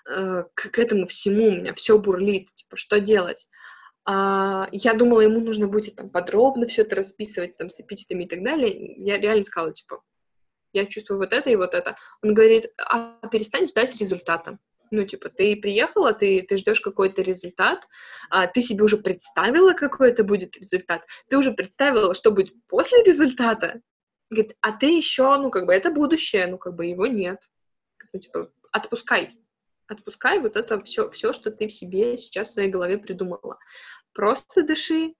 э, 0.08 0.44
к, 0.54 0.70
к 0.70 0.78
этому 0.78 1.06
всему, 1.06 1.48
у 1.48 1.56
меня 1.56 1.74
все 1.74 1.98
бурлит, 1.98 2.52
типа, 2.54 2.76
что 2.76 3.00
делать? 3.00 3.48
А, 4.04 4.68
я 4.72 4.94
думала, 4.94 5.20
ему 5.20 5.40
нужно 5.40 5.68
будет 5.68 5.96
там 5.96 6.10
подробно 6.10 6.66
все 6.66 6.82
это 6.82 6.96
расписывать, 6.96 7.56
там, 7.56 7.70
с 7.70 7.80
эпитетами 7.80 8.24
и 8.24 8.28
так 8.28 8.42
далее. 8.42 8.94
Я 8.96 9.18
реально 9.18 9.44
сказала, 9.44 9.72
типа, 9.72 10.02
я 10.72 10.86
чувствую 10.86 11.18
вот 11.18 11.32
это 11.32 11.50
и 11.50 11.56
вот 11.56 11.74
это. 11.74 11.96
Он 12.22 12.34
говорит, 12.34 12.72
а 12.78 13.16
перестань 13.28 13.68
ждать 13.68 13.96
результата. 14.00 14.58
Ну, 14.90 15.06
типа, 15.06 15.30
ты 15.30 15.56
приехала, 15.56 16.12
ты, 16.12 16.44
ты 16.46 16.56
ждешь 16.58 16.80
какой-то 16.80 17.22
результат, 17.22 17.86
а, 18.28 18.46
ты 18.46 18.60
себе 18.60 18.84
уже 18.84 18.98
представила, 18.98 19.72
какой 19.72 20.10
это 20.10 20.22
будет 20.22 20.56
результат, 20.56 21.02
ты 21.28 21.38
уже 21.38 21.52
представила, 21.52 22.14
что 22.14 22.30
будет 22.30 22.52
после 22.66 23.02
результата. 23.02 23.80
Говорит, 24.30 24.54
а 24.60 24.72
ты 24.72 24.94
еще, 24.94 25.36
ну, 25.38 25.50
как 25.50 25.64
бы, 25.64 25.72
это 25.72 25.90
будущее, 25.90 26.46
ну, 26.46 26.58
как 26.58 26.74
бы, 26.74 26.86
его 26.86 27.06
нет. 27.06 27.38
Ну, 28.12 28.20
типа, 28.20 28.50
отпускай. 28.70 29.30
Отпускай 29.92 30.38
вот 30.38 30.56
это 30.56 30.80
все, 30.82 31.10
все, 31.10 31.32
что 31.32 31.50
ты 31.50 31.68
в 31.68 31.72
себе 31.72 32.16
сейчас 32.16 32.48
в 32.48 32.52
своей 32.52 32.70
голове 32.70 32.98
придумала. 32.98 33.58
Просто 34.12 34.62
дыши, 34.62 35.14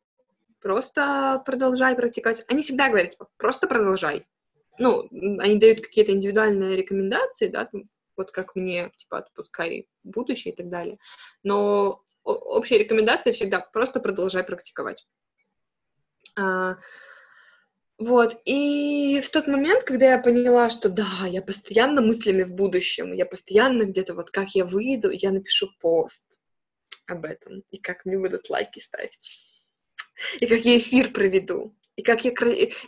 просто 0.60 1.42
продолжай 1.44 1.94
практиковать. 1.94 2.44
Они 2.48 2.62
всегда 2.62 2.88
говорят, 2.88 3.10
типа, 3.10 3.28
просто 3.36 3.66
продолжай. 3.66 4.26
Ну, 4.78 5.08
они 5.38 5.58
дают 5.58 5.82
какие-то 5.82 6.12
индивидуальные 6.12 6.76
рекомендации, 6.76 7.48
да, 7.48 7.68
вот 8.16 8.30
как 8.30 8.54
мне, 8.56 8.90
типа, 8.96 9.18
отпускай 9.18 9.88
будущее 10.02 10.54
и 10.54 10.56
так 10.56 10.70
далее. 10.70 10.98
Но 11.42 12.02
общая 12.24 12.78
рекомендация 12.78 13.32
всегда 13.32 13.60
просто 13.60 14.00
продолжай 14.00 14.44
практиковать. 14.44 15.06
Вот, 18.02 18.40
и 18.44 19.20
в 19.20 19.30
тот 19.30 19.46
момент, 19.46 19.84
когда 19.84 20.10
я 20.10 20.18
поняла, 20.18 20.70
что 20.70 20.88
да, 20.88 21.06
я 21.28 21.40
постоянно 21.40 22.00
мыслями 22.00 22.42
в 22.42 22.52
будущем, 22.52 23.12
я 23.12 23.24
постоянно 23.24 23.84
где-то 23.84 24.14
вот 24.14 24.32
как 24.32 24.56
я 24.56 24.64
выйду, 24.64 25.10
я 25.10 25.30
напишу 25.30 25.68
пост 25.78 26.40
об 27.06 27.24
этом, 27.24 27.62
и 27.70 27.78
как 27.78 28.04
мне 28.04 28.18
будут 28.18 28.50
лайки 28.50 28.80
ставить, 28.80 29.38
и 30.40 30.46
как 30.46 30.64
я 30.64 30.78
эфир 30.78 31.12
проведу, 31.12 31.76
и 31.94 32.02
как 32.02 32.24
я... 32.24 32.32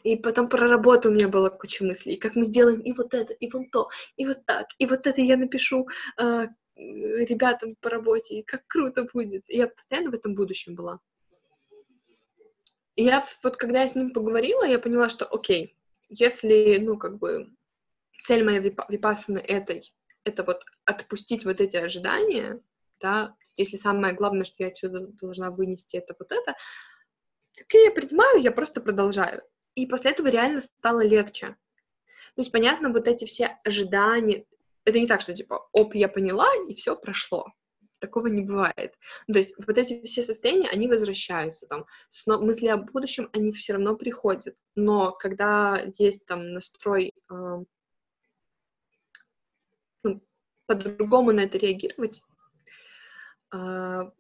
И 0.03 0.17
потом 0.17 0.49
про 0.49 0.67
работу 0.67 1.11
у 1.11 1.13
меня 1.13 1.29
была 1.29 1.49
куча 1.49 1.85
мыслей, 1.85 2.15
и 2.15 2.19
как 2.19 2.35
мы 2.35 2.45
сделаем 2.45 2.81
и 2.81 2.93
вот 2.93 3.15
это, 3.15 3.35
и 3.35 3.49
вон 3.49 3.71
то, 3.71 3.89
и 4.17 4.27
вот 4.27 4.45
так, 4.47 4.67
и 4.79 4.87
вот 4.87 5.07
это 5.07 5.21
я 5.21 5.37
напишу 5.37 5.87
э, 6.21 6.49
ребятам 6.75 7.77
по 7.81 7.89
работе, 7.89 8.41
и 8.41 8.43
как 8.43 8.67
круто 8.67 9.07
будет. 9.13 9.45
И 9.47 9.59
я 9.59 9.69
постоянно 9.69 10.11
в 10.11 10.15
этом 10.15 10.35
будущем 10.35 10.75
была. 10.75 10.99
Я 12.97 13.25
вот 13.43 13.57
когда 13.57 13.83
я 13.83 13.89
с 13.89 13.97
ним 13.97 14.13
поговорила, 14.13 14.65
я 14.65 14.79
поняла, 14.79 15.09
что 15.09 15.25
окей, 15.27 15.77
если, 16.09 16.79
ну, 16.81 16.97
как 16.97 17.19
бы, 17.19 17.51
цель 18.25 18.45
моей 18.45 18.61
випассаны 18.61 19.39
этой, 19.39 19.93
это 20.25 20.45
вот 20.45 20.65
отпустить 20.85 21.45
вот 21.45 21.61
эти 21.61 21.77
ожидания, 21.77 22.61
да, 23.01 23.35
если 23.57 23.77
самое 23.77 24.15
главное, 24.15 24.45
что 24.45 24.63
я 24.63 24.69
отсюда 24.69 25.09
должна 25.21 25.51
вынести, 25.51 25.97
это 25.97 26.15
вот 26.19 26.33
это, 26.33 26.55
Окей, 27.61 27.85
я 27.85 27.91
принимаю, 27.93 28.41
я 28.41 28.51
просто 28.51 28.81
продолжаю. 28.81 29.43
И 29.75 29.87
после 29.87 30.11
этого 30.11 30.29
реально 30.29 30.61
стало 30.61 31.05
легче. 31.05 31.57
То 32.35 32.43
есть, 32.43 32.51
понятно, 32.51 32.91
вот 32.91 33.07
эти 33.07 33.27
все 33.27 33.59
ожидания, 33.65 34.45
это 34.85 34.99
не 34.99 35.07
так, 35.07 35.21
что 35.21 35.35
типа, 35.35 35.69
оп, 35.73 35.95
я 35.95 36.09
поняла, 36.09 36.49
и 36.69 36.75
все 36.75 36.97
прошло. 36.97 37.47
Такого 38.05 38.27
не 38.27 38.43
бывает. 38.43 38.99
То 39.27 39.39
есть 39.39 39.55
вот 39.67 39.79
эти 39.79 40.05
все 40.05 40.23
состояния, 40.23 40.69
они 40.69 40.89
возвращаются, 40.89 41.67
там, 41.67 41.87
сно- 42.11 42.39
мысли 42.39 42.67
о 42.67 42.77
будущем, 42.77 43.31
они 43.33 43.51
все 43.51 43.73
равно 43.73 43.97
приходят. 43.97 44.59
Но 44.75 45.11
когда 45.11 45.83
есть 45.97 46.27
там 46.27 46.53
настрой 46.53 47.15
э, 47.31 47.65
ну, 50.03 50.23
по-другому 50.67 51.33
на 51.33 51.41
это 51.45 51.57
реагировать, 51.57 52.21
э, 53.55 54.11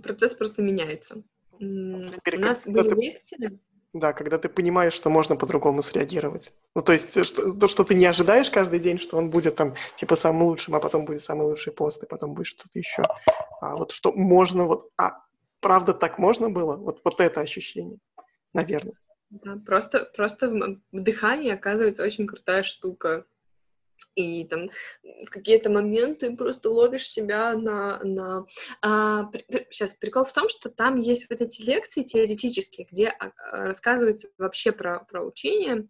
процесс 0.00 0.34
просто 0.34 0.62
меняется. 0.62 1.24
У 1.58 2.38
нас 2.38 2.68
были 2.68 2.94
лекции. 3.00 3.58
Да, 3.94 4.12
когда 4.12 4.38
ты 4.38 4.48
понимаешь, 4.48 4.92
что 4.92 5.08
можно 5.08 5.36
по-другому 5.36 5.80
среагировать. 5.84 6.52
Ну, 6.74 6.82
то 6.82 6.92
есть, 6.92 7.16
э, 7.16 7.22
что, 7.22 7.52
то, 7.52 7.68
что 7.68 7.84
ты 7.84 7.94
не 7.94 8.06
ожидаешь 8.06 8.50
каждый 8.50 8.80
день, 8.80 8.98
что 8.98 9.16
он 9.16 9.30
будет 9.30 9.54
там, 9.54 9.76
типа, 9.94 10.16
самым 10.16 10.48
лучшим, 10.48 10.74
а 10.74 10.80
потом 10.80 11.04
будет 11.04 11.22
самый 11.22 11.46
лучший 11.46 11.72
пост, 11.72 12.02
и 12.02 12.06
потом 12.06 12.34
будет 12.34 12.48
что-то 12.48 12.76
еще. 12.76 13.04
А 13.60 13.76
вот 13.76 13.92
что 13.92 14.12
можно, 14.12 14.66
вот, 14.66 14.90
а 14.96 15.12
правда 15.60 15.94
так 15.94 16.18
можно 16.18 16.50
было? 16.50 16.76
Вот, 16.76 17.02
вот 17.04 17.20
это 17.20 17.40
ощущение, 17.40 18.00
наверное. 18.52 18.94
Да, 19.30 19.56
просто, 19.64 20.10
просто 20.16 20.52
дыхание, 20.90 21.54
оказывается, 21.54 22.02
очень 22.02 22.26
крутая 22.26 22.64
штука 22.64 23.26
и 24.14 24.46
там 24.46 24.70
в 25.24 25.30
какие-то 25.30 25.70
моменты 25.70 26.34
просто 26.36 26.70
ловишь 26.70 27.08
себя 27.08 27.54
на... 27.54 27.98
на... 28.04 28.46
А, 28.82 29.24
при, 29.24 29.44
сейчас, 29.70 29.94
прикол 29.94 30.24
в 30.24 30.32
том, 30.32 30.48
что 30.48 30.70
там 30.70 30.96
есть 30.96 31.28
вот 31.28 31.40
эти 31.40 31.62
лекции 31.62 32.02
теоретические, 32.02 32.86
где 32.90 33.08
а, 33.08 33.32
а, 33.36 33.66
рассказывается 33.66 34.28
вообще 34.38 34.72
про, 34.72 35.00
про 35.00 35.24
учение, 35.24 35.88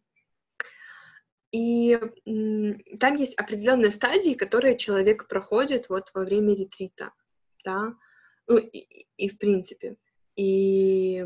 и 1.55 2.01
м, 2.27 2.83
там 2.99 3.15
есть 3.15 3.35
определенные 3.37 3.93
стадии, 3.93 4.35
которые 4.35 4.77
человек 4.77 5.29
проходит 5.29 5.89
вот 5.89 6.11
во 6.13 6.25
время 6.25 6.57
ретрита, 6.57 7.13
да, 7.65 7.95
ну 8.49 8.57
и, 8.59 9.07
и 9.17 9.29
в 9.29 9.39
принципе. 9.39 9.97
И 10.35 11.25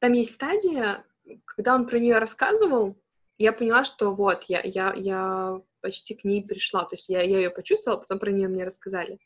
там 0.00 0.12
есть 0.12 0.34
стадия, 0.34 1.06
когда 1.46 1.74
он 1.76 1.86
про 1.86 1.98
нее 1.98 2.18
рассказывал, 2.18 3.00
я 3.40 3.52
поняла, 3.52 3.84
что 3.84 4.14
вот, 4.14 4.44
я, 4.44 4.60
я, 4.62 4.92
я 4.94 5.62
почти 5.80 6.14
к 6.14 6.24
ней 6.24 6.44
пришла, 6.44 6.84
то 6.84 6.94
есть 6.94 7.08
я, 7.08 7.22
я 7.22 7.38
ее 7.38 7.50
почувствовала, 7.50 7.98
потом 7.98 8.18
про 8.18 8.30
нее 8.30 8.48
мне 8.48 8.64
рассказали. 8.64 9.18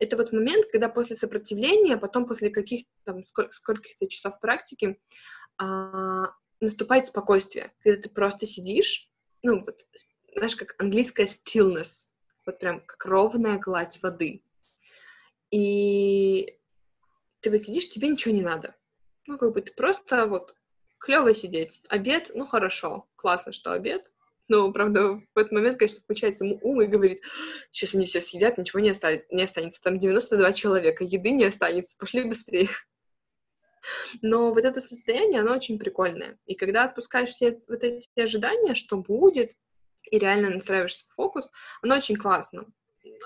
Это 0.00 0.16
вот 0.16 0.32
момент, 0.32 0.66
когда 0.72 0.88
после 0.88 1.14
сопротивления, 1.14 1.96
потом 1.96 2.26
после 2.26 2.50
каких-то 2.50 2.90
там 3.04 3.24
сколь, 3.24 3.52
скольких-то 3.52 4.08
часов 4.08 4.40
практики 4.40 4.98
а, 5.56 6.32
наступает 6.60 7.06
спокойствие, 7.06 7.72
когда 7.84 8.02
ты 8.02 8.08
просто 8.08 8.44
сидишь, 8.44 9.08
ну 9.42 9.64
вот, 9.64 9.86
знаешь, 10.34 10.56
как 10.56 10.74
английская 10.82 11.26
stillness, 11.26 12.08
вот 12.46 12.58
прям 12.58 12.80
как 12.80 13.04
ровная 13.04 13.58
гладь 13.58 14.02
воды. 14.02 14.42
И 15.52 16.58
ты 17.38 17.50
вот 17.52 17.62
сидишь, 17.62 17.88
тебе 17.88 18.08
ничего 18.08 18.34
не 18.34 18.42
надо. 18.42 18.74
Ну, 19.28 19.38
как 19.38 19.52
бы 19.52 19.62
ты 19.62 19.72
просто 19.72 20.26
вот 20.26 20.56
клево 21.00 21.34
сидеть. 21.34 21.82
Обед, 21.88 22.30
ну 22.34 22.46
хорошо, 22.46 23.06
классно, 23.16 23.52
что 23.52 23.72
обед. 23.72 24.12
Но, 24.48 24.72
правда, 24.72 25.14
в 25.34 25.38
этот 25.38 25.52
момент, 25.52 25.78
конечно, 25.78 26.00
включается 26.00 26.44
ум 26.44 26.82
и 26.82 26.86
говорит, 26.86 27.22
сейчас 27.70 27.94
они 27.94 28.06
все 28.06 28.20
съедят, 28.20 28.58
ничего 28.58 28.80
не, 28.80 28.90
оставит, 28.90 29.30
не 29.30 29.44
останется. 29.44 29.80
Там 29.80 29.98
92 29.98 30.52
человека, 30.52 31.04
еды 31.04 31.30
не 31.30 31.44
останется, 31.44 31.96
пошли 31.96 32.24
быстрее. 32.24 32.68
Но 34.22 34.52
вот 34.52 34.64
это 34.64 34.80
состояние, 34.80 35.40
оно 35.40 35.54
очень 35.54 35.78
прикольное. 35.78 36.38
И 36.46 36.54
когда 36.54 36.84
отпускаешь 36.84 37.30
все 37.30 37.62
вот 37.68 37.82
эти 37.82 38.08
ожидания, 38.20 38.74
что 38.74 38.96
будет, 38.96 39.52
и 40.10 40.18
реально 40.18 40.50
настраиваешься 40.50 41.06
в 41.06 41.14
фокус, 41.14 41.48
оно 41.80 41.96
очень 41.96 42.16
классно. 42.16 42.66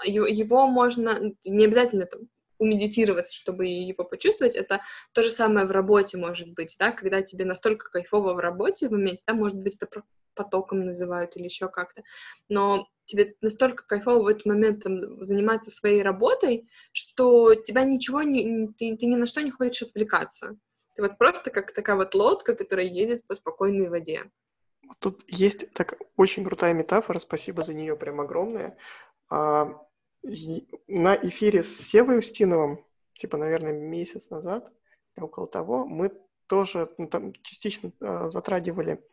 Его 0.05 0.67
можно, 0.67 1.33
не 1.45 1.65
обязательно 1.65 2.07
там 2.07 2.29
умедитироваться, 2.65 3.33
чтобы 3.33 3.67
его 3.67 4.05
почувствовать. 4.05 4.57
Это 4.57 4.81
то 5.13 5.23
же 5.23 5.31
самое 5.31 5.67
в 5.67 5.71
работе 5.71 6.17
может 6.19 6.53
быть, 6.53 6.77
да, 6.79 6.93
когда 6.93 7.23
тебе 7.23 7.45
настолько 7.45 7.91
кайфово 7.91 8.35
в 8.35 8.39
работе 8.39 8.89
в 8.89 8.93
моменте, 8.93 9.23
да, 9.27 9.35
может 9.35 9.59
быть, 9.59 9.77
это 9.81 10.03
потоком 10.35 10.85
называют 10.85 11.37
или 11.37 11.45
еще 11.45 11.69
как-то, 11.69 12.03
но 12.49 12.89
тебе 13.05 13.37
настолько 13.41 13.85
кайфово 13.87 14.23
в 14.23 14.27
этот 14.27 14.47
момент 14.47 14.83
там, 14.83 15.25
заниматься 15.25 15.71
своей 15.71 16.03
работой, 16.03 16.69
что 16.93 17.55
тебя 17.55 17.85
ничего 17.85 18.23
не, 18.23 18.69
ты, 18.79 18.97
ты 18.97 19.07
ни 19.07 19.15
на 19.15 19.27
что 19.27 19.43
не 19.43 19.51
хочешь 19.51 19.89
отвлекаться. 19.89 20.57
Ты 20.97 21.03
вот 21.03 21.19
просто 21.19 21.51
как 21.51 21.73
такая 21.73 21.97
вот 21.97 22.15
лодка, 22.15 22.55
которая 22.55 22.87
едет 22.87 23.27
по 23.27 23.35
спокойной 23.35 23.89
воде. 23.89 24.31
Тут 24.99 25.23
есть 25.27 25.73
так 25.73 25.99
очень 26.17 26.45
крутая 26.45 26.73
метафора, 26.75 27.19
спасибо 27.19 27.63
за 27.63 27.75
нее 27.75 27.97
прям 27.97 28.21
огромное. 28.21 28.77
А, 29.31 29.84
на 30.89 31.15
эфире 31.17 31.63
с 31.63 31.77
Севой 31.77 32.19
Устиновым, 32.19 32.85
типа, 33.15 33.37
наверное, 33.37 33.73
месяц 33.73 34.31
назад, 34.31 34.73
около 35.17 35.47
того, 35.47 35.85
мы 35.85 36.13
тоже 36.47 36.93
ну, 36.99 37.07
там 37.09 37.33
частично 37.43 37.93
э, 38.01 38.31
затрагивали 38.31 39.05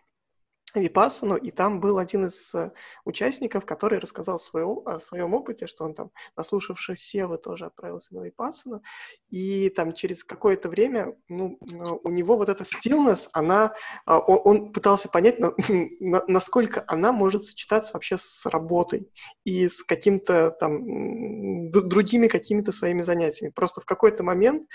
Випассану, 0.79 1.35
и 1.35 1.51
там 1.51 1.79
был 1.79 1.97
один 1.97 2.25
из 2.25 2.53
э, 2.55 2.71
участников, 3.05 3.65
который 3.65 3.99
рассказал 3.99 4.39
свое, 4.39 4.81
о 4.85 4.99
своем 4.99 5.33
опыте, 5.33 5.67
что 5.67 5.83
он 5.83 5.93
там, 5.93 6.11
наслушавшись 6.35 6.99
Севы, 6.99 7.37
тоже 7.37 7.65
отправился 7.65 8.15
на 8.15 8.21
Випассану, 8.21 8.81
и 9.29 9.69
там 9.69 9.93
через 9.93 10.23
какое-то 10.23 10.69
время, 10.69 11.15
ну, 11.27 11.57
у 12.03 12.09
него 12.09 12.37
вот 12.37 12.49
эта 12.49 12.63
stillness, 12.63 13.27
она, 13.33 13.73
а, 14.05 14.19
он, 14.19 14.41
он 14.43 14.73
пытался 14.73 15.09
понять, 15.09 15.39
на, 15.39 15.53
на, 15.99 16.23
насколько 16.27 16.83
она 16.87 17.11
может 17.11 17.45
сочетаться 17.45 17.93
вообще 17.93 18.17
с 18.17 18.45
работой 18.45 19.09
и 19.43 19.67
с 19.67 19.83
каким-то 19.83 20.51
там 20.51 21.71
другими 21.71 22.27
какими-то 22.27 22.71
своими 22.71 23.01
занятиями. 23.01 23.51
Просто 23.51 23.81
в 23.81 23.85
какой-то 23.85 24.23
момент 24.23 24.67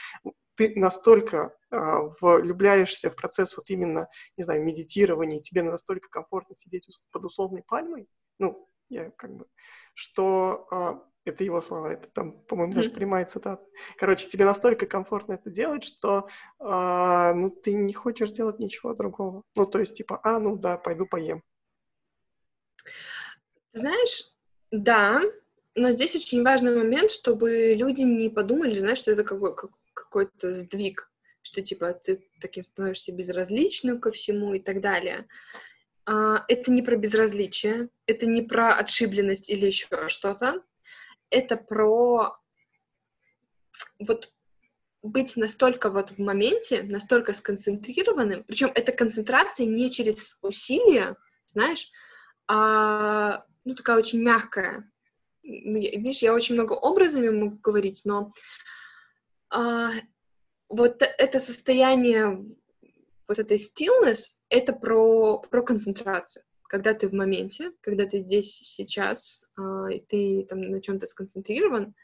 ты 0.57 0.73
настолько 0.75 1.57
а, 1.71 2.03
влюбляешься 2.21 3.11
в 3.11 3.17
процесс 3.17 3.57
вот 3.57 3.71
именно, 3.71 4.09
не 4.37 4.45
знаю, 4.45 4.65
медитирования, 4.65 5.41
тебе 5.41 5.63
настолько 5.63 6.09
комфортно 6.09 6.55
сидеть 6.55 6.87
под 7.11 7.25
условной 7.25 7.63
пальмой, 7.63 8.09
ну, 8.39 8.69
я 8.89 9.11
как 9.11 9.35
бы, 9.35 9.47
что 9.95 10.67
а, 10.71 11.03
это 11.25 11.45
его 11.45 11.61
слова, 11.61 11.93
это 11.93 12.09
там, 12.09 12.41
по-моему, 12.45 12.73
даже 12.73 12.91
прямая 12.91 13.25
цитата. 13.27 13.65
Короче, 13.99 14.29
тебе 14.29 14.45
настолько 14.45 14.87
комфортно 14.87 15.35
это 15.35 15.51
делать, 15.51 15.85
что 15.85 16.29
а, 16.59 17.35
ну, 17.35 17.51
ты 17.51 17.73
не 17.73 17.93
хочешь 17.93 18.31
делать 18.31 18.59
ничего 18.59 18.95
другого. 18.95 19.43
Ну, 19.55 19.67
то 19.67 19.79
есть, 19.79 19.97
типа, 19.97 20.21
а, 20.23 20.39
ну 20.39 20.57
да, 20.57 20.79
пойду 20.79 21.07
поем. 21.07 21.43
Знаешь, 23.73 24.31
да, 24.71 25.21
но 25.75 25.91
здесь 25.91 26.15
очень 26.15 26.43
важный 26.43 26.75
момент, 26.75 27.11
чтобы 27.11 27.75
люди 27.75 28.03
не 28.03 28.31
подумали, 28.31 28.79
знаешь, 28.79 28.99
что 28.99 29.11
это 29.11 29.25
какой, 29.25 29.55
какой-то 29.97 30.53
сдвиг 30.53 31.11
что 31.47 31.63
типа 31.63 31.93
ты 31.93 32.29
таким 32.41 32.65
становишься 32.65 33.13
безразличным 33.13 34.01
ко 34.01 34.11
всему 34.11 34.55
и 34.55 34.59
так 34.59 34.81
далее. 34.81 35.29
А, 36.05 36.45
это 36.49 36.73
не 36.73 36.83
про 36.83 36.97
безразличие, 36.97 37.89
это 38.07 38.27
не 38.27 38.43
про 38.43 38.75
отшибленность 38.75 39.49
или 39.49 39.67
еще 39.67 40.09
что-то. 40.09 40.63
Это 41.31 41.57
про 41.57 42.37
вот 44.01 44.33
быть 45.03 45.37
настолько 45.37 45.91
вот 45.91 46.11
в 46.11 46.19
моменте, 46.19 46.83
настолько 46.83 47.33
сконцентрированным, 47.33 48.43
причем 48.45 48.73
эта 48.75 48.91
концентрация 48.91 49.67
не 49.67 49.93
через 49.93 50.39
усилия, 50.43 51.17
знаешь, 51.47 51.91
а 52.49 53.45
ну 53.65 53.75
такая 53.77 53.99
очень 53.99 54.21
мягкая. 54.21 54.91
Видишь, 55.45 56.23
я 56.23 56.35
очень 56.35 56.57
много 56.57 56.73
образами 56.73 57.29
могу 57.29 57.57
говорить, 57.59 58.03
но 58.05 58.33
а, 59.57 59.91
вот 60.69 61.01
это 61.01 61.41
состояние, 61.41 62.45
вот 63.27 63.39
этой 63.39 63.57
stillness, 63.57 64.25
это 64.51 64.75
про, 64.75 65.39
про 65.39 65.63
концентрацию. 65.63 66.45
Когда 66.65 66.93
ты 66.93 67.09
в 67.09 67.15
моменте, 67.15 67.73
когда 67.81 68.05
ты 68.05 68.19
здесь 68.19 68.53
сейчас, 68.53 69.51
э, 69.57 69.95
и 69.95 70.01
ты 70.01 70.47
там 70.47 70.61
на 70.61 70.83
чем-то 70.83 71.07
сконцентрирован, 71.07 71.95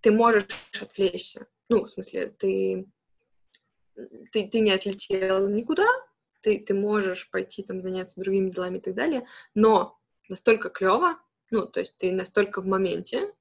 ты 0.00 0.10
можешь 0.10 0.46
отвлечься. 0.80 1.46
Ну, 1.68 1.84
в 1.84 1.90
смысле, 1.90 2.34
ты, 2.38 2.86
ты, 4.32 4.48
ты 4.48 4.60
не 4.60 4.72
отлетел 4.72 5.48
никуда, 5.48 5.86
ты, 6.40 6.58
ты 6.58 6.74
можешь 6.74 7.30
пойти 7.30 7.62
там 7.62 7.82
заняться 7.82 8.18
другими 8.18 8.50
делами 8.50 8.78
и 8.78 8.80
так 8.80 8.94
далее, 8.94 9.26
но 9.54 9.96
настолько 10.28 10.70
клево, 10.70 11.20
ну, 11.50 11.66
то 11.66 11.78
есть 11.78 11.96
ты 11.98 12.10
настолько 12.10 12.62
в 12.62 12.66
моменте, 12.66 13.32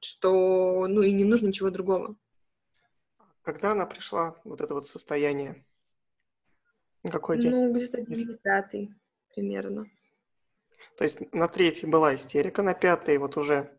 что, 0.00 0.86
ну, 0.88 1.02
и 1.02 1.12
не 1.12 1.24
нужно 1.24 1.48
ничего 1.48 1.70
другого. 1.70 2.16
Когда 3.46 3.70
она 3.70 3.86
пришла, 3.86 4.34
вот 4.42 4.60
это 4.60 4.74
вот 4.74 4.88
состояние? 4.88 5.64
Какой 7.04 7.38
день? 7.38 7.52
Ну, 7.52 7.72
где-то 7.72 8.00
день 8.02 8.36
пятый 8.42 8.92
примерно. 9.32 9.86
То 10.96 11.04
есть 11.04 11.32
на 11.32 11.46
третий 11.46 11.86
была 11.86 12.16
истерика, 12.16 12.62
на 12.62 12.74
пятый 12.74 13.18
вот 13.18 13.36
уже 13.36 13.70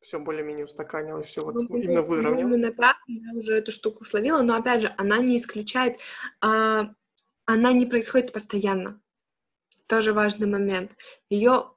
все 0.00 0.18
более-менее 0.18 0.64
устаканилось, 0.64 1.26
все 1.26 1.44
вот 1.44 1.54
ну, 1.56 1.76
именно 1.76 2.00
выровнялось. 2.00 2.58
На 2.58 2.72
пятый 2.72 3.16
я 3.22 3.34
уже 3.34 3.58
эту 3.58 3.70
штуку 3.70 4.06
словила, 4.06 4.40
но 4.40 4.56
опять 4.56 4.80
же, 4.80 4.94
она 4.96 5.18
не 5.18 5.36
исключает, 5.36 5.98
а, 6.40 6.94
она 7.44 7.72
не 7.74 7.84
происходит 7.84 8.32
постоянно. 8.32 8.98
Тоже 9.88 10.14
важный 10.14 10.46
момент. 10.46 10.92
Ее 11.28 11.74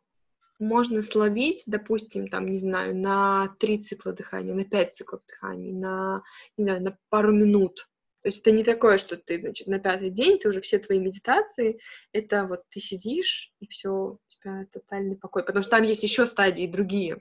можно 0.60 1.02
словить, 1.02 1.64
допустим, 1.68 2.28
там, 2.28 2.50
не 2.50 2.60
знаю, 2.60 2.96
на 2.96 3.56
три 3.60 3.78
цикла 3.78 4.14
дыхания, 4.14 4.54
на 4.54 4.66
пять 4.66 4.96
циклов 4.96 5.22
дыхания, 5.28 5.74
на, 5.74 6.24
не 6.58 6.64
знаю, 6.64 6.82
на 6.82 6.98
пару 7.10 7.32
минут. 7.32 7.90
То 8.22 8.30
есть 8.30 8.40
это 8.40 8.52
не 8.52 8.64
такое, 8.64 8.98
что 8.98 9.18
ты, 9.18 9.40
значит, 9.40 9.68
на 9.68 9.80
пятый 9.80 10.10
день, 10.10 10.40
ты 10.40 10.50
уже 10.50 10.60
все 10.60 10.80
твои 10.80 10.98
медитации, 10.98 11.80
это 12.12 12.46
вот 12.46 12.64
ты 12.70 12.80
сидишь, 12.80 13.54
и 13.60 13.68
все, 13.68 13.90
у 13.92 14.20
тебя 14.28 14.66
тотальный 14.72 15.16
покой. 15.16 15.46
Потому 15.46 15.62
что 15.62 15.72
там 15.72 15.84
есть 15.84 16.02
еще 16.02 16.26
стадии 16.26 16.66
другие. 16.66 17.18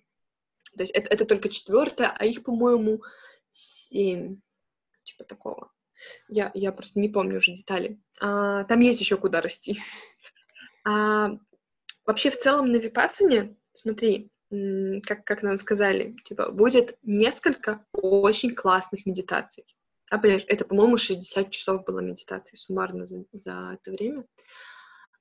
То 0.76 0.82
есть 0.82 0.92
это, 0.92 1.12
это 1.12 1.24
только 1.26 1.50
четвертая, 1.50 2.14
а 2.18 2.24
их, 2.24 2.42
по-моему, 2.42 3.02
семь. 3.52 4.40
Типа 5.02 5.24
такого. 5.24 5.70
Я, 6.28 6.50
я 6.54 6.72
просто 6.72 6.98
не 6.98 7.08
помню 7.08 7.36
уже 7.36 7.52
детали. 7.52 8.00
А, 8.20 8.64
там 8.64 8.80
есть 8.80 9.00
еще 9.00 9.16
куда 9.16 9.40
расти. 9.40 9.78
А, 10.86 11.30
Вообще, 12.06 12.30
в 12.30 12.38
целом, 12.38 12.70
на 12.70 12.76
Випассане, 12.76 13.56
смотри, 13.72 14.30
как, 15.04 15.24
как 15.24 15.42
нам 15.42 15.56
сказали, 15.56 16.16
типа, 16.24 16.50
будет 16.52 16.96
несколько 17.02 17.84
очень 17.92 18.54
классных 18.54 19.06
медитаций. 19.06 19.64
А, 20.10 20.18
понимаешь, 20.18 20.44
это, 20.48 20.64
по-моему, 20.64 20.96
60 20.96 21.50
часов 21.50 21.84
было 21.84 22.00
медитации 22.00 22.56
суммарно 22.56 23.06
за, 23.06 23.24
за 23.32 23.78
это 23.80 23.90
время. 23.90 24.26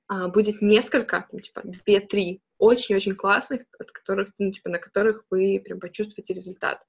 А, 0.06 0.28
будет 0.28 0.60
несколько, 0.60 1.26
там, 1.30 1.40
типа, 1.40 1.62
2-3 1.86 2.40
очень-очень 2.58 3.16
классных, 3.16 3.62
от 3.78 3.90
которых, 3.90 4.30
ну, 4.38 4.52
типа, 4.52 4.68
на 4.68 4.78
которых 4.78 5.24
вы 5.30 5.60
прям 5.64 5.80
почувствуете 5.80 6.34
результат. 6.34 6.84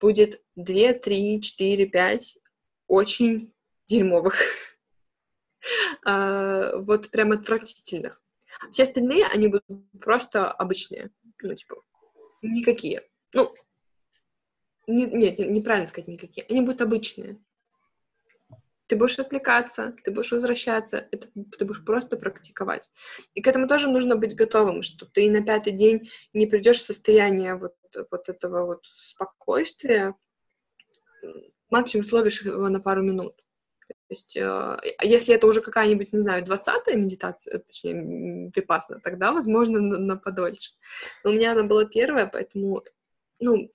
Будет 0.00 0.42
2, 0.56 0.94
3, 0.94 1.40
4, 1.42 1.86
5 1.86 2.38
очень 2.86 3.52
дерьмовых. 3.86 4.36
а, 6.04 6.76
вот 6.78 7.10
прям 7.10 7.32
отвратительных. 7.32 8.22
Все 8.72 8.84
остальные, 8.84 9.26
они 9.26 9.48
будут 9.48 9.64
просто 10.00 10.50
обычные. 10.50 11.10
Ну, 11.42 11.54
типа, 11.54 11.82
никакие. 12.42 13.02
Ну, 13.32 13.54
не, 14.86 15.06
нет, 15.06 15.38
неправильно 15.38 15.86
сказать 15.86 16.08
никакие. 16.08 16.46
Они 16.48 16.60
будут 16.60 16.80
обычные. 16.80 17.38
Ты 18.86 18.96
будешь 18.96 19.18
отвлекаться, 19.18 19.94
ты 20.02 20.10
будешь 20.10 20.32
возвращаться, 20.32 21.06
это, 21.10 21.28
ты 21.58 21.64
будешь 21.66 21.84
просто 21.84 22.16
практиковать. 22.16 22.90
И 23.34 23.42
к 23.42 23.46
этому 23.46 23.68
тоже 23.68 23.90
нужно 23.90 24.16
быть 24.16 24.34
готовым, 24.34 24.82
что 24.82 25.04
ты 25.04 25.30
на 25.30 25.44
пятый 25.44 25.72
день 25.74 26.10
не 26.32 26.46
придешь 26.46 26.80
в 26.80 26.86
состояние 26.86 27.54
вот, 27.56 27.74
вот 28.10 28.30
этого 28.30 28.64
вот 28.64 28.80
спокойствия, 28.90 30.14
максимум 31.68 32.06
словишь 32.06 32.40
его 32.40 32.68
на 32.70 32.80
пару 32.80 33.02
минут. 33.02 33.34
То 33.88 34.14
есть, 34.14 34.36
э, 34.36 34.78
если 35.02 35.34
это 35.34 35.46
уже 35.46 35.60
какая-нибудь, 35.60 36.12
не 36.12 36.20
знаю, 36.20 36.44
двадцатая 36.44 36.96
медитация, 36.96 37.58
точнее, 37.58 38.50
випасна, 38.54 39.00
тогда, 39.00 39.32
возможно, 39.32 39.80
на, 39.80 39.98
на 39.98 40.16
подольше. 40.16 40.72
Но 41.24 41.30
у 41.30 41.34
меня 41.34 41.52
она 41.52 41.62
была 41.62 41.84
первая, 41.84 42.26
поэтому, 42.26 42.84
ну, 43.38 43.70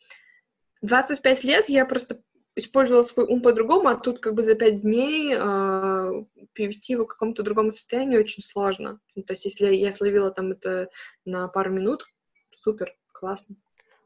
25 0.82 1.44
лет 1.44 1.70
я 1.70 1.86
просто 1.86 2.22
использовала 2.56 3.04
свой 3.04 3.26
ум 3.26 3.42
по-другому, 3.42 3.90
а 3.90 3.96
тут 3.96 4.20
как 4.20 4.36
бы 4.36 4.44
за 4.44 4.56
пять 4.56 4.82
дней 4.82 5.34
э, 5.36 6.26
перевести 6.54 6.94
его 6.94 7.06
к 7.06 7.12
какому-то 7.12 7.44
другому 7.44 7.72
состоянию 7.72 8.20
очень 8.20 8.44
сложно. 8.44 9.00
Ну, 9.16 9.24
то 9.24 9.34
есть, 9.34 9.46
если 9.46 9.74
я 9.74 9.92
словила 9.92 10.32
там 10.32 10.52
это 10.52 10.90
на 11.26 11.48
пару 11.48 11.72
минут, 11.72 12.06
супер, 12.56 12.96
классно. 13.12 13.56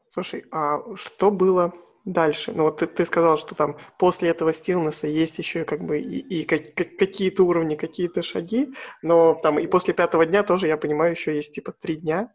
Слушай, 0.08 0.46
а 0.50 0.96
что 0.96 1.30
было 1.30 1.74
дальше? 2.12 2.52
Ну 2.52 2.64
вот 2.64 2.78
ты, 2.78 2.86
ты 2.86 3.04
сказал, 3.04 3.36
что 3.36 3.54
там 3.54 3.78
после 3.98 4.30
этого 4.30 4.52
стилнеса 4.52 5.06
есть 5.06 5.38
еще 5.38 5.64
как 5.64 5.84
бы 5.84 6.00
и, 6.00 6.18
и 6.18 6.44
как, 6.44 6.74
как, 6.74 6.96
какие-то 6.96 7.44
уровни, 7.44 7.76
какие-то 7.76 8.22
шаги, 8.22 8.72
но 9.02 9.36
там 9.42 9.58
и 9.58 9.66
после 9.66 9.94
пятого 9.94 10.26
дня 10.26 10.42
тоже, 10.42 10.66
я 10.66 10.76
понимаю, 10.76 11.12
еще 11.12 11.34
есть 11.34 11.54
типа 11.54 11.72
три 11.72 11.96
дня. 11.96 12.34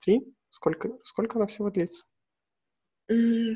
Три? 0.00 0.22
Сколько, 0.50 0.90
сколько 1.02 1.38
она 1.38 1.46
всего 1.46 1.70
длится? 1.70 2.04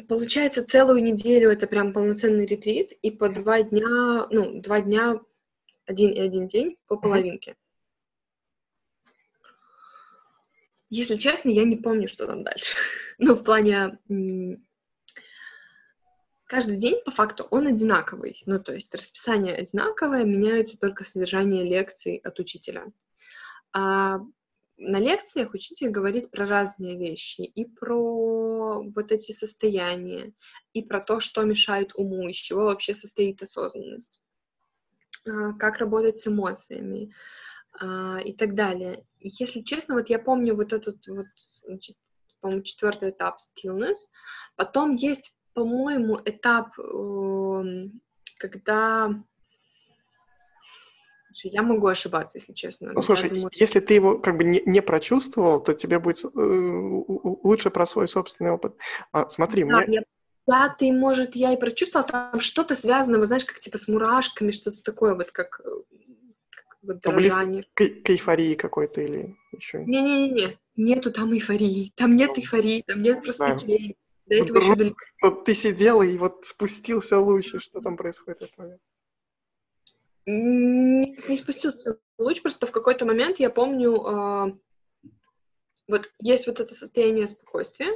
Получается, 0.09 0.65
целую 0.65 1.03
неделю 1.03 1.51
это 1.51 1.67
прям 1.67 1.93
полноценный 1.93 2.47
ретрит, 2.47 2.93
и 2.93 3.11
по 3.11 3.29
два 3.29 3.63
дня, 3.63 4.29
ну, 4.31 4.61
два 4.61 4.81
дня, 4.81 5.21
один 5.87 6.11
и 6.11 6.21
один 6.21 6.47
день 6.47 6.77
по 6.87 6.97
половинке. 6.97 7.57
Если 10.89 11.17
честно, 11.17 11.49
я 11.51 11.65
не 11.65 11.77
помню, 11.77 12.07
что 12.07 12.27
там 12.27 12.45
дальше. 12.45 12.77
ну, 13.19 13.35
в 13.35 13.43
плане 13.43 13.99
каждый 16.51 16.79
день, 16.79 17.01
по 17.05 17.13
факту, 17.13 17.47
он 17.53 17.69
одинаковый. 17.69 18.43
Ну, 18.45 18.59
то 18.59 18.75
есть 18.75 18.93
расписание 18.93 19.55
одинаковое, 19.55 20.25
меняется 20.25 20.77
только 20.77 21.05
содержание 21.05 21.63
лекций 21.63 22.17
от 22.17 22.41
учителя. 22.41 22.87
А 23.73 24.19
на 24.77 24.99
лекциях 24.99 25.55
учитель 25.55 25.91
говорит 25.91 26.33
про 26.33 26.49
разные 26.49 26.99
вещи, 26.99 27.43
и 27.43 27.65
про 27.65 28.83
вот 28.83 29.13
эти 29.13 29.31
состояния, 29.31 30.33
и 30.73 30.83
про 30.83 31.01
то, 31.01 31.21
что 31.21 31.45
мешает 31.45 31.93
уму, 31.95 32.29
из 32.29 32.37
чего 32.37 32.65
вообще 32.65 32.95
состоит 32.95 33.41
осознанность, 33.41 34.21
а, 35.25 35.53
как 35.53 35.79
работать 35.79 36.19
с 36.19 36.27
эмоциями, 36.27 37.15
а, 37.81 38.19
и 38.25 38.33
так 38.33 38.57
далее. 38.57 39.07
Если 39.21 39.61
честно, 39.61 39.95
вот 39.95 40.11
я 40.11 40.19
помню 40.19 40.57
вот 40.57 40.73
этот 40.73 41.07
вот, 41.07 41.27
по-моему, 42.41 42.63
четвертый 42.65 43.11
этап 43.11 43.39
stillness. 43.39 44.09
Потом 44.57 44.97
есть, 44.97 45.37
по-моему, 45.55 46.19
этап, 46.25 46.79
эм, 46.79 48.01
когда 48.39 49.11
я 51.45 51.63
могу 51.63 51.87
ошибаться, 51.87 52.39
если 52.39 52.53
честно. 52.53 52.93
Ну, 52.93 53.03
слушай, 53.03 53.31
думаю... 53.31 53.51
если 53.53 53.81
ты 53.81 53.95
его 53.95 54.19
как 54.19 54.37
бы 54.37 54.45
не, 54.45 54.63
не 54.67 54.83
прочувствовал, 54.83 55.63
то 55.63 55.75
тебе 55.75 55.99
будет 55.99 56.25
э, 56.25 56.29
лучше 56.35 57.71
про 57.71 57.87
свой 57.87 58.09
собственный 58.09 58.51
опыт. 58.51 58.77
А, 59.13 59.29
смотри, 59.29 59.65
да, 59.65 59.81
мне... 59.83 59.97
Я... 59.97 60.03
Да, 60.47 60.75
ты, 60.77 60.93
может, 60.93 61.37
я 61.37 61.53
и 61.53 61.59
прочувствовала, 61.59 62.09
там 62.09 62.41
что-то 62.41 62.75
связано, 62.75 63.19
вы 63.19 63.27
знаешь, 63.27 63.45
как 63.45 63.61
типа 63.61 63.79
с 63.79 63.87
мурашками, 63.89 64.51
что-то 64.51 64.83
такое, 64.83 65.15
вот 65.15 65.31
как, 65.31 65.61
э, 65.61 65.71
как 66.51 66.79
вот 66.83 67.01
дрожание. 67.01 67.65
К, 67.75 67.85
к 68.05 68.11
эйфории 68.11 68.55
какой-то 68.55 69.01
или 69.01 69.37
еще? 69.53 69.85
Не-не-не, 69.85 70.59
нету 70.77 71.13
там 71.13 71.33
эйфории, 71.33 71.93
там 71.95 72.17
нет 72.17 72.31
ну, 72.35 72.43
эйфории, 72.43 72.83
там 72.87 73.03
нет 73.03 73.23
просветления. 73.23 73.95
До 74.31 74.37
этого 74.37 74.57
вот, 74.59 74.65
еще 74.65 74.75
далеко. 74.77 75.05
Вот 75.23 75.45
ты 75.45 75.55
сидела 75.55 76.03
и 76.03 76.17
вот 76.17 76.47
спустился 76.47 77.19
луч, 77.19 77.53
и 77.53 77.59
что 77.59 77.81
там 77.81 77.97
происходит 77.97 78.41
в 78.41 78.43
этот 78.45 78.59
момент? 78.59 78.81
не, 80.27 81.17
не 81.29 81.37
спустился 81.37 81.99
луч, 82.19 82.43
просто 82.43 82.67
в 82.67 82.73
какой-то 82.73 83.05
момент 83.05 83.39
я 83.39 83.51
помню, 83.51 83.95
э, 83.95 84.53
вот 85.89 86.11
есть 86.21 86.47
вот 86.47 86.61
это 86.61 86.75
состояние 86.75 87.27
спокойствия, 87.27 87.91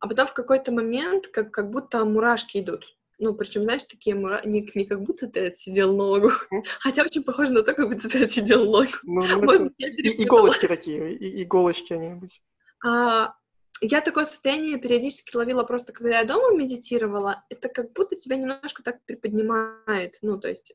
а 0.00 0.08
потом 0.08 0.26
в 0.26 0.34
какой-то 0.34 0.72
момент 0.72 1.28
как, 1.28 1.50
как 1.50 1.70
будто 1.70 2.04
мурашки 2.04 2.58
идут. 2.58 2.96
Ну, 3.18 3.34
причем, 3.34 3.62
знаешь, 3.62 3.84
такие 3.84 4.16
мурашки, 4.16 4.48
не, 4.48 4.70
не 4.74 4.84
как 4.84 5.00
будто 5.02 5.28
ты 5.28 5.46
отсидел 5.46 5.96
ногу, 5.96 6.30
хотя 6.80 7.02
очень 7.02 7.24
похоже 7.24 7.52
на 7.52 7.62
то, 7.62 7.72
как 7.72 7.88
будто 7.88 8.08
ты 8.08 8.24
отсидел 8.24 8.64
ногу. 8.64 8.90
Ну, 9.02 9.22
ну, 9.26 9.42
Может, 9.42 9.72
и, 9.78 10.22
иголочки 10.24 10.66
такие, 10.66 11.14
и, 11.14 11.42
иголочки 11.42 11.92
они 11.92 12.08
обычно. 12.08 12.44
А, 12.84 13.34
я 13.80 14.00
такое 14.00 14.24
состояние 14.24 14.78
периодически 14.78 15.36
ловила 15.36 15.64
просто, 15.64 15.92
когда 15.92 16.20
я 16.20 16.24
дома 16.24 16.56
медитировала. 16.56 17.44
Это 17.48 17.68
как 17.68 17.92
будто 17.92 18.16
тебя 18.16 18.36
немножко 18.36 18.82
так 18.82 19.04
приподнимает. 19.04 20.18
Ну, 20.22 20.38
то 20.38 20.48
есть 20.48 20.74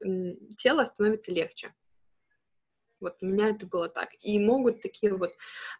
тело 0.57 0.83
становится 0.83 1.31
легче. 1.31 1.73
Вот 2.99 3.15
у 3.21 3.25
меня 3.25 3.49
это 3.49 3.65
было 3.65 3.87
так. 3.87 4.09
И 4.19 4.37
могут 4.39 4.81
такие 4.81 5.15
вот 5.15 5.33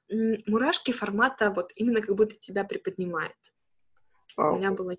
мурашки 0.10 0.92
формата 0.92 1.52
вот 1.52 1.72
именно 1.76 2.02
как 2.02 2.16
будто 2.16 2.36
тебя 2.36 2.64
приподнимает. 2.64 3.36
А, 4.38 4.54
у 4.54 4.58
меня 4.58 4.72
было... 4.72 4.96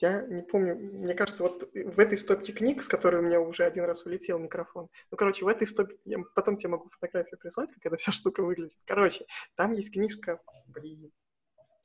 Я 0.00 0.22
не 0.22 0.42
помню, 0.42 0.76
мне 0.76 1.14
кажется, 1.14 1.42
вот 1.42 1.68
в 1.74 1.98
этой 1.98 2.16
стопке 2.16 2.52
книг, 2.52 2.84
с 2.84 2.88
которой 2.88 3.20
у 3.20 3.22
меня 3.24 3.40
уже 3.40 3.64
один 3.64 3.84
раз 3.84 4.06
улетел 4.06 4.38
микрофон, 4.38 4.88
ну, 5.10 5.16
короче, 5.16 5.44
в 5.44 5.48
этой 5.48 5.66
стопке, 5.66 5.98
я 6.04 6.18
потом 6.36 6.56
тебе 6.56 6.68
могу 6.68 6.88
фотографию 6.90 7.36
прислать, 7.40 7.72
как 7.72 7.84
эта 7.86 7.96
вся 7.96 8.12
штука 8.12 8.44
выглядит. 8.44 8.78
Короче, 8.84 9.26
там 9.56 9.72
есть 9.72 9.92
книжка, 9.92 10.40
блин, 10.68 11.10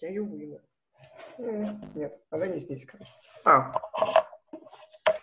я 0.01 0.09
ее 0.09 0.23
выну. 0.23 0.59
Нет, 1.95 2.19
она 2.29 2.47
не 2.47 2.59
здесь, 2.59 2.85
короче. 2.85 3.11
А, 3.43 3.73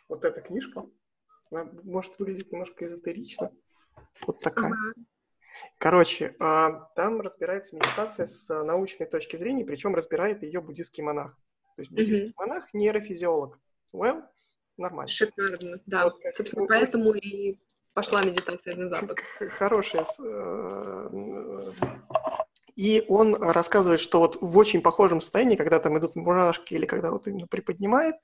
вот 0.08 0.24
эта 0.24 0.40
книжка, 0.40 0.86
она 1.50 1.68
может 1.84 2.18
выглядеть 2.18 2.52
немножко 2.52 2.86
эзотерично. 2.86 3.52
Вот 4.26 4.40
такая. 4.40 4.72
Ага. 4.72 4.92
Короче, 5.78 6.34
а, 6.40 6.88
там 6.94 7.20
разбирается 7.20 7.76
медитация 7.76 8.26
с 8.26 8.48
научной 8.48 9.06
точки 9.06 9.36
зрения, 9.36 9.64
причем 9.64 9.94
разбирает 9.94 10.42
ее 10.42 10.60
буддийский 10.60 11.02
монах. 11.02 11.36
То 11.76 11.82
есть 11.82 11.90
буддийский 11.92 12.30
угу. 12.30 12.42
монах 12.42 12.74
нейрофизиолог. 12.74 13.58
Well, 13.92 14.24
нормально. 14.76 15.08
Шикарно, 15.08 15.80
да. 15.86 16.04
Вот, 16.04 16.20
как, 16.20 16.36
Собственно, 16.36 16.62
вот, 16.62 16.68
поэтому 16.68 17.12
и 17.12 17.58
пошла 17.94 18.22
медитация 18.22 18.76
на 18.76 18.88
Запад. 18.88 19.18
Хорошая 19.50 20.04
э, 20.18 21.72
и 22.78 23.04
он 23.08 23.34
рассказывает, 23.34 24.00
что 24.00 24.20
вот 24.20 24.38
в 24.40 24.56
очень 24.56 24.82
похожем 24.82 25.20
состоянии, 25.20 25.56
когда 25.56 25.80
там 25.80 25.98
идут 25.98 26.14
мурашки 26.14 26.74
или 26.74 26.86
когда 26.86 27.10
вот 27.10 27.26
именно 27.26 27.48
приподнимает, 27.48 28.14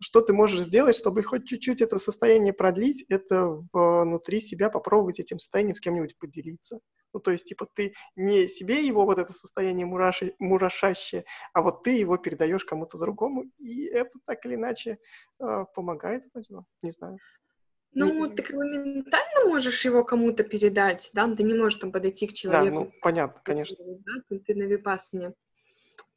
что 0.00 0.20
ты 0.20 0.32
можешь 0.32 0.62
сделать, 0.62 0.96
чтобы 0.96 1.22
хоть 1.22 1.46
чуть-чуть 1.46 1.80
это 1.80 1.96
состояние 1.98 2.52
продлить, 2.52 3.04
это 3.08 3.62
внутри 3.72 4.40
себя 4.40 4.68
попробовать 4.68 5.20
этим 5.20 5.38
состоянием 5.38 5.76
с 5.76 5.80
кем-нибудь 5.80 6.18
поделиться. 6.18 6.80
Ну, 7.12 7.20
то 7.20 7.30
есть, 7.30 7.44
типа, 7.44 7.68
ты 7.72 7.94
не 8.16 8.48
себе 8.48 8.84
его, 8.84 9.04
вот 9.04 9.18
это 9.18 9.32
состояние 9.32 9.86
мураши, 9.86 10.34
мурашащее, 10.40 11.24
а 11.52 11.62
вот 11.62 11.84
ты 11.84 11.92
его 11.92 12.16
передаешь 12.16 12.64
кому-то 12.64 12.98
другому, 12.98 13.44
и 13.58 13.84
это 13.84 14.18
так 14.26 14.44
или 14.44 14.56
иначе 14.56 14.98
э, 15.38 15.64
помогает, 15.72 16.24
возьму, 16.34 16.64
не 16.82 16.90
знаю. 16.90 17.18
Ну, 17.92 18.28
ты 18.28 18.42
как 18.42 18.56
бы 18.56 18.64
ментально 18.64 19.46
можешь 19.46 19.84
его 19.84 20.04
кому-то 20.04 20.44
передать, 20.44 21.10
да, 21.12 21.34
ты 21.34 21.42
не 21.42 21.54
можешь 21.54 21.80
там 21.80 21.90
подойти 21.90 22.26
к 22.26 22.34
человеку. 22.34 22.78
Да, 22.78 22.84
ну, 22.84 22.92
понятно, 23.02 23.40
конечно. 23.44 23.76
Да, 23.78 24.38
ты 24.38 24.54
на 24.54 24.62
випасане. 24.62 25.34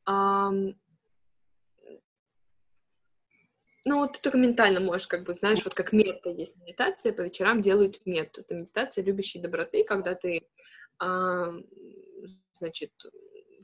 Um, 0.07 0.76
ну, 3.86 3.99
вот 3.99 4.13
ты 4.13 4.19
только 4.21 4.38
ментально 4.38 4.80
можешь, 4.80 5.07
как 5.07 5.24
бы, 5.24 5.36
знаешь, 5.36 5.63
вот 5.63 5.74
как 5.74 5.91
мета 5.91 6.30
есть 6.30 6.55
медитация, 6.57 7.11
по 7.11 7.21
вечерам 7.21 7.61
делают 7.61 8.05
мету. 8.05 8.41
Это 8.41 8.55
медитация 8.55 9.03
любящей 9.03 9.41
доброты, 9.41 9.84
когда 9.84 10.15
ты, 10.15 10.47
а, 10.99 11.51
значит, 12.53 12.91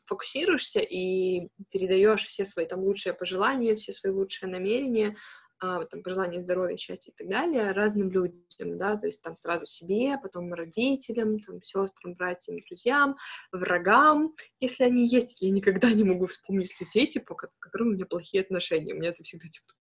фокусируешься 0.05 0.79
и 0.79 1.47
передаешь 1.69 2.25
все 2.25 2.43
свои 2.43 2.65
там 2.65 2.81
лучшие 2.81 3.13
пожелания, 3.13 3.75
все 3.75 3.93
свои 3.93 4.11
лучшие 4.11 4.49
намерения 4.49 5.09
а, 5.09 5.13
там, 5.59 6.03
пожелания 6.03 6.41
здоровья, 6.41 6.77
счастья 6.77 7.11
и 7.11 7.15
так 7.15 7.27
далее 7.27 7.71
разным 7.71 8.11
людям, 8.11 8.77
да, 8.77 8.97
то 8.97 9.07
есть 9.07 9.21
там 9.21 9.35
сразу 9.35 9.65
себе, 9.65 10.17
потом 10.21 10.53
родителям, 10.53 11.39
там, 11.39 11.61
сестрам, 11.61 12.13
братьям, 12.15 12.57
друзьям, 12.67 13.17
врагам, 13.51 14.33
если 14.59 14.85
они 14.85 15.07
есть. 15.07 15.41
Я 15.41 15.51
никогда 15.51 15.91
не 15.91 16.03
могу 16.03 16.25
вспомнить 16.27 16.79
людей, 16.79 17.07
типа, 17.07 17.35
к 17.35 17.51
которым 17.59 17.89
у 17.89 17.91
меня 17.91 18.05
плохие 18.05 18.41
отношения. 18.41 18.93
У 18.93 18.97
меня 18.97 19.09
это 19.09 19.23
всегда, 19.23 19.47
типа, 19.47 19.73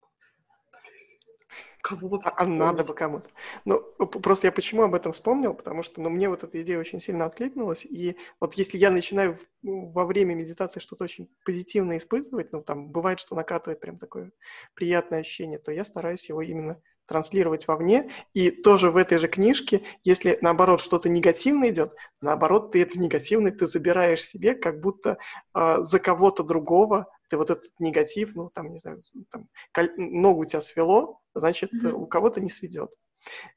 Кого 1.81 2.09
бы 2.09 2.21
а, 2.25 2.35
а 2.37 2.47
надо 2.47 2.85
бы 2.85 2.95
кому-то. 2.95 3.31
Ну, 3.65 3.81
просто 3.99 4.49
я 4.49 4.53
почему 4.53 4.83
об 4.83 4.95
этом 4.95 5.13
вспомнил, 5.13 5.55
потому 5.55 5.83
что 5.83 6.01
ну, 6.01 6.11
мне 6.11 6.29
вот 6.29 6.43
эта 6.43 6.61
идея 6.63 6.79
очень 6.79 7.01
сильно 7.01 7.25
откликнулась, 7.25 7.85
и 7.85 8.17
вот 8.41 8.55
если 8.55 8.79
я 8.79 8.91
начинаю 8.91 9.39
ну, 9.63 9.91
во 9.91 10.05
время 10.05 10.35
медитации 10.35 10.81
что-то 10.81 11.05
очень 11.05 11.29
позитивное 11.45 11.99
испытывать, 11.99 12.53
ну, 12.53 12.63
там 12.63 12.89
бывает, 12.89 13.21
что 13.21 13.37
накатывает 13.37 13.81
прям 13.81 13.99
такое 13.99 14.33
приятное 14.75 15.21
ощущение, 15.21 15.59
то 15.59 15.71
я 15.71 15.85
стараюсь 15.85 16.29
его 16.29 16.43
именно 16.43 16.81
транслировать 17.07 17.67
вовне. 17.67 18.11
И 18.35 18.51
тоже 18.51 18.91
в 18.91 18.97
этой 18.97 19.19
же 19.19 19.29
книжке, 19.29 19.83
если 20.05 20.39
наоборот 20.43 20.81
что-то 20.81 21.09
негативное 21.09 21.71
идет, 21.71 21.95
наоборот, 22.21 22.73
ты 22.73 22.83
это 22.83 23.01
негативное 23.01 23.51
ты 23.51 23.67
забираешь 23.67 24.23
себе, 24.23 24.55
как 24.55 24.81
будто 24.81 25.19
э, 25.55 25.79
за 25.81 25.99
кого-то 25.99 26.43
другого 26.45 27.07
ты 27.29 27.37
вот 27.37 27.51
этот 27.51 27.71
негатив, 27.79 28.35
ну, 28.35 28.51
там, 28.51 28.73
не 28.73 28.79
знаю, 28.79 29.03
там, 29.31 29.49
ногу 29.97 30.43
у 30.43 30.45
тебя 30.45 30.61
свело, 30.61 31.21
значит, 31.35 31.73
mm-hmm. 31.73 31.93
у 31.93 32.07
кого-то 32.07 32.41
не 32.41 32.51
сведет. 32.51 32.91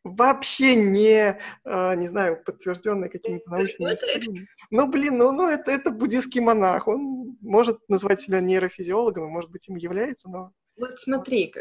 Вообще 0.03 0.76
не, 0.76 1.39
э, 1.63 1.95
не 1.95 2.07
знаю, 2.07 2.43
подтвержденные 2.43 3.09
какими-то 3.09 3.49
научными 3.49 3.93
исследованиями. 3.93 4.47
Ну, 4.69 4.88
блин, 4.88 5.17
ну, 5.17 5.32
ну 5.32 5.47
это, 5.47 5.72
это 5.72 5.91
буддийский 5.91 6.41
монах. 6.41 6.88
Он 6.88 7.38
может 7.41 7.80
назвать 7.88 8.22
себя 8.22 8.41
нейрофизиологом, 8.41 9.30
может 9.30 9.51
быть, 9.51 9.67
им 9.69 9.76
является, 9.76 10.30
но... 10.30 10.51
Вот 10.78 10.99
смотри, 10.99 11.53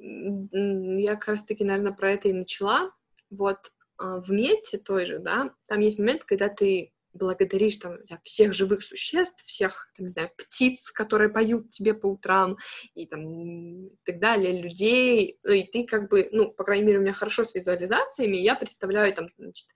я 0.00 1.14
как 1.14 1.28
раз-таки, 1.28 1.64
наверное, 1.64 1.92
про 1.92 2.12
это 2.12 2.28
и 2.28 2.32
начала. 2.32 2.90
Вот 3.30 3.58
а, 3.98 4.20
в 4.20 4.30
мете 4.30 4.78
той 4.78 5.06
же, 5.06 5.18
да, 5.18 5.52
там 5.66 5.80
есть 5.80 5.98
момент, 5.98 6.24
когда 6.24 6.48
ты 6.48 6.92
благодаришь 7.12 7.76
там 7.76 7.98
всех 8.22 8.54
живых 8.54 8.82
существ, 8.82 9.44
всех, 9.44 9.90
там, 9.96 10.06
не 10.06 10.12
знаю, 10.12 10.30
птиц, 10.36 10.90
которые 10.90 11.30
поют 11.30 11.70
тебе 11.70 11.94
по 11.94 12.06
утрам, 12.06 12.56
и 12.94 13.06
там 13.06 13.86
и 13.86 13.96
так 14.04 14.18
далее, 14.18 14.60
людей, 14.60 15.38
и 15.44 15.62
ты 15.64 15.86
как 15.86 16.08
бы, 16.08 16.28
ну, 16.32 16.50
по 16.50 16.64
крайней 16.64 16.84
мере, 16.84 16.98
у 16.98 17.02
меня 17.02 17.12
хорошо 17.12 17.44
с 17.44 17.54
визуализациями, 17.54 18.36
я 18.36 18.54
представляю 18.54 19.14
там, 19.14 19.28
значит, 19.38 19.68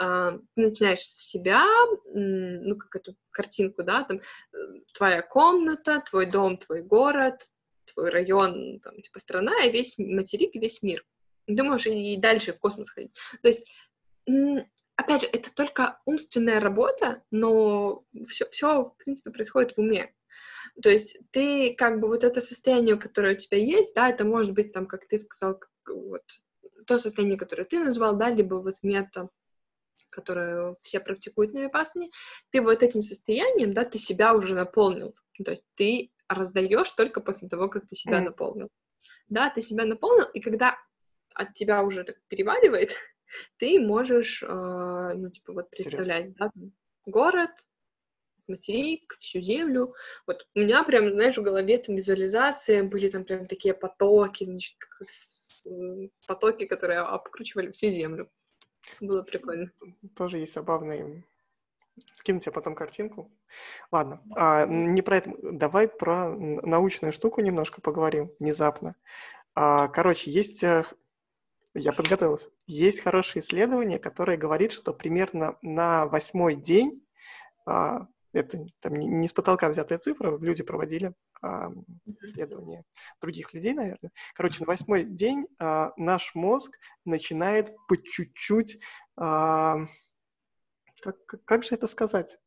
э, 0.00 0.38
ты 0.54 0.62
начинаешь 0.62 1.00
с 1.00 1.30
себя, 1.30 1.64
ну, 2.12 2.76
как 2.76 2.96
эту 2.96 3.16
картинку, 3.30 3.82
да, 3.82 4.04
там, 4.04 4.18
э, 4.18 4.56
твоя 4.94 5.22
комната, 5.22 6.02
твой 6.08 6.26
дом, 6.26 6.56
твой 6.56 6.82
город, 6.82 7.50
твой 7.92 8.10
район, 8.10 8.80
там, 8.80 9.00
типа, 9.00 9.18
страна, 9.18 9.64
и 9.64 9.72
весь 9.72 9.98
материк, 9.98 10.54
и 10.54 10.60
весь 10.60 10.82
мир. 10.82 11.04
Ты 11.46 11.62
можешь 11.62 11.86
и 11.86 12.16
дальше 12.16 12.52
в 12.52 12.58
космос 12.58 12.90
ходить. 12.90 13.14
То 13.42 13.48
есть 13.48 13.66
опять 15.00 15.22
же, 15.22 15.28
это 15.32 15.52
только 15.52 16.00
умственная 16.04 16.60
работа, 16.60 17.22
но 17.30 18.04
все, 18.28 18.48
все, 18.50 18.84
в 18.84 18.96
принципе, 18.96 19.30
происходит 19.30 19.72
в 19.72 19.78
уме. 19.78 20.14
То 20.82 20.88
есть 20.88 21.18
ты 21.30 21.74
как 21.74 22.00
бы 22.00 22.08
вот 22.08 22.22
это 22.22 22.40
состояние, 22.40 22.96
которое 22.96 23.34
у 23.34 23.38
тебя 23.38 23.58
есть, 23.58 23.94
да, 23.94 24.08
это 24.08 24.24
может 24.24 24.52
быть 24.52 24.72
там, 24.72 24.86
как 24.86 25.06
ты 25.08 25.18
сказал, 25.18 25.58
как, 25.58 25.70
вот 25.94 26.22
то 26.86 26.98
состояние, 26.98 27.38
которое 27.38 27.64
ты 27.64 27.78
назвал, 27.78 28.16
да, 28.16 28.30
либо 28.30 28.56
вот 28.56 28.76
мета, 28.82 29.28
которое 30.10 30.76
все 30.80 31.00
практикуют 31.00 31.52
на 31.52 31.60
випасане, 31.60 32.10
ты 32.50 32.60
вот 32.62 32.82
этим 32.82 33.02
состоянием, 33.02 33.72
да, 33.72 33.84
ты 33.84 33.98
себя 33.98 34.34
уже 34.34 34.54
наполнил. 34.54 35.14
То 35.44 35.52
есть 35.52 35.64
ты 35.74 36.10
раздаешь 36.28 36.90
только 36.90 37.20
после 37.20 37.48
того, 37.48 37.68
как 37.68 37.86
ты 37.86 37.94
себя 37.94 38.20
наполнил. 38.20 38.68
Да, 39.28 39.50
ты 39.50 39.62
себя 39.62 39.84
наполнил, 39.84 40.26
и 40.34 40.40
когда 40.40 40.76
от 41.34 41.54
тебя 41.54 41.82
уже 41.82 42.04
так 42.04 42.16
переваривает, 42.28 42.96
ты 43.58 43.80
можешь, 43.80 44.42
э, 44.42 44.46
ну, 44.48 45.30
типа, 45.30 45.52
вот 45.52 45.70
представлять, 45.70 46.34
да, 46.34 46.50
город, 47.06 47.50
материк, 48.48 49.16
всю 49.20 49.40
землю. 49.40 49.94
Вот 50.26 50.46
у 50.54 50.60
меня 50.60 50.82
прям, 50.84 51.10
знаешь, 51.10 51.38
в 51.38 51.42
голове 51.42 51.78
там 51.78 51.94
визуализация, 51.94 52.82
были 52.82 53.08
там 53.08 53.24
прям 53.24 53.46
такие 53.46 53.74
потоки, 53.74 54.44
значит, 54.44 54.76
потоки, 56.26 56.66
которые 56.66 57.00
обкручивали 57.00 57.70
всю 57.70 57.90
землю. 57.90 58.30
Было 59.00 59.22
прикольно. 59.22 59.70
Тоже 60.16 60.38
есть 60.38 60.54
забавные 60.54 61.24
Скину 62.14 62.40
тебе 62.40 62.52
потом 62.52 62.74
картинку. 62.74 63.30
Ладно, 63.90 64.22
а, 64.34 64.66
не 64.66 65.02
про 65.02 65.18
это. 65.18 65.32
Давай 65.42 65.88
про 65.88 66.30
научную 66.30 67.12
штуку 67.12 67.40
немножко 67.40 67.80
поговорим 67.80 68.32
внезапно. 68.38 68.96
А, 69.54 69.88
короче, 69.88 70.30
есть... 70.30 70.64
Я 71.74 71.92
подготовился. 71.92 72.48
Есть 72.66 73.00
хорошее 73.00 73.42
исследование, 73.42 73.98
которое 73.98 74.36
говорит, 74.36 74.72
что 74.72 74.92
примерно 74.92 75.56
на 75.62 76.06
восьмой 76.06 76.56
день, 76.56 77.06
а, 77.64 78.08
это 78.32 78.66
там 78.80 78.94
не 78.94 79.28
с 79.28 79.32
потолка 79.32 79.68
взятая 79.68 79.98
цифра, 79.98 80.36
люди 80.38 80.62
проводили 80.64 81.14
а, 81.42 81.70
исследования 82.22 82.84
других 83.20 83.54
людей, 83.54 83.72
наверное. 83.72 84.10
Короче, 84.34 84.60
на 84.60 84.66
восьмой 84.66 85.04
день 85.04 85.46
а, 85.58 85.92
наш 85.96 86.34
мозг 86.34 86.76
начинает 87.04 87.74
по 87.86 87.96
чуть-чуть 87.96 88.80
а, 89.16 89.86
как, 91.00 91.16
как 91.44 91.64
же 91.64 91.74
это 91.74 91.86
сказать? 91.86 92.38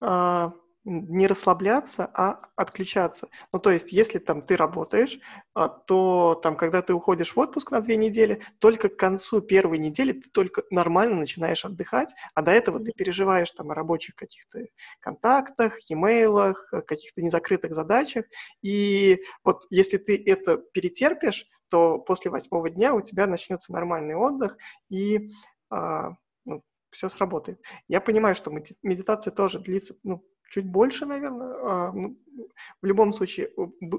А, 0.00 0.52
не 0.84 1.26
расслабляться, 1.26 2.10
а 2.14 2.38
отключаться. 2.56 3.28
Ну, 3.52 3.58
то 3.58 3.70
есть, 3.70 3.92
если 3.92 4.18
там 4.18 4.40
ты 4.40 4.56
работаешь, 4.56 5.18
а, 5.54 5.68
то 5.68 6.34
там, 6.42 6.56
когда 6.56 6.80
ты 6.80 6.94
уходишь 6.94 7.34
в 7.36 7.38
отпуск 7.38 7.70
на 7.70 7.80
две 7.80 7.96
недели, 7.96 8.42
только 8.58 8.88
к 8.88 8.96
концу 8.96 9.42
первой 9.42 9.78
недели 9.78 10.12
ты 10.12 10.30
только 10.30 10.62
нормально 10.70 11.16
начинаешь 11.16 11.64
отдыхать, 11.64 12.14
а 12.34 12.42
до 12.42 12.52
этого 12.52 12.80
ты 12.80 12.92
переживаешь 12.92 13.50
там 13.50 13.70
о 13.70 13.74
рабочих 13.74 14.14
каких-то 14.14 14.60
контактах, 15.00 15.78
e-mail, 15.90 16.54
каких-то 16.86 17.22
незакрытых 17.22 17.72
задачах. 17.72 18.24
И 18.62 19.20
вот 19.44 19.66
если 19.70 19.98
ты 19.98 20.22
это 20.24 20.56
перетерпишь, 20.56 21.46
то 21.68 21.98
после 21.98 22.30
восьмого 22.30 22.70
дня 22.70 22.94
у 22.94 23.00
тебя 23.00 23.26
начнется 23.26 23.72
нормальный 23.72 24.16
отдых, 24.16 24.56
и 24.88 25.30
а, 25.68 26.14
все 26.90 27.08
сработает. 27.08 27.60
Я 27.88 28.00
понимаю, 28.00 28.34
что 28.34 28.50
медитация 28.82 29.30
тоже 29.32 29.60
длится, 29.60 29.94
ну, 30.02 30.24
чуть 30.50 30.66
больше, 30.66 31.06
наверное. 31.06 31.54
А, 31.62 31.92
ну, 31.92 32.18
в 32.82 32.86
любом 32.86 33.12
случае, 33.12 33.50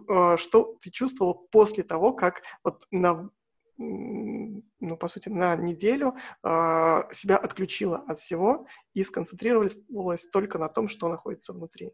а, 0.10 0.38
что 0.38 0.78
ты 0.82 0.92
чувствовал 0.92 1.48
после 1.52 1.84
того, 1.84 2.14
как 2.14 2.44
вот 2.64 2.86
на 2.92 3.30
ну, 3.78 4.98
по 5.00 5.08
сути, 5.08 5.30
на 5.30 5.56
неделю 5.56 6.16
а, 6.44 7.12
себя 7.12 7.38
отключила 7.38 7.98
от 7.98 8.20
всего 8.20 8.68
и 8.94 9.04
сконцентрировалась 9.04 10.26
только 10.32 10.60
на 10.60 10.68
том, 10.68 10.88
что 10.88 11.08
находится 11.08 11.54
внутри 11.54 11.92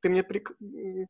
ты 0.00 0.08
мне 0.08 0.22
прек- 0.22 0.56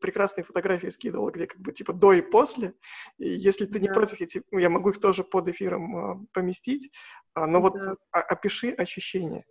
прекрасные 0.01 0.45
фотографии 0.45 0.89
скидывала, 0.89 1.31
где 1.31 1.47
как 1.47 1.61
бы 1.61 1.73
типа 1.73 1.93
до 1.93 2.13
и 2.13 2.21
после. 2.21 2.75
И 3.19 3.29
если 3.29 3.67
ты 3.67 3.75
да. 3.75 3.79
не 3.81 3.89
против, 3.89 4.21
я, 4.21 4.27
я 4.59 4.71
могу 4.71 4.91
их 4.91 5.01
тоже 5.01 5.25
под 5.25 5.49
эфиром 5.49 5.97
э, 5.97 6.27
поместить. 6.33 6.91
А, 7.35 7.47
но 7.47 7.61
вот 7.61 7.75
да. 7.75 7.95
а, 8.11 8.21
опиши 8.21 8.71
ощущения. 8.71 9.45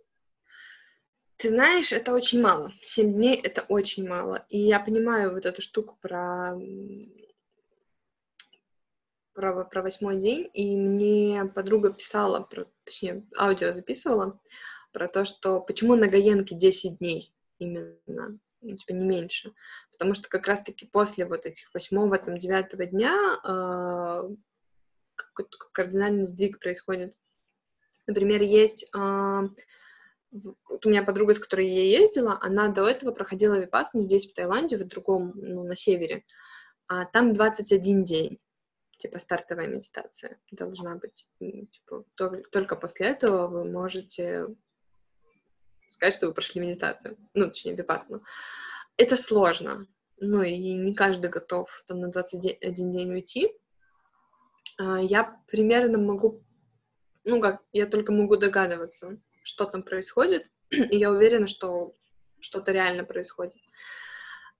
Ты 1.40 1.48
знаешь, 1.48 1.90
это 1.90 2.12
очень 2.12 2.42
мало. 2.42 2.70
Семь 2.82 3.14
дней— 3.14 3.34
это 3.42 3.62
очень 3.62 4.06
мало. 4.06 4.44
И 4.50 4.58
я 4.58 4.78
понимаю 4.78 5.32
вот 5.32 5.46
эту 5.46 5.62
штуку 5.62 5.96
про 6.02 6.54
про, 9.32 9.64
про 9.64 9.82
восьмой 9.82 10.18
день, 10.18 10.50
и 10.52 10.76
мне 10.76 11.46
подруга 11.46 11.94
писала, 11.94 12.42
про, 12.42 12.66
точнее, 12.84 13.26
аудио 13.38 13.72
записывала, 13.72 14.38
про 14.92 15.08
то, 15.08 15.24
что 15.24 15.60
почему 15.60 15.94
на 15.94 16.08
Гаенке 16.08 16.54
10 16.54 16.98
дней 16.98 17.32
именно 17.58 18.38
ну, 18.60 18.76
типа 18.76 18.92
не 18.92 19.06
меньше. 19.06 19.54
Потому 19.92 20.12
что 20.12 20.28
как 20.28 20.46
раз-таки 20.46 20.84
после 20.84 21.24
вот 21.24 21.46
этих 21.46 21.72
восьмого, 21.72 22.18
там, 22.18 22.36
девятого 22.36 22.84
дня 22.84 23.16
э, 23.42 24.34
какой-то 25.14 25.56
кардинальный 25.72 26.24
сдвиг 26.24 26.58
происходит. 26.58 27.16
Например, 28.06 28.42
есть... 28.42 28.90
Э, 28.94 29.48
вот 30.30 30.86
у 30.86 30.88
меня 30.88 31.02
подруга, 31.02 31.34
с 31.34 31.38
которой 31.38 31.68
я 31.68 31.84
ездила, 31.84 32.38
она 32.40 32.68
до 32.68 32.88
этого 32.88 33.12
проходила 33.12 33.58
випасну 33.58 34.02
здесь, 34.02 34.30
в 34.30 34.34
Таиланде, 34.34 34.76
в 34.76 34.86
другом, 34.86 35.32
ну, 35.34 35.64
на 35.64 35.74
севере. 35.74 36.24
А 36.86 37.04
там 37.04 37.32
21 37.32 38.04
день, 38.04 38.38
типа 38.98 39.18
стартовая 39.18 39.66
медитация 39.66 40.38
должна 40.50 40.96
быть. 40.96 41.28
Типа, 41.38 42.04
только 42.50 42.76
после 42.76 43.06
этого 43.08 43.46
вы 43.48 43.64
можете 43.64 44.46
сказать, 45.90 46.14
что 46.14 46.28
вы 46.28 46.34
прошли 46.34 46.60
медитацию, 46.60 47.16
ну, 47.34 47.48
точнее, 47.48 47.74
випасну. 47.74 48.22
Это 48.96 49.16
сложно, 49.16 49.86
ну, 50.18 50.42
и 50.42 50.56
не 50.56 50.94
каждый 50.94 51.30
готов 51.30 51.84
там 51.86 52.00
на 52.00 52.08
21 52.08 52.92
день 52.92 53.12
уйти. 53.12 53.52
А, 54.78 55.00
я 55.00 55.40
примерно 55.46 55.98
могу, 55.98 56.44
ну, 57.24 57.40
как, 57.40 57.62
я 57.72 57.86
только 57.86 58.12
могу 58.12 58.36
догадываться, 58.36 59.20
что 59.42 59.64
там 59.66 59.82
происходит, 59.82 60.50
и 60.70 60.96
я 60.96 61.10
уверена, 61.10 61.46
что 61.46 61.94
что-то 62.40 62.72
реально 62.72 63.04
происходит. 63.04 63.56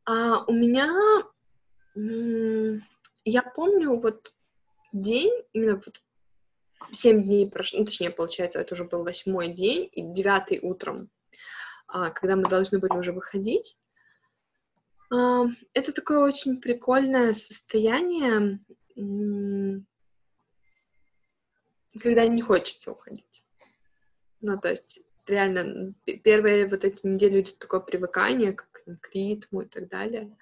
А 0.04 0.44
у 0.44 0.52
меня, 0.52 0.90
я 3.24 3.42
помню 3.42 3.98
вот 3.98 4.34
день, 4.92 5.32
именно 5.52 5.76
вот 5.76 6.00
семь 6.92 7.22
дней 7.22 7.48
прошло, 7.48 7.80
ну, 7.80 7.84
точнее, 7.84 8.10
получается, 8.10 8.60
это 8.60 8.74
уже 8.74 8.84
был 8.84 9.04
восьмой 9.04 9.52
день, 9.52 9.88
и 9.92 10.02
девятый 10.02 10.58
утром 10.60 11.10
а, 11.92 12.10
когда 12.10 12.36
мы 12.36 12.48
должны 12.48 12.78
были 12.78 12.96
уже 12.96 13.12
выходить. 13.12 13.76
А, 15.12 15.46
это 15.74 15.92
такое 15.92 16.20
очень 16.20 16.60
прикольное 16.60 17.32
состояние, 17.34 18.60
когда 22.00 22.26
не 22.26 22.42
хочется 22.42 22.92
уходить. 22.92 23.39
Ну, 24.40 24.58
то 24.58 24.70
есть 24.70 25.00
реально 25.26 25.94
первые 26.24 26.66
вот 26.66 26.84
эти 26.84 27.06
недели 27.06 27.42
идет 27.42 27.58
такое 27.58 27.80
привыкание 27.80 28.52
к, 28.52 28.68
к 29.00 29.14
ритму 29.14 29.62
и 29.62 29.66
так 29.66 29.88
далее. 29.88 30.36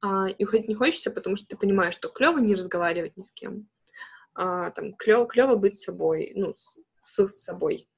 А, 0.00 0.28
и 0.28 0.44
уходить 0.44 0.68
не 0.68 0.74
хочется, 0.74 1.10
потому 1.10 1.36
что 1.36 1.48
ты 1.48 1.56
понимаешь, 1.56 1.94
что 1.94 2.08
клево 2.08 2.38
не 2.38 2.54
разговаривать 2.54 3.16
ни 3.16 3.22
с 3.22 3.30
кем. 3.30 3.68
А, 4.34 4.70
там 4.70 4.94
клево, 4.94 5.26
клево 5.26 5.56
быть 5.56 5.78
собой, 5.78 6.32
ну, 6.34 6.54
с, 6.54 6.80
с 6.98 7.30
собой. 7.30 7.88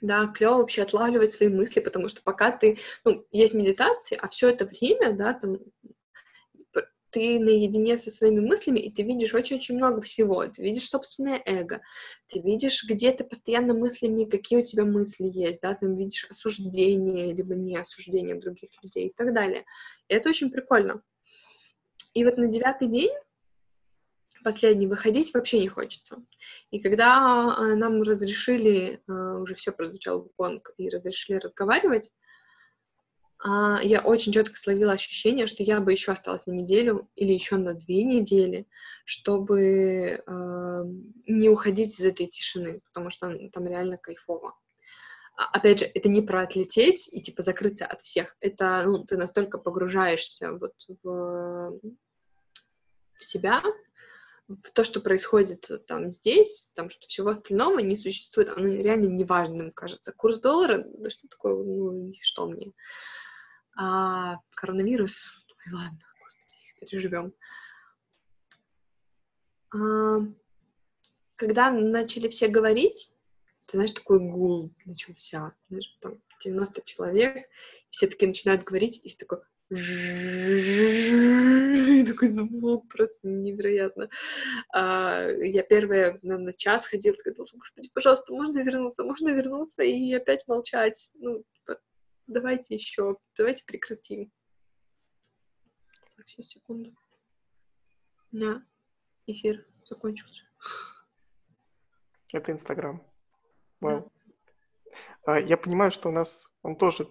Да, 0.00 0.28
клево 0.28 0.58
вообще 0.58 0.82
отлавливать 0.82 1.32
свои 1.32 1.48
мысли, 1.48 1.80
потому 1.80 2.08
что 2.08 2.22
пока 2.22 2.50
ты, 2.50 2.78
ну, 3.04 3.26
есть 3.32 3.54
медитации, 3.54 4.16
а 4.16 4.28
все 4.28 4.48
это 4.48 4.64
время, 4.64 5.12
да, 5.12 5.34
там, 5.34 5.58
ты 7.10 7.38
наедине 7.38 7.96
со 7.96 8.10
своими 8.10 8.40
мыслями, 8.40 8.80
и 8.80 8.90
ты 8.90 9.02
видишь 9.02 9.34
очень-очень 9.34 9.76
много 9.76 10.00
всего. 10.00 10.46
Ты 10.46 10.62
видишь 10.62 10.88
собственное 10.88 11.42
эго, 11.44 11.80
ты 12.28 12.40
видишь, 12.40 12.84
где 12.88 13.12
ты 13.12 13.24
постоянно 13.24 13.74
мыслями, 13.74 14.24
какие 14.24 14.60
у 14.60 14.64
тебя 14.64 14.84
мысли 14.84 15.26
есть, 15.26 15.60
да, 15.60 15.74
ты 15.74 15.86
видишь 15.86 16.26
осуждение, 16.30 17.32
либо 17.32 17.54
не 17.54 17.76
осуждение 17.76 18.36
других 18.36 18.70
людей 18.82 19.08
и 19.08 19.12
так 19.14 19.34
далее. 19.34 19.64
И 20.08 20.14
это 20.14 20.28
очень 20.28 20.50
прикольно. 20.50 21.02
И 22.14 22.24
вот 22.24 22.38
на 22.38 22.48
девятый 22.48 22.88
день 22.88 23.12
последний 24.42 24.86
выходить 24.86 25.32
вообще 25.34 25.60
не 25.60 25.68
хочется. 25.68 26.16
И 26.70 26.80
когда 26.80 27.16
а, 27.16 27.74
нам 27.76 28.02
разрешили, 28.02 29.02
а, 29.06 29.38
уже 29.38 29.54
все 29.54 29.72
прозвучал 29.72 30.28
гонг, 30.38 30.72
и 30.76 30.88
разрешили 30.88 31.38
разговаривать, 31.38 32.10
я 33.42 34.02
очень 34.04 34.32
четко 34.32 34.58
словила 34.58 34.92
ощущение, 34.92 35.46
что 35.46 35.62
я 35.62 35.80
бы 35.80 35.92
еще 35.92 36.12
осталась 36.12 36.44
на 36.46 36.52
неделю 36.52 37.08
или 37.16 37.32
еще 37.32 37.56
на 37.56 37.74
две 37.74 38.04
недели, 38.04 38.66
чтобы 39.04 40.22
не 41.26 41.48
уходить 41.48 41.98
из 41.98 42.04
этой 42.04 42.26
тишины, 42.26 42.80
потому 42.84 43.10
что 43.10 43.34
там 43.50 43.66
реально 43.66 43.96
кайфово. 43.96 44.54
Опять 45.36 45.78
же, 45.78 45.86
это 45.86 46.10
не 46.10 46.20
про 46.20 46.42
отлететь 46.42 47.08
и 47.10 47.22
типа 47.22 47.42
закрыться 47.42 47.86
от 47.86 48.02
всех. 48.02 48.36
Это 48.40 48.84
ну, 48.86 49.04
ты 49.04 49.16
настолько 49.16 49.56
погружаешься 49.56 50.52
вот 50.52 50.74
в, 51.02 51.80
в 53.14 53.24
себя, 53.24 53.62
в 54.48 54.70
то, 54.72 54.84
что 54.84 55.00
происходит 55.00 55.70
там 55.86 56.12
здесь, 56.12 56.70
там, 56.74 56.90
что 56.90 57.06
всего 57.06 57.30
остального 57.30 57.78
не 57.78 57.96
существует, 57.96 58.50
оно 58.50 58.66
реально 58.66 59.06
неважным 59.06 59.70
кажется. 59.70 60.12
Курс 60.12 60.40
доллара, 60.40 60.84
да 60.98 61.08
что 61.08 61.28
такое, 61.28 61.54
ну, 61.54 62.12
что 62.20 62.46
мне? 62.46 62.72
А 63.76 64.38
коронавирус, 64.54 65.44
ой, 65.48 65.72
ладно, 65.72 65.98
господи, 66.18 66.56
переживем. 66.80 67.32
А, 69.72 70.18
когда 71.36 71.70
начали 71.70 72.28
все 72.28 72.48
говорить, 72.48 73.14
ты 73.66 73.76
знаешь, 73.76 73.92
такой 73.92 74.18
гул 74.18 74.72
начался, 74.84 75.54
знаешь, 75.68 75.96
там 76.00 76.20
90 76.40 76.82
человек, 76.84 77.48
все 77.90 78.08
таки 78.08 78.26
начинают 78.26 78.64
говорить, 78.64 79.00
и 79.04 79.14
такой, 79.16 79.38
такой 82.06 82.28
звук 82.28 82.88
просто 82.88 83.16
невероятно. 83.22 84.10
А, 84.74 85.28
я 85.28 85.62
первая 85.62 86.18
на 86.22 86.52
час 86.52 86.86
ходила, 86.86 87.16
такая, 87.16 87.34
господи, 87.34 87.88
пожалуйста, 87.94 88.32
можно 88.32 88.58
вернуться, 88.58 89.04
можно 89.04 89.28
вернуться 89.28 89.84
и 89.84 90.12
опять 90.12 90.48
молчать. 90.48 91.12
Ну, 91.14 91.44
давайте 92.30 92.74
еще, 92.74 93.16
давайте 93.36 93.64
прекратим. 93.66 94.32
Так, 96.16 96.28
сейчас, 96.28 96.48
секунду. 96.48 96.94
У 98.32 98.36
меня 98.36 98.64
эфир 99.26 99.66
закончился. 99.88 100.44
Это 102.32 102.52
Инстаграм. 102.52 103.02
Вау. 103.80 104.00
Да. 104.00 104.10
А, 105.24 105.38
я 105.38 105.56
понимаю, 105.56 105.90
что 105.90 106.08
у 106.08 106.12
нас 106.12 106.50
он 106.62 106.76
тоже 106.76 107.08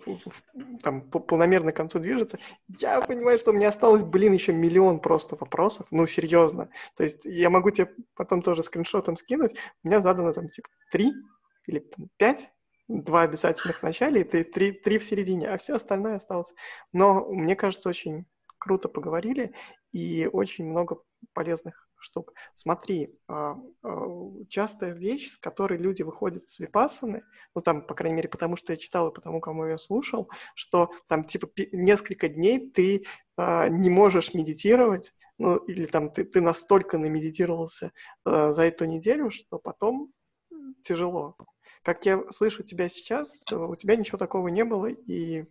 там 0.84 1.10
полномерно 1.10 1.72
к 1.72 1.76
концу 1.76 2.00
движется. 2.00 2.40
Я 2.68 3.02
понимаю, 3.02 3.40
что 3.40 3.52
у 3.52 3.54
меня 3.54 3.70
осталось, 3.70 4.04
блин, 4.04 4.34
еще 4.34 4.54
миллион 4.54 5.00
просто 5.00 5.36
вопросов. 5.36 5.88
Ну, 5.92 6.08
серьезно. 6.08 6.70
То 6.96 7.04
есть 7.04 7.26
я 7.26 7.50
могу 7.50 7.72
тебе 7.72 7.94
потом 8.16 8.42
тоже 8.42 8.64
скриншотом 8.64 9.18
скинуть. 9.18 9.56
У 9.84 9.88
меня 9.88 10.02
задано 10.02 10.34
там 10.34 10.48
типа 10.48 10.70
три 10.92 11.14
или 11.68 11.80
там, 11.80 12.10
пять 12.18 12.52
два 12.90 13.22
обязательных 13.22 13.80
в 13.80 13.84
начале 13.84 14.22
и 14.22 14.24
три, 14.24 14.44
три, 14.44 14.72
три 14.72 14.98
в 14.98 15.06
середине, 15.06 15.50
а 15.50 15.58
все 15.58 15.76
остальное 15.76 16.16
осталось. 16.16 16.54
Но 16.92 17.26
мне 17.30 17.56
кажется, 17.56 17.88
очень 17.88 18.26
круто 18.58 18.90
поговорили 18.90 19.54
и 19.92 20.28
очень 20.32 20.66
много 20.66 20.98
полезных 21.34 21.88
штук. 21.98 22.34
Смотри, 22.54 23.16
а, 23.28 23.58
а, 23.84 24.08
частая 24.50 24.94
вещь, 24.94 25.34
с 25.34 25.38
которой 25.38 25.78
люди 25.78 26.02
выходят 26.02 26.48
с 26.50 26.58
випассаны, 26.60 27.24
ну 27.54 27.62
там, 27.62 27.86
по 27.86 27.94
крайней 27.94 28.18
мере, 28.18 28.30
потому 28.30 28.56
что 28.56 28.74
я 28.74 28.78
читал 28.78 29.10
и 29.10 29.14
потому, 29.14 29.40
кому 29.40 29.66
я 29.66 29.78
слушал, 29.78 30.30
что 30.56 30.92
там 31.08 31.24
типа 31.24 31.50
несколько 31.72 32.30
дней 32.30 32.72
ты 32.72 33.06
а, 33.38 33.68
не 33.70 33.90
можешь 33.90 34.34
медитировать, 34.34 35.14
ну 35.38 35.58
или 35.58 35.86
там 35.86 36.10
ты, 36.10 36.24
ты 36.24 36.42
настолько 36.42 36.98
намедитировался 36.98 37.92
за 38.26 38.62
эту 38.64 38.86
неделю, 38.86 39.30
что 39.30 39.60
потом 39.60 40.12
тяжело. 40.84 41.36
Как 41.84 42.06
я 42.06 42.24
слышу 42.32 42.64
тебя 42.64 42.90
сейчас, 42.90 43.44
у 43.52 43.76
тебя 43.76 43.96
ничего 43.96 44.18
такого 44.18 44.48
не 44.50 44.64
было, 44.64 44.88
и... 44.88 45.46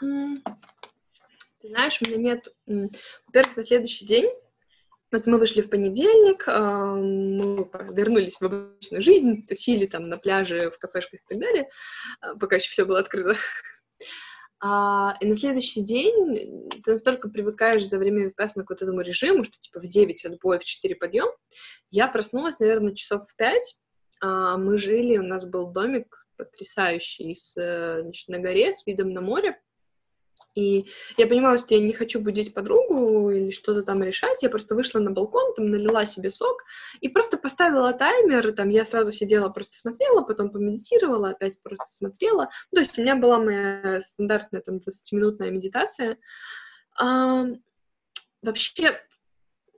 Ты 0.00 1.68
знаешь, 1.68 2.00
у 2.02 2.08
меня 2.08 2.34
нет... 2.34 2.54
Во-первых, 3.26 3.56
на 3.56 3.64
следующий 3.64 4.06
день 4.06 4.30
вот 5.10 5.26
мы 5.26 5.38
вышли 5.38 5.62
в 5.62 5.70
понедельник, 5.70 6.44
а, 6.46 6.94
мы 6.94 7.68
вернулись 7.90 8.40
в 8.40 8.44
обычную 8.44 9.00
жизнь, 9.00 9.46
тусили 9.46 9.86
там 9.86 10.08
на 10.08 10.18
пляже, 10.18 10.70
в 10.70 10.78
кафешках 10.78 11.20
и 11.20 11.24
так 11.28 11.38
далее, 11.38 11.68
а, 12.20 12.34
пока 12.36 12.56
еще 12.56 12.70
все 12.70 12.84
было 12.84 13.00
открыто. 13.00 13.36
А, 14.60 15.16
и 15.20 15.26
на 15.26 15.36
следующий 15.36 15.82
день 15.82 16.68
ты 16.82 16.90
настолько 16.90 17.28
привыкаешь 17.28 17.86
за 17.86 17.96
время 17.96 18.24
випассана 18.24 18.66
к 18.66 18.70
вот 18.70 18.82
этому 18.82 19.02
режиму, 19.02 19.44
что 19.44 19.56
типа 19.60 19.78
в 19.78 19.86
9 19.86 20.24
отбой, 20.24 20.58
в 20.58 20.64
4 20.64 20.96
подъем. 20.96 21.28
Я 21.92 22.08
проснулась, 22.08 22.58
наверное, 22.58 22.92
часов 22.92 23.22
в 23.22 23.36
5. 23.36 23.78
Мы 24.20 24.78
жили, 24.78 25.18
у 25.18 25.22
нас 25.22 25.46
был 25.46 25.66
домик 25.66 26.26
потрясающий 26.36 27.34
с, 27.34 27.52
значит, 28.02 28.28
на 28.28 28.38
горе 28.38 28.72
с 28.72 28.86
видом 28.86 29.12
на 29.12 29.20
море. 29.20 29.60
И 30.54 30.86
я 31.16 31.26
понимала, 31.26 31.58
что 31.58 31.74
я 31.74 31.80
не 31.80 31.92
хочу 31.92 32.20
будить 32.20 32.54
подругу 32.54 33.30
или 33.30 33.50
что-то 33.50 33.82
там 33.82 34.02
решать. 34.02 34.42
Я 34.42 34.50
просто 34.50 34.74
вышла 34.74 34.98
на 34.98 35.12
балкон, 35.12 35.54
там 35.54 35.70
налила 35.70 36.04
себе 36.04 36.30
сок 36.30 36.64
и 37.00 37.08
просто 37.08 37.36
поставила 37.38 37.92
таймер. 37.92 38.52
Там 38.52 38.68
я 38.70 38.84
сразу 38.84 39.12
сидела, 39.12 39.50
просто 39.50 39.76
смотрела, 39.76 40.22
потом 40.22 40.50
помедитировала, 40.50 41.30
опять 41.30 41.62
просто 41.62 41.86
смотрела. 41.88 42.48
Ну, 42.72 42.76
то 42.76 42.80
есть 42.80 42.98
у 42.98 43.02
меня 43.02 43.14
была 43.14 43.38
моя 43.38 44.00
стандартная 44.04 44.60
там 44.60 44.76
20-минутная 44.78 45.50
медитация. 45.50 46.18
А, 46.96 47.44
вообще, 48.42 49.00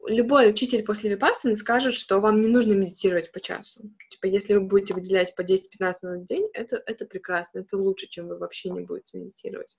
любой 0.06 0.50
учитель 0.50 0.84
после 0.84 1.10
випассаны 1.10 1.56
скажет, 1.56 1.94
что 1.94 2.20
вам 2.20 2.40
не 2.40 2.48
нужно 2.48 2.72
медитировать 2.72 3.32
по 3.32 3.40
часу. 3.40 3.82
Типа, 4.10 4.26
если 4.26 4.54
вы 4.54 4.60
будете 4.62 4.94
выделять 4.94 5.34
по 5.34 5.42
10-15 5.42 5.94
минут 6.02 6.22
в 6.22 6.26
день, 6.26 6.48
это, 6.52 6.82
это 6.86 7.04
прекрасно, 7.06 7.60
это 7.60 7.76
лучше, 7.76 8.08
чем 8.08 8.28
вы 8.28 8.38
вообще 8.38 8.70
не 8.70 8.80
будете 8.80 9.18
медитировать. 9.18 9.76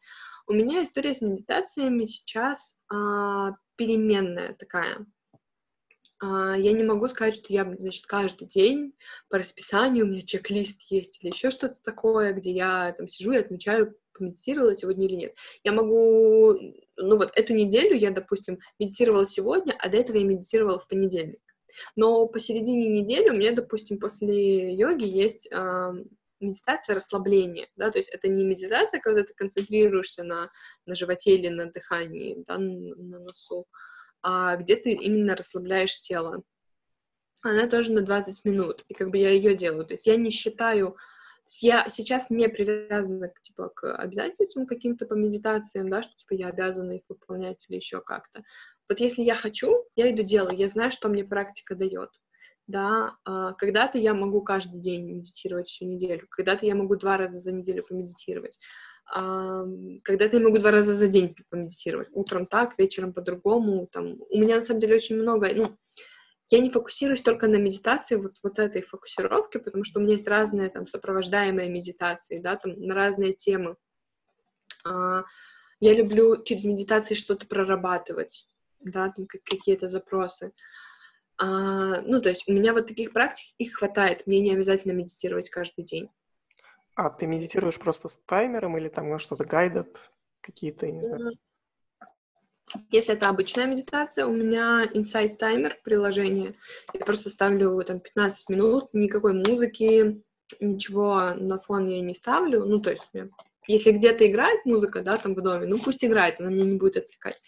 У 0.47 0.53
меня 0.53 0.83
история 0.83 1.13
с 1.13 1.21
медитациями 1.21 2.05
сейчас 2.05 2.79
а, 2.89 3.51
переменная 3.75 4.53
такая. 4.53 5.05
А, 6.19 6.55
я 6.55 6.71
не 6.73 6.83
могу 6.83 7.07
сказать, 7.07 7.35
что 7.35 7.51
я, 7.51 7.63
значит, 7.77 8.05
каждый 8.05 8.47
день 8.47 8.93
по 9.29 9.37
расписанию 9.37 10.05
у 10.05 10.09
меня 10.09 10.21
чек-лист 10.21 10.83
есть 10.91 11.21
или 11.21 11.31
еще 11.31 11.49
что-то 11.49 11.77
такое, 11.83 12.33
где 12.33 12.51
я 12.51 12.93
там 12.97 13.09
сижу 13.09 13.31
и 13.31 13.37
отмечаю, 13.37 13.95
помедитировала 14.21 14.75
сегодня 14.75 15.07
или 15.07 15.15
нет. 15.15 15.35
Я 15.63 15.73
могу, 15.73 16.53
ну 16.95 17.17
вот 17.17 17.31
эту 17.35 17.53
неделю 17.53 17.95
я, 17.95 18.11
допустим, 18.11 18.59
медитировала 18.79 19.25
сегодня, 19.25 19.75
а 19.79 19.89
до 19.89 19.97
этого 19.97 20.17
я 20.17 20.23
медитировала 20.23 20.79
в 20.79 20.87
понедельник. 20.87 21.41
Но 21.95 22.27
посередине 22.27 22.87
недели 22.89 23.29
у 23.29 23.33
меня, 23.33 23.53
допустим, 23.55 23.99
после 23.99 24.73
йоги 24.73 25.05
есть 25.05 25.47
э, 25.51 25.93
медитация 26.39 26.95
расслабления, 26.95 27.67
да, 27.75 27.91
то 27.91 27.97
есть 27.97 28.09
это 28.09 28.27
не 28.27 28.43
медитация, 28.43 28.99
когда 28.99 29.23
ты 29.23 29.33
концентрируешься 29.33 30.23
на, 30.23 30.51
на 30.85 30.95
животе 30.95 31.35
или 31.35 31.47
на 31.47 31.71
дыхании, 31.71 32.43
да, 32.45 32.57
на, 32.57 32.95
на 32.95 33.19
носу, 33.19 33.67
а 34.21 34.57
где 34.57 34.75
ты 34.75 34.91
именно 34.91 35.35
расслабляешь 35.35 35.99
тело. 36.01 36.43
Она 37.43 37.67
тоже 37.67 37.91
на 37.91 38.01
20 38.01 38.45
минут, 38.45 38.83
и 38.87 38.93
как 38.93 39.09
бы 39.09 39.17
я 39.17 39.31
ее 39.31 39.55
делаю. 39.55 39.85
То 39.85 39.93
есть 39.93 40.05
я 40.05 40.15
не 40.15 40.29
считаю 40.29 40.95
я 41.59 41.87
сейчас 41.89 42.29
не 42.29 42.47
привязана 42.47 43.31
типа, 43.41 43.69
к 43.69 43.95
обязательствам 43.95 44.65
каким-то 44.65 45.05
по 45.05 45.13
медитациям, 45.13 45.89
да, 45.89 46.01
что, 46.01 46.13
типа, 46.15 46.33
я 46.33 46.47
обязана 46.47 46.93
их 46.93 47.01
выполнять 47.09 47.65
или 47.67 47.77
еще 47.77 48.01
как-то. 48.01 48.43
Вот 48.89 48.99
если 48.99 49.21
я 49.21 49.35
хочу, 49.35 49.85
я 49.95 50.11
иду 50.11 50.23
делаю, 50.23 50.55
я 50.57 50.67
знаю, 50.67 50.91
что 50.91 51.09
мне 51.09 51.23
практика 51.23 51.75
дает. 51.75 52.09
Да, 52.67 53.17
а, 53.25 53.53
когда-то 53.53 53.97
я 53.97 54.13
могу 54.13 54.41
каждый 54.41 54.79
день 54.79 55.05
медитировать 55.05 55.67
всю 55.67 55.85
неделю, 55.85 56.27
когда-то 56.29 56.65
я 56.65 56.75
могу 56.75 56.95
два 56.95 57.17
раза 57.17 57.39
за 57.39 57.51
неделю 57.51 57.83
помедитировать, 57.83 58.59
когда-то 59.05 60.37
я 60.37 60.39
могу 60.39 60.59
два 60.59 60.71
раза 60.71 60.93
за 60.93 61.07
день 61.07 61.35
помедитировать, 61.49 62.07
утром 62.13 62.45
так, 62.45 62.77
вечером 62.77 63.13
по-другому, 63.13 63.87
там, 63.91 64.15
у 64.29 64.37
меня 64.37 64.57
на 64.57 64.63
самом 64.63 64.79
деле 64.79 64.95
очень 64.95 65.17
много, 65.17 65.49
ну, 65.53 65.75
я 66.51 66.59
не 66.59 66.69
фокусируюсь 66.69 67.21
только 67.21 67.47
на 67.47 67.55
медитации, 67.55 68.17
вот, 68.17 68.35
вот 68.43 68.59
этой 68.59 68.81
фокусировке, 68.81 69.57
потому 69.59 69.85
что 69.85 69.99
у 69.99 70.03
меня 70.03 70.13
есть 70.13 70.27
разные 70.27 70.69
там 70.69 70.85
сопровождаемые 70.85 71.69
медитации, 71.69 72.39
да, 72.39 72.57
там 72.57 72.73
на 72.79 72.93
разные 72.93 73.33
темы. 73.33 73.77
А, 74.83 75.23
я 75.79 75.93
люблю 75.93 76.43
через 76.43 76.65
медитации 76.65 77.15
что-то 77.15 77.47
прорабатывать, 77.47 78.47
да, 78.81 79.09
там 79.11 79.27
какие-то 79.27 79.87
запросы. 79.87 80.51
А, 81.37 82.01
ну, 82.01 82.21
то 82.21 82.27
есть 82.27 82.47
у 82.49 82.51
меня 82.51 82.73
вот 82.73 82.87
таких 82.87 83.13
практик, 83.13 83.55
их 83.57 83.75
хватает, 83.75 84.27
мне 84.27 84.41
не 84.41 84.53
обязательно 84.53 84.91
медитировать 84.91 85.49
каждый 85.49 85.85
день. 85.85 86.09
А 86.95 87.09
ты 87.09 87.27
медитируешь 87.27 87.79
просто 87.79 88.09
с 88.09 88.17
таймером 88.25 88.77
или 88.77 88.89
там 88.89 89.17
что-то 89.19 89.45
гайдат 89.45 90.11
какие-то, 90.41 90.85
я 90.85 90.91
не 90.91 91.03
знаю? 91.03 91.31
Если 92.89 93.13
это 93.13 93.29
обычная 93.29 93.65
медитация, 93.65 94.25
у 94.25 94.31
меня 94.31 94.85
Insight 94.93 95.37
Timer 95.37 95.73
приложение. 95.83 96.55
Я 96.93 97.05
просто 97.05 97.29
ставлю 97.29 97.81
там 97.83 97.99
15 97.99 98.49
минут, 98.49 98.89
никакой 98.93 99.33
музыки, 99.33 100.23
ничего 100.59 101.33
на 101.35 101.59
фон 101.59 101.87
я 101.87 102.01
не 102.01 102.13
ставлю. 102.13 102.65
Ну, 102.65 102.79
то 102.79 102.91
есть, 102.91 103.11
если 103.67 103.91
где-то 103.91 104.27
играет 104.29 104.65
музыка, 104.65 105.01
да, 105.01 105.17
там 105.17 105.35
в 105.35 105.41
доме, 105.41 105.67
ну 105.67 105.79
пусть 105.79 106.03
играет, 106.03 106.39
она 106.39 106.49
меня 106.49 106.65
не 106.65 106.77
будет 106.77 106.97
отвлекать. 106.97 107.43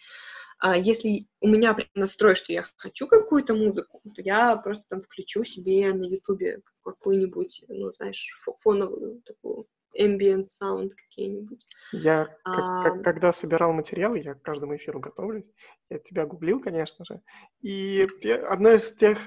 А 0.60 0.78
если 0.78 1.28
у 1.42 1.48
меня 1.48 1.76
настрой, 1.94 2.36
что 2.36 2.54
я 2.54 2.64
хочу 2.78 3.08
какую-то 3.08 3.54
музыку, 3.54 4.02
то 4.16 4.22
я 4.22 4.56
просто 4.56 4.86
там 4.88 5.02
включу 5.02 5.44
себе 5.44 5.92
на 5.94 6.06
Ютубе 6.06 6.62
какую-нибудь, 6.84 7.66
ну, 7.68 7.92
знаешь, 7.92 8.34
фоновую 8.60 9.22
такую 9.26 9.68
ambient 10.00 10.48
sound 10.48 10.92
какие-нибудь. 10.96 11.66
Я, 11.92 12.36
а... 12.44 12.84
как, 12.84 13.04
когда 13.04 13.32
собирал 13.32 13.74
материал, 13.74 14.16
я 14.16 14.34
к 14.34 14.42
каждому 14.42 14.76
эфиру 14.76 15.00
готовлюсь, 15.00 15.50
я 15.90 16.00
тебя 16.00 16.26
гуглил, 16.26 16.60
конечно 16.60 17.06
же, 17.06 17.22
и 17.62 18.08
одно 18.48 18.72
из 18.72 18.94
тех, 18.94 19.18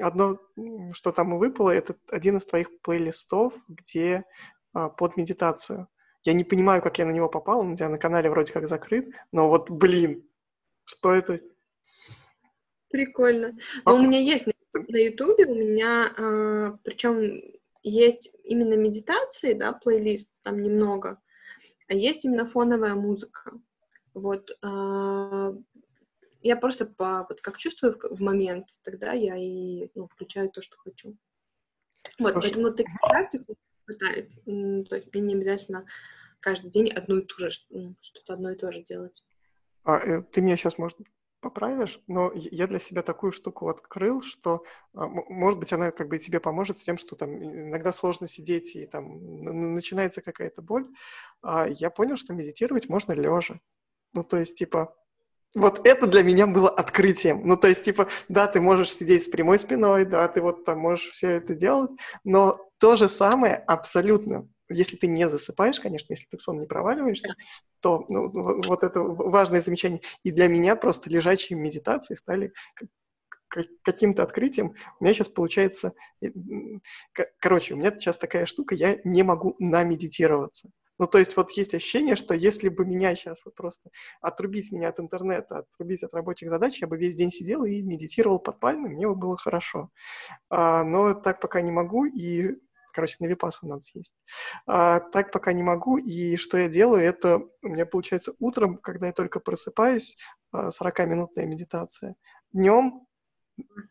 одно, 0.00 0.38
что 0.92 1.12
там 1.12 1.38
выпало, 1.38 1.70
это 1.70 1.96
один 2.10 2.36
из 2.36 2.46
твоих 2.46 2.80
плейлистов, 2.80 3.54
где 3.68 4.24
а, 4.72 4.88
под 4.88 5.16
медитацию. 5.16 5.88
Я 6.24 6.32
не 6.32 6.44
понимаю, 6.44 6.82
как 6.82 6.98
я 6.98 7.06
на 7.06 7.12
него 7.12 7.28
попал, 7.28 7.60
он 7.60 7.72
у 7.72 7.76
тебя 7.76 7.88
на 7.88 7.98
канале 7.98 8.30
вроде 8.30 8.52
как 8.52 8.66
закрыт, 8.66 9.08
но 9.30 9.48
вот, 9.48 9.70
блин, 9.70 10.28
что 10.84 11.12
это? 11.12 11.38
Прикольно. 12.90 13.56
Но 13.84 13.94
у 13.94 14.02
меня 14.02 14.18
есть 14.18 14.46
на 14.46 14.96
Ютубе, 14.96 15.46
у 15.46 15.54
меня, 15.54 16.12
а, 16.16 16.78
причем 16.82 17.40
есть 17.82 18.34
именно 18.44 18.74
медитации, 18.74 19.52
да, 19.54 19.72
плейлист, 19.72 20.42
там 20.42 20.62
немного, 20.62 21.20
а 21.88 21.94
есть 21.94 22.24
именно 22.24 22.46
фоновая 22.46 22.94
музыка. 22.94 23.52
Вот 24.14 24.50
э, 24.50 25.54
я 26.42 26.56
просто 26.56 26.86
по 26.86 27.26
вот 27.28 27.40
как 27.40 27.58
чувствую 27.58 27.98
в, 27.98 28.16
в 28.16 28.20
момент, 28.20 28.68
тогда 28.82 29.12
я 29.12 29.36
и 29.36 29.90
ну, 29.94 30.08
включаю 30.08 30.50
то, 30.50 30.62
что 30.62 30.76
хочу. 30.78 31.16
Вот, 32.18 32.32
Слушай. 32.32 32.50
поэтому 32.50 32.72
таких 32.72 33.00
практик 33.00 33.42
хватает. 33.84 34.30
То 34.44 34.96
есть 34.96 35.12
мне 35.12 35.22
не 35.22 35.34
обязательно 35.34 35.86
каждый 36.40 36.70
день 36.70 36.90
одну 36.90 37.18
и 37.18 37.24
ту 37.24 37.38
же, 37.38 37.50
что-то 37.50 38.34
одно 38.34 38.50
и 38.50 38.56
то 38.56 38.70
же 38.72 38.82
делать. 38.82 39.24
А, 39.84 39.98
э, 39.98 40.22
ты 40.22 40.40
меня 40.40 40.56
сейчас, 40.56 40.78
может, 40.78 40.98
поправишь, 41.46 42.00
но 42.08 42.32
я 42.34 42.66
для 42.66 42.80
себя 42.80 43.02
такую 43.02 43.30
штуку 43.30 43.68
открыл, 43.68 44.20
что, 44.20 44.64
а, 44.94 45.06
может 45.06 45.60
быть, 45.60 45.72
она 45.72 45.92
как 45.92 46.08
бы 46.08 46.18
тебе 46.18 46.40
поможет 46.40 46.78
с 46.78 46.82
тем, 46.82 46.98
что 46.98 47.14
там 47.14 47.40
иногда 47.40 47.92
сложно 47.92 48.26
сидеть 48.26 48.74
и 48.74 48.84
там 48.86 49.44
начинается 49.74 50.22
какая-то 50.22 50.60
боль. 50.60 50.86
А 51.42 51.68
я 51.68 51.90
понял, 51.90 52.16
что 52.16 52.34
медитировать 52.34 52.88
можно 52.88 53.12
лежа. 53.12 53.60
Ну, 54.12 54.24
то 54.24 54.38
есть, 54.38 54.56
типа, 54.58 54.96
вот 55.54 55.86
это 55.86 56.08
для 56.08 56.24
меня 56.24 56.48
было 56.48 56.68
открытием. 56.68 57.46
Ну, 57.46 57.56
то 57.56 57.68
есть, 57.68 57.84
типа, 57.84 58.08
да, 58.28 58.48
ты 58.48 58.60
можешь 58.60 58.92
сидеть 58.92 59.24
с 59.24 59.28
прямой 59.28 59.60
спиной, 59.60 60.04
да, 60.04 60.26
ты 60.26 60.40
вот 60.40 60.64
там 60.64 60.80
можешь 60.80 61.10
все 61.10 61.28
это 61.28 61.54
делать, 61.54 61.92
но 62.24 62.58
то 62.78 62.96
же 62.96 63.08
самое 63.08 63.54
абсолютно 63.54 64.48
если 64.68 64.96
ты 64.96 65.06
не 65.06 65.28
засыпаешь, 65.28 65.80
конечно, 65.80 66.12
если 66.12 66.26
ты 66.26 66.38
в 66.38 66.42
сон 66.42 66.60
не 66.60 66.66
проваливаешься, 66.66 67.34
то 67.80 68.04
ну, 68.08 68.30
вот 68.32 68.82
это 68.82 69.00
важное 69.00 69.60
замечание. 69.60 70.00
И 70.22 70.30
для 70.30 70.48
меня 70.48 70.76
просто 70.76 71.10
лежачие 71.10 71.58
медитации 71.58 72.14
стали 72.14 72.52
каким-то 73.82 74.22
открытием. 74.22 74.74
У 74.98 75.04
меня 75.04 75.14
сейчас 75.14 75.28
получается... 75.28 75.92
Короче, 77.38 77.74
у 77.74 77.76
меня 77.76 77.92
сейчас 77.92 78.18
такая 78.18 78.46
штука, 78.46 78.74
я 78.74 78.98
не 79.04 79.22
могу 79.22 79.56
намедитироваться. 79.58 80.70
Ну, 80.98 81.06
то 81.06 81.18
есть 81.18 81.36
вот 81.36 81.52
есть 81.52 81.74
ощущение, 81.74 82.16
что 82.16 82.34
если 82.34 82.70
бы 82.70 82.86
меня 82.86 83.14
сейчас 83.14 83.38
вот 83.44 83.54
просто 83.54 83.90
отрубить 84.22 84.72
меня 84.72 84.88
от 84.88 84.98
интернета, 84.98 85.58
отрубить 85.58 86.02
от 86.02 86.14
рабочих 86.14 86.48
задач, 86.48 86.80
я 86.80 86.86
бы 86.86 86.96
весь 86.96 87.14
день 87.14 87.30
сидел 87.30 87.64
и 87.64 87.82
медитировал 87.82 88.38
под 88.38 88.58
пальмой, 88.60 88.90
мне 88.90 89.06
бы 89.06 89.14
было 89.14 89.36
хорошо. 89.36 89.90
А, 90.48 90.84
но 90.84 91.12
так 91.12 91.40
пока 91.40 91.60
не 91.60 91.70
могу, 91.70 92.06
и 92.06 92.56
короче, 92.96 93.16
на 93.20 93.26
випасу 93.26 93.66
надо 93.66 93.82
съесть. 93.82 94.14
А, 94.66 95.00
так 95.00 95.30
пока 95.30 95.52
не 95.52 95.62
могу, 95.62 95.98
и 95.98 96.36
что 96.36 96.56
я 96.56 96.68
делаю, 96.68 97.02
это 97.04 97.42
у 97.62 97.68
меня 97.68 97.84
получается 97.84 98.32
утром, 98.38 98.78
когда 98.78 99.08
я 99.08 99.12
только 99.12 99.38
просыпаюсь, 99.38 100.16
40-минутная 100.54 101.44
а, 101.44 101.46
медитация. 101.46 102.16
Днем 102.52 103.06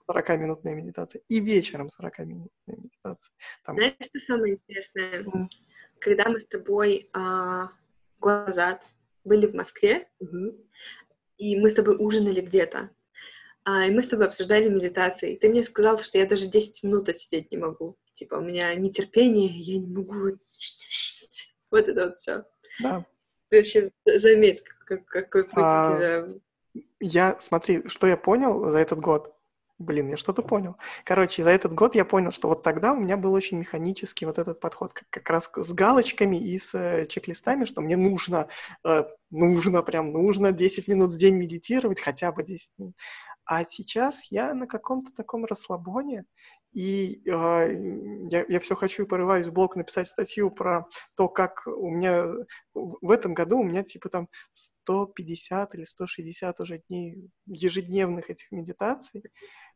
40-минутная 0.09 0.73
медитация. 0.73 1.21
И 1.27 1.39
вечером 1.39 1.89
40-минутная 1.89 2.77
медитация. 2.77 3.33
Там... 3.63 3.75
Знаешь, 3.75 3.93
что 4.01 4.19
самое 4.25 4.55
интересное? 4.55 5.23
Mm. 5.23 5.43
Когда 5.99 6.29
мы 6.29 6.39
с 6.39 6.47
тобой 6.47 7.09
а, 7.13 7.69
год 8.19 8.47
назад 8.47 8.83
были 9.23 9.45
в 9.45 9.53
Москве, 9.53 10.07
mm-hmm. 10.19 10.65
и 11.37 11.59
мы 11.59 11.69
с 11.69 11.75
тобой 11.75 11.95
ужинали 11.99 12.41
где-то, 12.41 12.89
а, 13.65 13.85
и 13.85 13.91
мы 13.91 14.01
с 14.01 14.07
тобой 14.07 14.25
обсуждали 14.25 14.67
медитации. 14.67 15.35
Ты 15.35 15.49
мне 15.49 15.63
сказал, 15.63 15.99
что 15.99 16.17
я 16.17 16.25
даже 16.25 16.47
10 16.47 16.83
минут 16.83 17.09
отсидеть 17.09 17.51
не 17.51 17.57
могу. 17.57 17.97
Типа, 18.15 18.35
у 18.35 18.41
меня 18.41 18.73
нетерпение, 18.75 19.49
я 19.49 19.77
не 19.77 19.87
могу... 19.87 20.37
Вот 21.69 21.87
это 21.87 22.05
вот 22.05 22.17
все. 22.17 22.45
Да. 22.81 23.05
Ты 23.49 23.61
сейчас 23.63 23.91
заметь, 24.05 24.63
как, 24.85 25.05
какой 25.05 25.43
путь 25.43 25.53
а, 25.57 25.97
тебя... 25.97 26.81
Я, 27.01 27.37
смотри, 27.39 27.85
что 27.87 28.07
я 28.07 28.15
понял 28.15 28.71
за 28.71 28.79
этот 28.79 29.01
год. 29.01 29.35
Блин, 29.77 30.07
я 30.07 30.15
что-то 30.15 30.41
понял. 30.41 30.77
Короче, 31.03 31.43
за 31.43 31.49
этот 31.49 31.73
год 31.73 31.95
я 31.95 32.05
понял, 32.05 32.31
что 32.31 32.47
вот 32.47 32.63
тогда 32.63 32.93
у 32.93 32.99
меня 33.01 33.17
был 33.17 33.33
очень 33.33 33.57
механический 33.57 34.25
вот 34.25 34.39
этот 34.39 34.61
подход, 34.61 34.93
как, 34.93 35.09
как 35.09 35.29
раз 35.29 35.51
с 35.53 35.73
галочками 35.73 36.37
и 36.37 36.57
с 36.57 36.73
э, 36.73 37.05
чек-листами, 37.07 37.65
что 37.65 37.81
мне 37.81 37.97
нужно, 37.97 38.47
э, 38.85 39.03
нужно, 39.29 39.83
прям 39.83 40.13
нужно 40.13 40.53
10 40.53 40.87
минут 40.87 41.13
в 41.13 41.17
день 41.17 41.35
медитировать, 41.35 41.99
хотя 41.99 42.31
бы 42.31 42.43
10 42.43 42.69
минут. 42.77 42.95
А 43.43 43.65
сейчас 43.65 44.31
я 44.31 44.53
на 44.53 44.65
каком-то 44.65 45.11
таком 45.13 45.43
расслабоне, 45.43 46.23
и 46.75 47.21
э, 47.25 47.75
я, 48.29 48.45
я 48.49 48.59
все 48.59 48.75
хочу 48.75 49.03
и 49.03 49.07
порываюсь 49.07 49.47
в 49.47 49.53
блог 49.53 49.77
написать 49.77 50.09
статью 50.09 50.51
про 50.51 50.85
то, 51.15 51.29
как 51.29 51.65
у 51.67 51.89
меня 51.89 52.27
в 52.73 53.09
этом 53.09 53.33
году 53.33 53.59
у 53.59 53.63
меня 53.63 53.83
типа 53.83 54.09
там 54.09 54.27
150 54.51 55.73
или 55.73 55.85
160 55.85 56.59
уже 56.59 56.83
дней 56.89 57.29
ежедневных 57.45 58.29
этих 58.29 58.51
медитаций. 58.51 59.23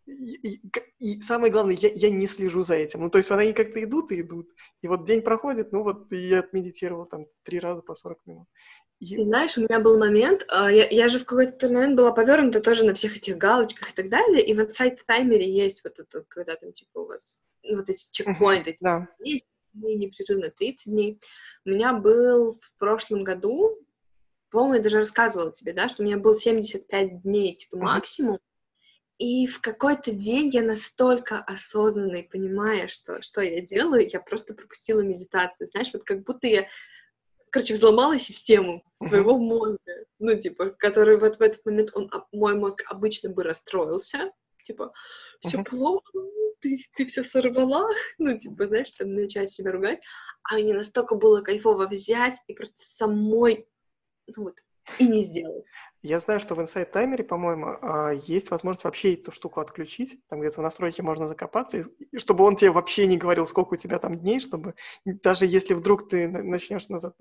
И, 0.07 0.55
и, 0.55 0.61
и 0.97 1.21
самое 1.21 1.53
главное, 1.53 1.75
я, 1.75 1.89
я 1.93 2.09
не 2.09 2.27
слежу 2.27 2.63
за 2.63 2.75
этим. 2.75 3.01
Ну, 3.01 3.09
то 3.09 3.19
есть 3.19 3.31
они 3.31 3.53
как-то 3.53 3.81
идут 3.81 4.11
и 4.11 4.19
идут. 4.19 4.49
И 4.81 4.89
вот 4.89 5.05
день 5.05 5.21
проходит, 5.21 5.71
ну 5.71 5.83
вот 5.83 6.11
я 6.11 6.39
отмедитировал 6.39 7.05
там 7.05 7.27
три 7.43 7.59
раза 7.59 7.81
по 7.81 7.93
40 7.93 8.25
минут. 8.25 8.47
И... 8.99 9.23
Знаешь, 9.23 9.57
у 9.57 9.61
меня 9.61 9.79
был 9.79 9.97
момент, 9.97 10.45
а, 10.49 10.69
я, 10.69 10.87
я 10.89 11.07
же 11.07 11.19
в 11.19 11.25
какой-то 11.25 11.69
момент 11.69 11.95
была 11.95 12.11
повернута 12.11 12.59
тоже 12.59 12.83
на 12.83 12.93
всех 12.93 13.15
этих 13.15 13.37
галочках 13.37 13.91
и 13.91 13.95
так 13.95 14.09
далее, 14.09 14.45
и 14.45 14.53
вот 14.53 14.73
сайт 14.73 15.03
таймере 15.05 15.49
есть 15.49 15.83
вот 15.85 15.99
это, 15.99 16.25
когда 16.27 16.55
там 16.55 16.73
типа 16.73 16.99
у 16.99 17.05
вас 17.05 17.41
ну, 17.63 17.77
вот 17.77 17.89
эти 17.89 18.11
чекпоинты, 18.11 18.71
uh-huh, 18.71 18.77
да. 18.81 19.07
дней, 19.19 19.45
непрерывно 19.73 20.51
30 20.51 20.91
дней. 20.91 21.21
У 21.65 21.69
меня 21.69 21.93
был 21.93 22.53
в 22.53 22.77
прошлом 22.77 23.23
году, 23.23 23.77
по-моему, 24.49 24.75
я 24.75 24.81
даже 24.81 24.97
рассказывала 24.97 25.51
тебе, 25.53 25.71
да, 25.71 25.87
что 25.87 26.03
у 26.03 26.05
меня 26.05 26.17
был 26.17 26.35
75 26.35 27.21
дней, 27.21 27.55
типа, 27.55 27.77
максимум, 27.77 28.39
и 29.19 29.47
в 29.47 29.59
какой-то 29.59 30.11
день 30.11 30.49
я 30.49 30.61
настолько 30.61 31.39
осознанно 31.39 32.23
понимая, 32.23 32.87
что, 32.87 33.21
что 33.21 33.41
я 33.41 33.61
делаю, 33.61 34.07
я 34.09 34.21
просто 34.21 34.53
пропустила 34.53 35.01
медитацию. 35.01 35.67
Знаешь, 35.67 35.89
вот 35.93 36.03
как 36.05 36.23
будто 36.23 36.47
я 36.47 36.67
короче, 37.51 37.73
взломала 37.73 38.17
систему 38.19 38.83
своего 38.95 39.33
uh-huh. 39.33 39.39
мозга, 39.39 40.05
ну, 40.19 40.39
типа, 40.39 40.71
который 40.71 41.17
вот 41.17 41.37
в 41.37 41.41
этот 41.41 41.65
момент, 41.65 41.91
он, 41.93 42.11
мой 42.31 42.55
мозг 42.55 42.83
обычно 42.87 43.29
бы 43.29 43.43
расстроился, 43.43 44.31
типа, 44.63 44.93
все 45.39 45.59
uh-huh. 45.59 45.69
плохо, 45.69 46.19
ты, 46.61 46.85
ты 46.95 47.05
все 47.05 47.23
сорвала, 47.23 47.89
ну, 48.17 48.37
типа, 48.37 48.67
знаешь, 48.67 48.91
там 48.91 49.13
начать 49.13 49.51
себя 49.51 49.71
ругать, 49.71 49.99
а 50.43 50.55
мне 50.55 50.73
настолько 50.73 51.15
было 51.15 51.41
кайфово 51.41 51.87
взять 51.87 52.39
и 52.47 52.53
просто 52.53 52.77
самой, 52.83 53.67
ну, 54.27 54.43
вот, 54.43 54.55
и 54.97 55.07
не 55.07 55.23
сделать. 55.23 55.65
Я 56.01 56.19
знаю, 56.21 56.39
что 56.39 56.55
в 56.55 56.59
Insight 56.61 56.93
Timer, 56.93 57.23
по-моему, 57.23 57.75
а, 57.81 58.13
есть 58.13 58.49
возможность 58.51 58.85
вообще 58.85 59.15
эту 59.15 59.31
штуку 59.31 59.59
отключить. 59.59 60.25
Там 60.29 60.39
где-то 60.39 60.61
в 60.61 60.63
настройке 60.63 61.03
можно 61.03 61.27
закопаться, 61.27 61.79
и 61.79 62.17
чтобы 62.17 62.45
он 62.45 62.55
тебе 62.55 62.71
вообще 62.71 63.05
не 63.05 63.17
говорил, 63.17 63.45
сколько 63.45 63.73
у 63.73 63.77
тебя 63.77 63.99
там 63.99 64.17
дней, 64.17 64.39
чтобы 64.39 64.75
даже 65.03 65.45
если 65.45 65.73
вдруг 65.73 66.07
ты 66.07 66.29
начнешь 66.29 66.87
назад... 66.87 67.15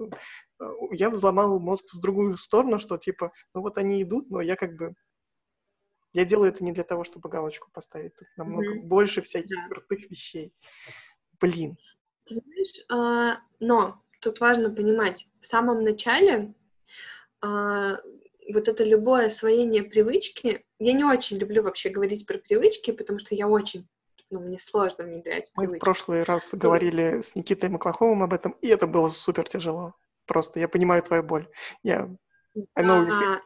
А, 0.60 0.70
я 0.92 1.10
взломал 1.10 1.58
мозг 1.58 1.86
в 1.92 2.00
другую 2.00 2.36
сторону, 2.36 2.78
что 2.78 2.98
типа, 2.98 3.32
ну 3.52 3.62
вот 3.62 3.78
они 3.78 4.00
идут, 4.02 4.30
но 4.30 4.40
я 4.40 4.54
как 4.54 4.76
бы... 4.76 4.94
Я 6.12 6.24
делаю 6.24 6.50
это 6.50 6.62
не 6.62 6.72
для 6.72 6.84
того, 6.84 7.02
чтобы 7.02 7.28
галочку 7.28 7.70
поставить. 7.72 8.14
Тут 8.14 8.28
намного 8.36 8.76
mm-hmm. 8.76 8.82
больше 8.82 9.22
всяких 9.22 9.56
да. 9.56 9.68
крутых 9.68 10.08
вещей. 10.08 10.54
Блин. 11.40 11.76
Ты 12.26 12.34
знаешь, 12.34 12.84
а, 12.90 13.40
но 13.58 14.02
тут 14.20 14.38
важно 14.40 14.70
понимать, 14.70 15.26
в 15.40 15.46
самом 15.46 15.82
начале 15.82 16.54
вот 17.41 18.68
это 18.68 18.84
любое 18.84 19.26
освоение 19.26 19.82
привычки, 19.82 20.64
я 20.78 20.93
не 20.93 21.05
очень 21.05 21.39
люблю 21.39 21.62
вообще 21.62 21.91
говорить 21.91 22.26
про 22.26 22.39
привычки, 22.39 22.91
потому 22.91 23.18
что 23.18 23.34
я 23.34 23.49
очень, 23.49 23.86
ну, 24.30 24.41
мне 24.41 24.59
сложно 24.59 25.05
внедрять 25.05 25.51
Мы 25.55 25.64
привычки. 25.64 25.80
в 25.80 25.84
прошлый 25.84 26.22
раз 26.22 26.55
и... 26.55 26.57
говорили 26.57 27.20
с 27.20 27.34
Никитой 27.34 27.68
Маклаховым 27.68 28.22
об 28.22 28.32
этом, 28.32 28.53
и 28.62 28.68
это 28.68 28.86
было 28.86 29.09
супер 29.09 29.49
тяжело. 29.49 29.95
Просто 30.26 30.61
я 30.61 30.68
понимаю 30.68 31.03
твою 31.03 31.22
боль. 31.22 31.49
Я... 31.82 32.09
Да, 32.74 33.41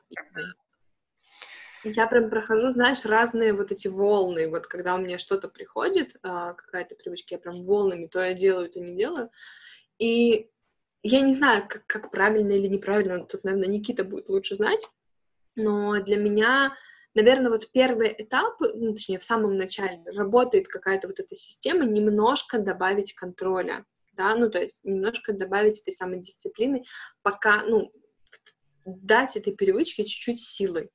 я 1.84 2.06
прям 2.06 2.30
прохожу, 2.30 2.70
знаешь, 2.70 3.04
разные 3.04 3.52
вот 3.52 3.72
эти 3.72 3.88
волны. 3.88 4.48
Вот 4.48 4.66
когда 4.66 4.94
у 4.94 4.98
меня 4.98 5.18
что-то 5.18 5.48
приходит, 5.48 6.16
а, 6.22 6.54
какая-то 6.54 6.94
привычка, 6.94 7.34
я 7.34 7.38
прям 7.38 7.62
волнами 7.64 8.06
то 8.06 8.20
я 8.20 8.34
делаю, 8.34 8.70
то 8.70 8.80
не 8.80 8.94
делаю. 8.94 9.30
И 9.98 10.50
я 11.02 11.20
не 11.20 11.34
знаю, 11.34 11.66
как, 11.68 11.86
как 11.86 12.10
правильно 12.10 12.52
или 12.52 12.68
неправильно, 12.68 13.24
тут, 13.24 13.44
наверное, 13.44 13.68
Никита 13.68 14.04
будет 14.04 14.28
лучше 14.28 14.54
знать, 14.54 14.88
но 15.56 16.00
для 16.00 16.16
меня, 16.16 16.76
наверное, 17.14 17.50
вот 17.50 17.70
первый 17.72 18.14
этап, 18.16 18.60
ну, 18.60 18.94
точнее, 18.94 19.18
в 19.18 19.24
самом 19.24 19.56
начале, 19.56 20.02
работает 20.06 20.68
какая-то 20.68 21.08
вот 21.08 21.18
эта 21.20 21.34
система, 21.34 21.84
немножко 21.84 22.58
добавить 22.58 23.14
контроля, 23.14 23.84
да, 24.12 24.36
ну, 24.36 24.50
то 24.50 24.60
есть 24.60 24.84
немножко 24.84 25.32
добавить 25.32 25.80
этой 25.80 25.92
самой 25.92 26.20
дисциплины, 26.20 26.84
пока, 27.22 27.64
ну, 27.64 27.92
дать 28.84 29.36
этой 29.36 29.54
привычке 29.54 30.04
чуть-чуть 30.04 30.40
силы, 30.40 30.90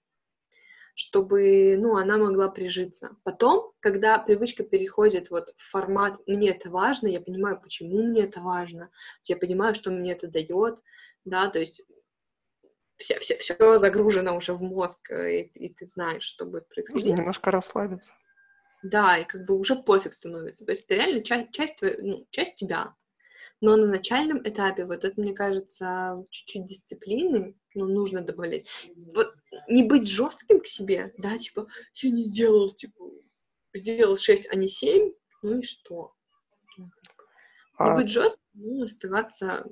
чтобы, 0.98 1.78
ну, 1.78 1.96
она 1.96 2.18
могла 2.18 2.50
прижиться. 2.50 3.16
Потом, 3.24 3.72
когда 3.82 4.18
привычка 4.18 4.64
переходит 4.64 5.30
вот 5.30 5.54
в 5.56 5.70
формат 5.70 6.20
«мне 6.26 6.50
это 6.50 6.72
важно», 6.72 7.06
я 7.06 7.22
понимаю, 7.22 7.62
почему 7.62 8.02
мне 8.02 8.24
это 8.24 8.42
важно, 8.42 8.90
я 9.26 9.38
понимаю, 9.38 9.76
что 9.76 9.92
мне 9.92 10.14
это 10.14 10.28
дает, 10.28 10.82
да, 11.24 11.52
то 11.52 11.60
есть 11.60 11.84
все, 12.98 13.20
все, 13.20 13.38
все 13.38 13.78
загружено 13.78 14.36
уже 14.36 14.54
в 14.54 14.64
мозг, 14.64 15.12
э, 15.12 15.42
и, 15.42 15.68
и 15.68 15.70
ты 15.72 15.86
знаешь, 15.86 16.24
что 16.24 16.46
будет 16.46 16.68
происходить. 16.68 17.06
Немножко 17.06 17.52
расслабиться. 17.52 18.12
Да, 18.82 19.20
и 19.20 19.24
как 19.24 19.46
бы 19.46 19.56
уже 19.56 19.76
пофиг 19.76 20.16
становится. 20.16 20.66
То 20.66 20.72
есть 20.72 20.86
это 20.86 20.96
реально 20.96 21.22
часть, 21.22 21.52
часть, 21.52 21.76
твоей, 21.76 22.02
ну, 22.02 22.28
часть 22.32 22.56
тебя. 22.56 22.96
Но 23.62 23.76
на 23.76 23.86
начальном 23.86 24.42
этапе 24.44 24.86
вот 24.86 25.04
это, 25.04 25.22
мне 25.22 25.34
кажется, 25.34 26.26
чуть-чуть 26.32 26.66
дисциплины, 26.66 27.56
ну, 27.76 27.86
нужно 27.86 28.22
добавлять. 28.22 28.66
Вот 28.96 29.36
не 29.68 29.84
быть 29.84 30.08
жестким 30.08 30.60
к 30.60 30.68
себе, 30.68 31.14
да, 31.18 31.38
типа, 31.38 31.68
я 31.96 32.10
не 32.10 32.24
сделал, 32.24 32.74
типа, 32.74 33.12
сделал 33.74 34.18
6, 34.18 34.50
а 34.52 34.56
не 34.56 34.68
7, 34.68 35.14
ну 35.42 35.60
и 35.60 35.62
что? 35.62 36.14
А... 37.78 37.92
Не 37.92 38.04
быть 38.04 38.12
жестким, 38.12 38.42
ну, 38.54 38.84
оставаться 38.84 39.68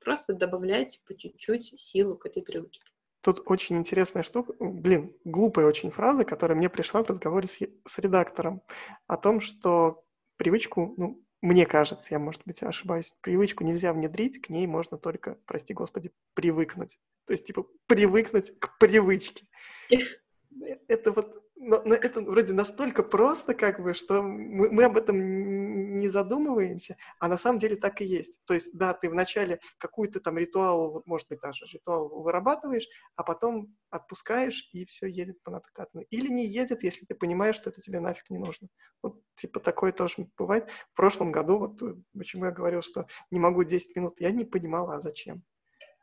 просто 0.00 0.34
добавлять 0.34 1.02
по 1.06 1.16
чуть-чуть 1.16 1.80
силу 1.80 2.16
к 2.16 2.26
этой 2.26 2.42
привычке. 2.42 2.84
Тут 3.22 3.42
очень 3.46 3.76
интересная 3.76 4.22
штука, 4.22 4.54
блин, 4.60 5.16
глупая 5.24 5.66
очень 5.66 5.90
фраза, 5.90 6.24
которая 6.24 6.56
мне 6.56 6.68
пришла 6.68 7.02
в 7.02 7.08
разговоре 7.08 7.48
с, 7.48 7.58
с 7.84 7.98
редактором 7.98 8.62
о 9.08 9.16
том, 9.16 9.40
что 9.40 10.04
привычку, 10.36 10.94
ну, 10.96 11.26
мне 11.42 11.66
кажется, 11.66 12.08
я, 12.10 12.18
может 12.20 12.42
быть, 12.44 12.62
ошибаюсь, 12.62 13.16
привычку 13.22 13.64
нельзя 13.64 13.92
внедрить, 13.92 14.40
к 14.40 14.48
ней 14.48 14.66
можно 14.66 14.96
только, 14.96 15.38
прости 15.46 15.74
господи, 15.74 16.12
привыкнуть. 16.34 17.00
То 17.26 17.32
есть, 17.32 17.44
типа, 17.44 17.66
привыкнуть 17.86 18.58
к 18.58 18.78
привычке. 18.78 19.46
Это 20.88 21.12
вот 21.12 21.46
но, 21.56 21.82
но 21.84 21.94
это 21.94 22.20
вроде 22.20 22.52
настолько 22.52 23.02
просто, 23.02 23.54
как 23.54 23.80
бы, 23.80 23.94
что 23.94 24.22
мы, 24.22 24.70
мы 24.70 24.84
об 24.84 24.96
этом 24.96 25.96
не 25.96 26.08
задумываемся, 26.08 26.96
а 27.18 27.28
на 27.28 27.38
самом 27.38 27.58
деле 27.58 27.76
так 27.76 28.00
и 28.02 28.04
есть. 28.04 28.40
То 28.44 28.54
есть, 28.54 28.76
да, 28.76 28.92
ты 28.92 29.08
вначале 29.08 29.58
какую-то 29.78 30.20
там 30.20 30.36
ритуал, 30.36 31.02
может 31.06 31.28
быть, 31.28 31.40
даже 31.40 31.64
ритуал 31.72 32.08
вырабатываешь, 32.08 32.86
а 33.16 33.24
потом 33.24 33.74
отпускаешь, 33.90 34.68
и 34.72 34.84
все 34.84 35.06
едет 35.06 35.42
по 35.42 35.50
накатанной. 35.50 36.06
Или 36.10 36.28
не 36.28 36.46
едет, 36.46 36.82
если 36.82 37.06
ты 37.06 37.14
понимаешь, 37.14 37.56
что 37.56 37.70
это 37.70 37.80
тебе 37.80 38.00
нафиг 38.00 38.28
не 38.28 38.38
нужно. 38.38 38.68
Вот, 39.02 39.20
типа, 39.36 39.58
такое 39.58 39.92
тоже 39.92 40.28
бывает. 40.36 40.70
В 40.92 40.96
прошлом 40.96 41.32
году, 41.32 41.58
вот 41.58 41.82
почему 42.16 42.44
я 42.44 42.50
говорил, 42.50 42.82
что 42.82 43.06
не 43.30 43.40
могу 43.40 43.64
10 43.64 43.96
минут, 43.96 44.20
я 44.20 44.30
не 44.30 44.44
понимала, 44.44 44.96
а 44.96 45.00
зачем. 45.00 45.42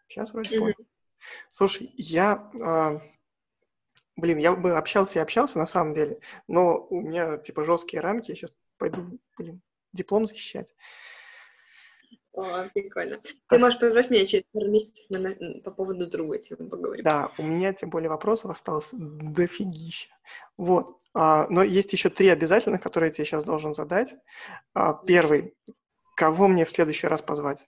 Сейчас 0.08 0.34
вроде 0.34 0.56
mm-hmm. 0.56 0.60
понял. 0.60 0.88
Слушай, 1.52 1.94
я... 1.98 2.52
А, 2.62 3.02
Блин, 4.16 4.38
я 4.38 4.56
бы 4.56 4.78
общался 4.78 5.18
и 5.18 5.22
общался 5.22 5.58
на 5.58 5.66
самом 5.66 5.94
деле, 5.94 6.20
но 6.48 6.86
у 6.90 7.02
меня 7.02 7.38
типа 7.38 7.64
жесткие 7.64 8.02
рамки, 8.02 8.30
я 8.30 8.36
сейчас 8.36 8.54
пойду, 8.78 9.20
блин, 9.38 9.60
диплом 9.92 10.28
защищать. 10.28 10.74
О, 12.34 12.68
прикольно. 12.74 13.18
Так. 13.18 13.34
Ты 13.48 13.60
можешь 13.60 13.80
позвать 13.80 14.10
меня 14.10 14.26
через 14.26 14.46
пару 14.52 14.68
месяцев 14.68 15.06
мы 15.10 15.20
на, 15.20 15.62
по 15.62 15.72
поводу 15.72 16.08
другой 16.08 16.40
темы 16.40 16.68
поговорим. 16.68 17.04
Да, 17.04 17.32
у 17.38 17.44
меня 17.44 17.74
тем 17.74 17.90
более 17.90 18.10
вопросов 18.10 18.52
осталось 18.52 18.90
дофигища. 18.92 20.10
Вот. 20.58 21.00
А, 21.14 21.48
но 21.50 21.62
есть 21.64 21.94
еще 21.94 22.10
три 22.10 22.30
обязательных, 22.30 22.82
которые 22.82 23.10
я 23.10 23.14
тебе 23.14 23.26
сейчас 23.26 23.44
должен 23.44 23.76
задать. 23.76 24.16
А, 24.74 24.94
первый. 24.94 25.56
Кого 26.16 26.48
мне 26.48 26.66
в 26.66 26.72
следующий 26.72 27.08
раз 27.08 27.22
позвать? 27.22 27.68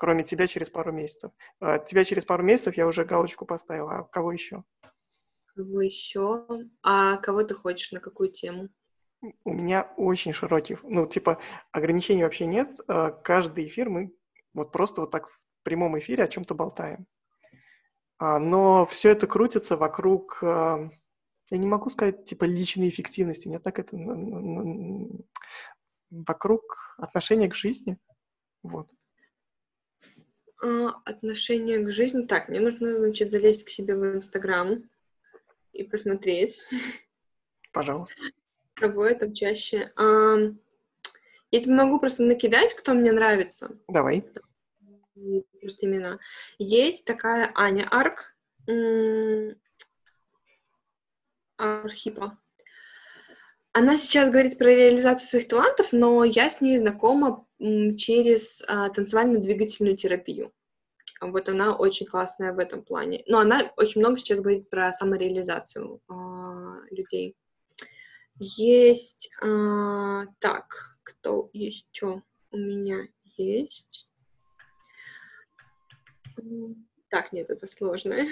Кроме 0.00 0.24
тебя 0.24 0.46
через 0.46 0.70
пару 0.70 0.92
месяцев. 0.92 1.30
А, 1.60 1.78
тебя 1.78 2.06
через 2.06 2.24
пару 2.24 2.42
месяцев 2.42 2.74
я 2.78 2.86
уже 2.86 3.04
галочку 3.04 3.44
поставила. 3.44 3.98
А 3.98 4.04
кого 4.04 4.32
еще? 4.32 4.64
Кого 5.54 5.82
еще? 5.82 6.46
А 6.82 7.18
кого 7.18 7.42
ты 7.44 7.52
хочешь, 7.52 7.92
на 7.92 8.00
какую 8.00 8.32
тему? 8.32 8.70
У 9.44 9.52
меня 9.52 9.92
очень 9.98 10.32
широкий, 10.32 10.78
ну, 10.84 11.06
типа, 11.06 11.38
ограничений 11.70 12.22
вообще 12.22 12.46
нет. 12.46 12.80
А, 12.88 13.10
каждый 13.10 13.66
эфир 13.66 13.90
мы 13.90 14.16
вот 14.54 14.72
просто 14.72 15.02
вот 15.02 15.10
так 15.10 15.28
в 15.28 15.38
прямом 15.64 15.98
эфире 15.98 16.24
о 16.24 16.28
чем-то 16.28 16.54
болтаем. 16.54 17.04
А, 18.16 18.38
но 18.38 18.86
все 18.86 19.10
это 19.10 19.26
крутится 19.26 19.76
вокруг, 19.76 20.38
я 20.42 20.90
не 21.50 21.66
могу 21.66 21.90
сказать, 21.90 22.24
типа, 22.24 22.44
личной 22.44 22.88
эффективности. 22.88 23.48
Мне 23.48 23.58
так 23.58 23.78
это 23.78 23.94
вокруг 26.08 26.94
отношения 26.96 27.50
к 27.50 27.54
жизни. 27.54 27.98
Вот. 28.62 28.88
Отношение 30.60 31.78
к 31.78 31.90
жизни. 31.90 32.26
Так, 32.26 32.48
мне 32.48 32.60
нужно, 32.60 32.96
значит, 32.96 33.30
залезть 33.30 33.64
к 33.64 33.70
себе 33.70 33.96
в 33.96 34.16
Инстаграм 34.16 34.78
и 35.72 35.84
посмотреть. 35.84 36.62
Пожалуйста. 37.72 38.16
Кого 38.74 39.06
я 39.06 39.14
там 39.14 39.32
чаще. 39.32 39.92
А, 39.96 40.36
я 41.50 41.60
тебе 41.60 41.74
могу 41.74 41.98
просто 41.98 42.22
накидать, 42.22 42.74
кто 42.74 42.92
мне 42.92 43.12
нравится. 43.12 43.76
Давай. 43.88 44.24
Просто 45.60 45.86
имена. 45.86 46.18
Есть 46.58 47.04
такая 47.04 47.52
Аня 47.54 47.88
Арк. 47.90 48.34
Архипа. 51.56 52.38
Она 53.72 53.96
сейчас 53.96 54.30
говорит 54.30 54.58
про 54.58 54.66
реализацию 54.66 55.28
своих 55.28 55.48
талантов, 55.48 55.92
но 55.92 56.24
я 56.24 56.50
с 56.50 56.60
ней 56.60 56.76
знакома 56.76 57.46
через 57.96 58.62
а, 58.66 58.88
танцевально-двигательную 58.88 59.96
терапию. 59.96 60.52
Вот 61.20 61.48
она 61.50 61.76
очень 61.76 62.06
классная 62.06 62.54
в 62.54 62.58
этом 62.58 62.82
плане. 62.82 63.22
Но 63.26 63.38
она 63.40 63.72
очень 63.76 64.00
много 64.00 64.16
сейчас 64.16 64.40
говорит 64.40 64.70
про 64.70 64.90
самореализацию 64.92 66.00
э, 66.08 66.14
людей. 66.94 67.36
Есть... 68.36 69.30
Э, 69.42 70.24
так, 70.38 70.98
кто 71.02 71.50
еще 71.52 72.22
у 72.50 72.56
меня 72.56 73.06
есть? 73.36 74.08
Так, 77.10 77.32
нет, 77.32 77.50
это 77.50 77.66
сложное. 77.66 78.28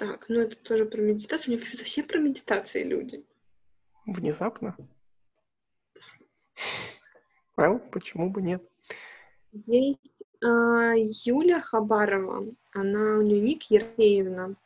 Так, 0.00 0.30
ну 0.30 0.40
это 0.40 0.56
тоже 0.56 0.86
про 0.86 1.02
медитацию. 1.02 1.48
У 1.48 1.50
меня 1.52 1.62
почему-то 1.62 1.84
все 1.84 2.02
про 2.02 2.18
медитации 2.18 2.84
люди. 2.84 3.22
Внезапно? 4.06 4.74
Well, 7.54 7.78
почему 7.90 8.30
бы 8.30 8.40
нет? 8.40 8.66
Есть 9.66 10.00
э, 10.42 10.46
Юля 11.26 11.60
Хабарова. 11.60 12.46
Она, 12.72 13.18
у 13.18 13.20
нее 13.20 13.42
ник 13.42 13.64
Ерофеевна. 13.64 14.56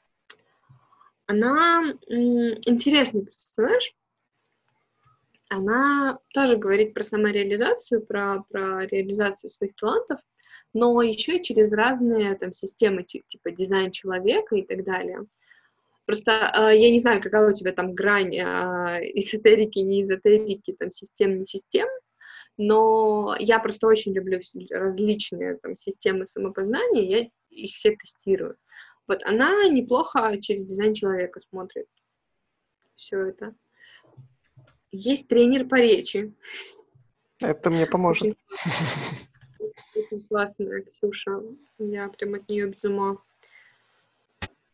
Она 1.26 1.82
м, 1.82 2.54
интересный 2.64 3.26
персонаж. 3.26 3.92
Она 5.48 6.20
тоже 6.32 6.58
говорит 6.58 6.94
про 6.94 7.02
самореализацию, 7.02 8.06
про, 8.06 8.44
про 8.50 8.86
реализацию 8.86 9.50
своих 9.50 9.74
талантов 9.74 10.20
но 10.74 11.00
еще 11.00 11.38
и 11.38 11.42
через 11.42 11.72
разные 11.72 12.34
там 12.34 12.52
системы, 12.52 13.04
типа 13.04 13.52
дизайн 13.52 13.92
человека 13.92 14.56
и 14.56 14.62
так 14.62 14.84
далее. 14.84 15.20
Просто 16.04 16.32
э, 16.32 16.78
я 16.78 16.90
не 16.90 17.00
знаю, 17.00 17.22
какая 17.22 17.48
у 17.48 17.54
тебя 17.54 17.72
там 17.72 17.94
грань 17.94 18.34
э, 18.36 18.40
эзотерики, 19.14 19.78
не 19.78 20.02
эзотерики, 20.02 20.74
там 20.78 20.90
систем, 20.90 21.38
не 21.38 21.46
систем, 21.46 21.88
но 22.58 23.36
я 23.38 23.58
просто 23.60 23.86
очень 23.86 24.12
люблю 24.12 24.40
различные 24.70 25.56
там 25.56 25.76
системы 25.76 26.26
самопознания, 26.26 27.08
я 27.08 27.28
их 27.50 27.74
все 27.74 27.96
тестирую. 27.96 28.56
Вот 29.06 29.22
она 29.24 29.68
неплохо 29.68 30.36
через 30.40 30.66
дизайн 30.66 30.94
человека 30.94 31.40
смотрит 31.40 31.86
все 32.96 33.28
это. 33.28 33.54
Есть 34.90 35.28
тренер 35.28 35.66
по 35.66 35.76
речи. 35.76 36.34
Это 37.40 37.70
мне 37.70 37.86
поможет. 37.86 38.36
Очень 40.14 40.28
классная 40.28 40.82
Ксюша. 40.82 41.42
Я 41.78 42.08
прям 42.08 42.34
от 42.34 42.48
нее 42.48 42.68
без 42.68 42.84
ума. 42.84 43.18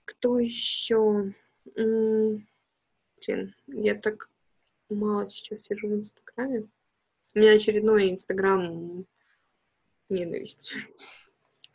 Кто 0.05 0.39
еще? 0.39 1.33
Блин, 1.75 2.47
я 3.69 3.95
так 3.95 4.29
мало 4.91 5.29
сейчас 5.31 5.63
сижу 5.63 5.89
в 5.89 5.95
Инстаграме. 5.95 6.69
У 7.35 7.39
меня 7.39 7.53
очередной 7.53 8.11
Инстаграм 8.11 9.07
ненависть. 10.11 10.71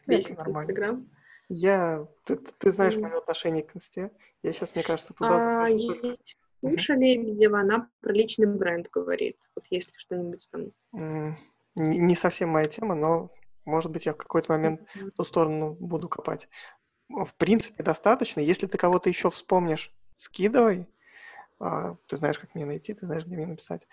Весь 0.05 0.29
Инстаграм. 0.29 1.09
Я, 1.49 2.07
ты, 2.25 2.35
ты 2.35 2.71
знаешь 2.71 2.97
мое 2.97 3.17
отношение 3.17 3.63
к 3.63 3.75
Инсте. 3.75 4.11
Я 4.43 4.53
сейчас, 4.53 4.75
мне 4.75 4.83
кажется, 4.83 5.13
туда... 5.13 5.65
А, 5.65 5.69
есть 5.69 6.37
Ксюша 6.63 6.93
Лебедева, 6.93 7.61
она 7.61 7.89
про 8.01 8.13
личный 8.13 8.47
бренд 8.47 8.89
говорит. 8.91 9.37
Вот 9.55 9.65
если 9.71 9.93
что-нибудь 9.97 10.47
там... 10.51 10.71
Mm 10.93 11.33
не 11.75 12.15
совсем 12.15 12.49
моя 12.49 12.67
тема, 12.67 12.95
но, 12.95 13.31
может 13.65 13.91
быть, 13.91 14.05
я 14.05 14.13
в 14.13 14.17
какой-то 14.17 14.51
момент 14.51 14.81
в 14.93 15.11
ту 15.11 15.23
сторону 15.23 15.75
буду 15.79 16.09
копать. 16.09 16.47
В 17.09 17.33
принципе, 17.37 17.83
достаточно. 17.83 18.39
Если 18.39 18.67
ты 18.67 18.77
кого-то 18.77 19.09
еще 19.09 19.29
вспомнишь, 19.29 19.93
скидывай. 20.15 20.87
А, 21.59 21.95
ты 22.07 22.17
знаешь, 22.17 22.39
как 22.39 22.55
мне 22.55 22.65
найти, 22.65 22.93
ты 22.93 23.05
знаешь, 23.05 23.25
где 23.25 23.35
мне 23.35 23.47
написать. 23.47 23.87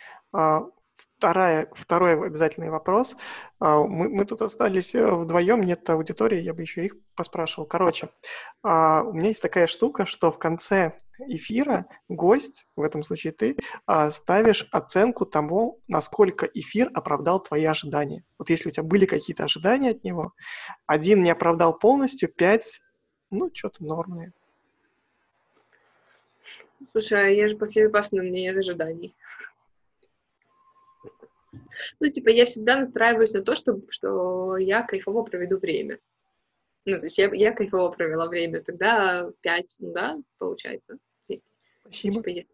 Вторая, 1.22 1.68
второй 1.72 2.14
обязательный 2.14 2.68
вопрос. 2.68 3.16
А, 3.60 3.84
мы, 3.84 4.08
мы 4.08 4.24
тут 4.24 4.42
остались 4.42 4.92
э, 4.92 5.06
вдвоем, 5.06 5.60
нет 5.60 5.88
аудитории, 5.88 6.40
я 6.40 6.52
бы 6.52 6.62
еще 6.62 6.84
их 6.84 6.96
поспрашивал. 7.14 7.64
Короче, 7.64 8.08
а, 8.64 9.04
у 9.04 9.12
меня 9.12 9.28
есть 9.28 9.40
такая 9.40 9.68
штука, 9.68 10.04
что 10.04 10.32
в 10.32 10.38
конце 10.38 10.96
эфира 11.20 11.86
гость, 12.08 12.66
в 12.74 12.82
этом 12.82 13.04
случае 13.04 13.32
ты, 13.32 13.56
а, 13.86 14.10
ставишь 14.10 14.68
оценку 14.72 15.24
тому, 15.24 15.78
насколько 15.86 16.44
эфир 16.46 16.90
оправдал 16.92 17.40
твои 17.40 17.66
ожидания. 17.66 18.24
Вот 18.36 18.50
если 18.50 18.70
у 18.70 18.72
тебя 18.72 18.82
были 18.82 19.06
какие-то 19.06 19.44
ожидания 19.44 19.90
от 19.90 20.02
него, 20.02 20.32
один 20.86 21.22
не 21.22 21.30
оправдал 21.30 21.78
полностью, 21.78 22.30
пять, 22.30 22.80
ну, 23.30 23.48
что-то 23.54 23.84
нормное. 23.84 24.32
Слушай, 26.90 27.36
я 27.36 27.48
же 27.48 27.56
после 27.56 27.84
випассаны, 27.84 28.22
у 28.22 28.24
меня 28.24 28.50
нет 28.50 28.56
ожиданий. 28.56 29.14
Ну, 32.00 32.08
типа, 32.08 32.28
я 32.30 32.46
всегда 32.46 32.78
настраиваюсь 32.78 33.32
на 33.32 33.42
то, 33.42 33.54
что, 33.54 33.80
что 33.88 34.56
я 34.56 34.82
кайфово 34.82 35.22
проведу 35.22 35.58
время. 35.58 35.98
Ну, 36.84 36.98
то 36.98 37.04
есть 37.04 37.18
я, 37.18 37.32
я 37.32 37.52
кайфово 37.52 37.90
провела 37.90 38.28
время, 38.28 38.62
тогда 38.62 39.30
5, 39.42 39.76
ну 39.80 39.92
да, 39.92 40.18
получается. 40.38 40.98
Спасибо. 41.82 42.14
Типа, 42.14 42.28
е- 42.28 42.46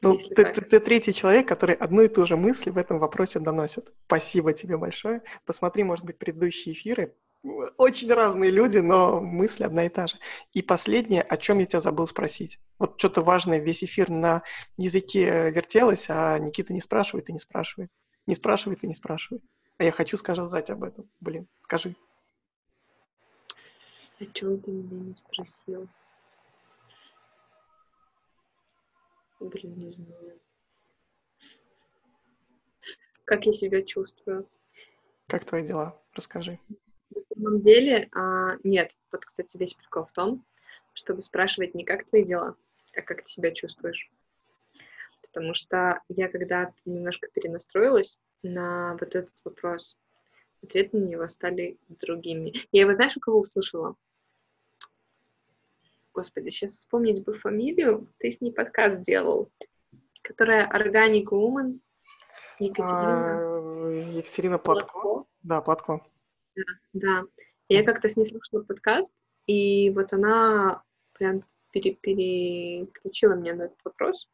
Ну, 0.00 0.14
если 0.14 0.34
ты, 0.34 0.42
так. 0.44 0.54
ты- 0.54 0.62
ты 0.62 0.80
третий 0.80 1.12
человек, 1.12 1.46
который 1.46 1.74
одну 1.74 2.02
и 2.02 2.08
ту 2.08 2.26
же 2.26 2.36
мысль 2.36 2.70
в 2.70 2.78
этом 2.78 2.98
вопросе 2.98 3.40
доносит. 3.40 3.92
Спасибо 4.06 4.52
тебе 4.52 4.76
большое. 4.76 5.22
Посмотри, 5.44 5.84
может 5.84 6.04
быть, 6.04 6.18
предыдущие 6.18 6.74
эфиры. 6.74 7.14
Очень 7.42 8.12
разные 8.12 8.52
люди, 8.52 8.78
но 8.78 9.20
мысль 9.20 9.64
одна 9.64 9.86
и 9.86 9.88
та 9.88 10.06
же. 10.06 10.16
И 10.52 10.62
последнее, 10.62 11.22
о 11.22 11.36
чем 11.36 11.58
я 11.58 11.66
тебя 11.66 11.80
забыл 11.80 12.06
спросить. 12.06 12.60
Вот 12.78 12.94
что-то 12.98 13.22
важное 13.22 13.58
весь 13.58 13.82
эфир 13.82 14.10
на 14.10 14.44
языке 14.76 15.50
вертелось, 15.50 16.06
а 16.08 16.38
Никита 16.38 16.72
не 16.72 16.80
спрашивает 16.80 17.28
и 17.28 17.32
не 17.32 17.40
спрашивает. 17.40 17.90
Не 18.26 18.36
спрашивает 18.36 18.84
и 18.84 18.86
не 18.86 18.94
спрашивает. 18.94 19.42
А 19.78 19.84
я 19.84 19.90
хочу 19.90 20.16
сказать 20.16 20.70
об 20.70 20.84
этом. 20.84 21.10
Блин, 21.20 21.48
скажи. 21.60 21.96
О 24.20 24.26
чем 24.26 24.60
ты 24.60 24.70
меня 24.70 25.00
не 25.00 25.14
спросил? 25.16 25.88
Блин, 29.40 29.74
не 29.74 29.90
знаю. 29.90 30.38
Как 33.24 33.46
я 33.46 33.52
себя 33.52 33.82
чувствую? 33.82 34.48
Как 35.26 35.44
твои 35.44 35.66
дела? 35.66 36.00
Расскажи. 36.12 36.60
Самом 37.42 37.60
деле, 37.60 38.08
а, 38.12 38.56
нет. 38.62 38.96
Вот, 39.10 39.24
кстати, 39.24 39.56
весь 39.56 39.74
прикол 39.74 40.04
в 40.04 40.12
том, 40.12 40.44
чтобы 40.92 41.22
спрашивать 41.22 41.74
не 41.74 41.84
как 41.84 42.04
твои 42.04 42.24
дела, 42.24 42.54
а 42.94 43.02
как 43.02 43.24
ты 43.24 43.28
себя 43.28 43.50
чувствуешь. 43.50 44.12
Потому 45.22 45.52
что 45.52 46.00
я 46.08 46.28
когда 46.28 46.72
немножко 46.84 47.28
перенастроилась 47.34 48.20
на 48.44 48.96
вот 49.00 49.16
этот 49.16 49.34
вопрос, 49.44 49.96
ответы 50.62 50.96
на 50.96 51.04
него 51.04 51.26
стали 51.26 51.78
другими. 51.88 52.52
Я 52.70 52.82
его, 52.82 52.94
знаешь, 52.94 53.16
у 53.16 53.20
кого 53.20 53.40
услышала? 53.40 53.96
Господи, 56.14 56.50
сейчас 56.50 56.74
вспомнить 56.74 57.24
бы 57.24 57.34
фамилию. 57.34 58.06
Ты 58.18 58.30
с 58.30 58.40
ней 58.40 58.52
подкаст 58.52 59.00
делал. 59.00 59.50
Которая 60.22 60.70
Organic 60.70 61.24
Woman. 61.24 61.80
Екатерина 62.60 63.38
А, 63.38 63.90
Екатерина 63.90 64.58
Платко. 64.58 64.92
Платко. 64.92 65.28
Да, 65.42 65.60
Платко. 65.60 66.06
Да. 66.92 67.24
Я 67.68 67.84
как-то 67.84 68.08
с 68.08 68.16
ней 68.16 68.24
слушала 68.24 68.62
подкаст, 68.62 69.14
и 69.46 69.90
вот 69.90 70.12
она 70.12 70.82
прям 71.14 71.44
пере- 71.72 71.94
переключила 71.94 73.34
меня 73.34 73.54
на 73.54 73.62
этот 73.62 73.78
вопрос. 73.84 74.28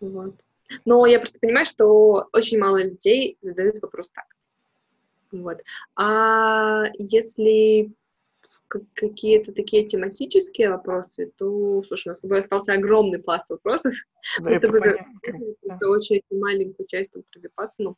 Вот. 0.00 0.44
Но 0.84 1.06
я 1.06 1.18
просто 1.18 1.38
понимаю, 1.40 1.66
что 1.66 2.28
очень 2.32 2.58
мало 2.58 2.82
людей 2.82 3.36
задают 3.40 3.80
вопрос 3.82 4.10
так. 4.10 4.26
Вот. 5.32 5.60
А 5.96 6.84
если 6.98 7.92
какие-то 8.94 9.52
такие 9.52 9.84
тематические 9.86 10.70
вопросы, 10.70 11.32
то, 11.36 11.82
слушай, 11.86 12.08
у 12.08 12.10
нас 12.10 12.18
с 12.18 12.22
тобой 12.22 12.40
остался 12.40 12.72
огромный 12.72 13.18
пласт 13.18 13.48
вопросов. 13.50 13.94
Да, 14.40 14.50
это 14.52 14.68
Да. 14.70 14.78
только 14.80 15.88
очень 15.88 16.22
маленькую 16.30 16.86
часть 16.86 17.12
там 17.12 17.22
про 17.30 17.40
випассану. 17.40 17.96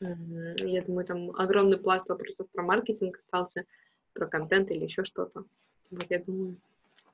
Я 0.00 0.82
думаю, 0.82 1.04
там 1.04 1.30
огромный 1.36 1.78
пласт 1.78 2.08
вопросов 2.08 2.48
про 2.52 2.62
маркетинг 2.62 3.18
остался, 3.18 3.64
про 4.14 4.26
контент 4.26 4.70
или 4.70 4.84
еще 4.84 5.04
что-то. 5.04 5.44
Вот 5.90 6.06
я 6.08 6.20
думаю, 6.20 6.56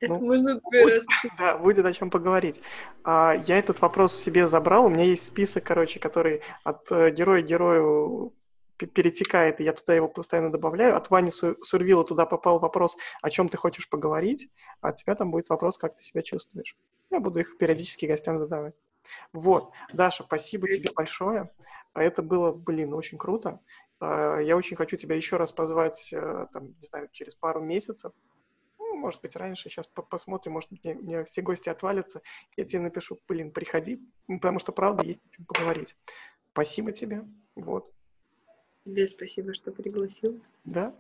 это 0.01 0.15
Ну, 0.15 0.27
можно 0.27 0.61
раз. 0.71 1.05
Да, 1.39 1.59
будет 1.59 1.85
о 1.85 1.93
чем 1.93 2.11
поговорить. 2.11 2.61
А, 3.03 3.35
я 3.47 3.59
этот 3.59 3.81
вопрос 3.81 4.15
себе 4.15 4.47
забрал. 4.47 4.87
У 4.87 4.91
меня 4.91 5.05
есть 5.05 5.27
список, 5.27 5.65
короче, 5.65 5.99
который 5.99 6.43
от 6.65 6.91
э, 6.93 7.11
героя 7.11 7.43
к 7.43 7.47
герою 7.47 8.33
перетекает, 8.77 9.61
и 9.61 9.65
я 9.65 9.73
туда 9.73 9.95
его 9.95 10.07
постоянно 10.07 10.53
добавляю. 10.53 10.97
От 10.97 11.11
Вани 11.11 11.31
Су- 11.31 11.57
Сурвила 11.63 12.05
туда 12.05 12.27
попал 12.27 12.59
вопрос, 12.59 12.97
о 13.23 13.31
чем 13.31 13.49
ты 13.49 13.57
хочешь 13.57 13.89
поговорить, 13.89 14.49
а 14.81 14.91
от 14.91 14.97
тебя 14.97 15.15
там 15.15 15.31
будет 15.31 15.49
вопрос, 15.49 15.79
как 15.79 15.97
ты 15.97 16.03
себя 16.03 16.23
чувствуешь. 16.23 16.77
Я 17.11 17.21
буду 17.21 17.41
их 17.41 17.57
периодически 17.57 18.07
гостям 18.07 18.39
задавать. 18.39 18.75
Вот. 19.33 19.73
Даша, 19.93 20.25
спасибо 20.25 20.69
тебе 20.69 20.91
большое. 20.95 21.51
Это 21.95 22.23
было, 22.23 22.53
блин, 22.53 22.95
очень 22.95 23.19
круто. 23.19 23.61
А, 24.01 24.39
Я 24.39 24.57
очень 24.57 24.77
хочу 24.77 24.97
тебя 24.97 25.17
еще 25.17 25.37
раз 25.37 25.53
позвать, 25.53 26.13
э, 26.13 26.47
там, 26.53 26.69
не 26.69 26.83
знаю, 26.87 27.09
через 27.13 27.35
пару 27.35 27.61
месяцев. 27.61 28.13
Ну, 28.79 28.97
может 28.97 29.21
быть, 29.23 29.37
раньше. 29.37 29.69
Сейчас 29.69 29.87
посмотрим, 29.87 30.53
может 30.53 30.71
мне, 30.71 30.95
мне 30.95 31.25
все 31.25 31.43
гости 31.43 31.69
отвалятся. 31.69 32.21
Я 32.57 32.65
тебе 32.65 32.81
напишу, 32.81 33.19
блин, 33.29 33.51
приходи, 33.51 34.01
потому 34.27 34.59
что, 34.59 34.73
правда, 34.73 35.05
есть 35.05 35.21
о 35.25 35.37
чем 35.37 35.47
поговорить. 35.47 35.97
Спасибо 36.53 36.93
тебе. 36.93 37.25
Вот. 37.55 37.91
Тебе 38.85 39.07
спасибо, 39.09 39.53
что 39.55 39.73
пригласил. 39.73 40.41
Да. 40.65 40.95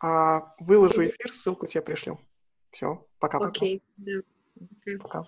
А, 0.00 0.54
выложу 0.58 1.06
эфир, 1.06 1.32
ссылку 1.32 1.66
тебе 1.66 1.82
пришлю. 1.82 2.18
Все. 2.70 3.06
Пока-пока. 3.18 3.50
Окей, 3.50 3.82
да. 3.96 4.22
Пока. 5.00 5.26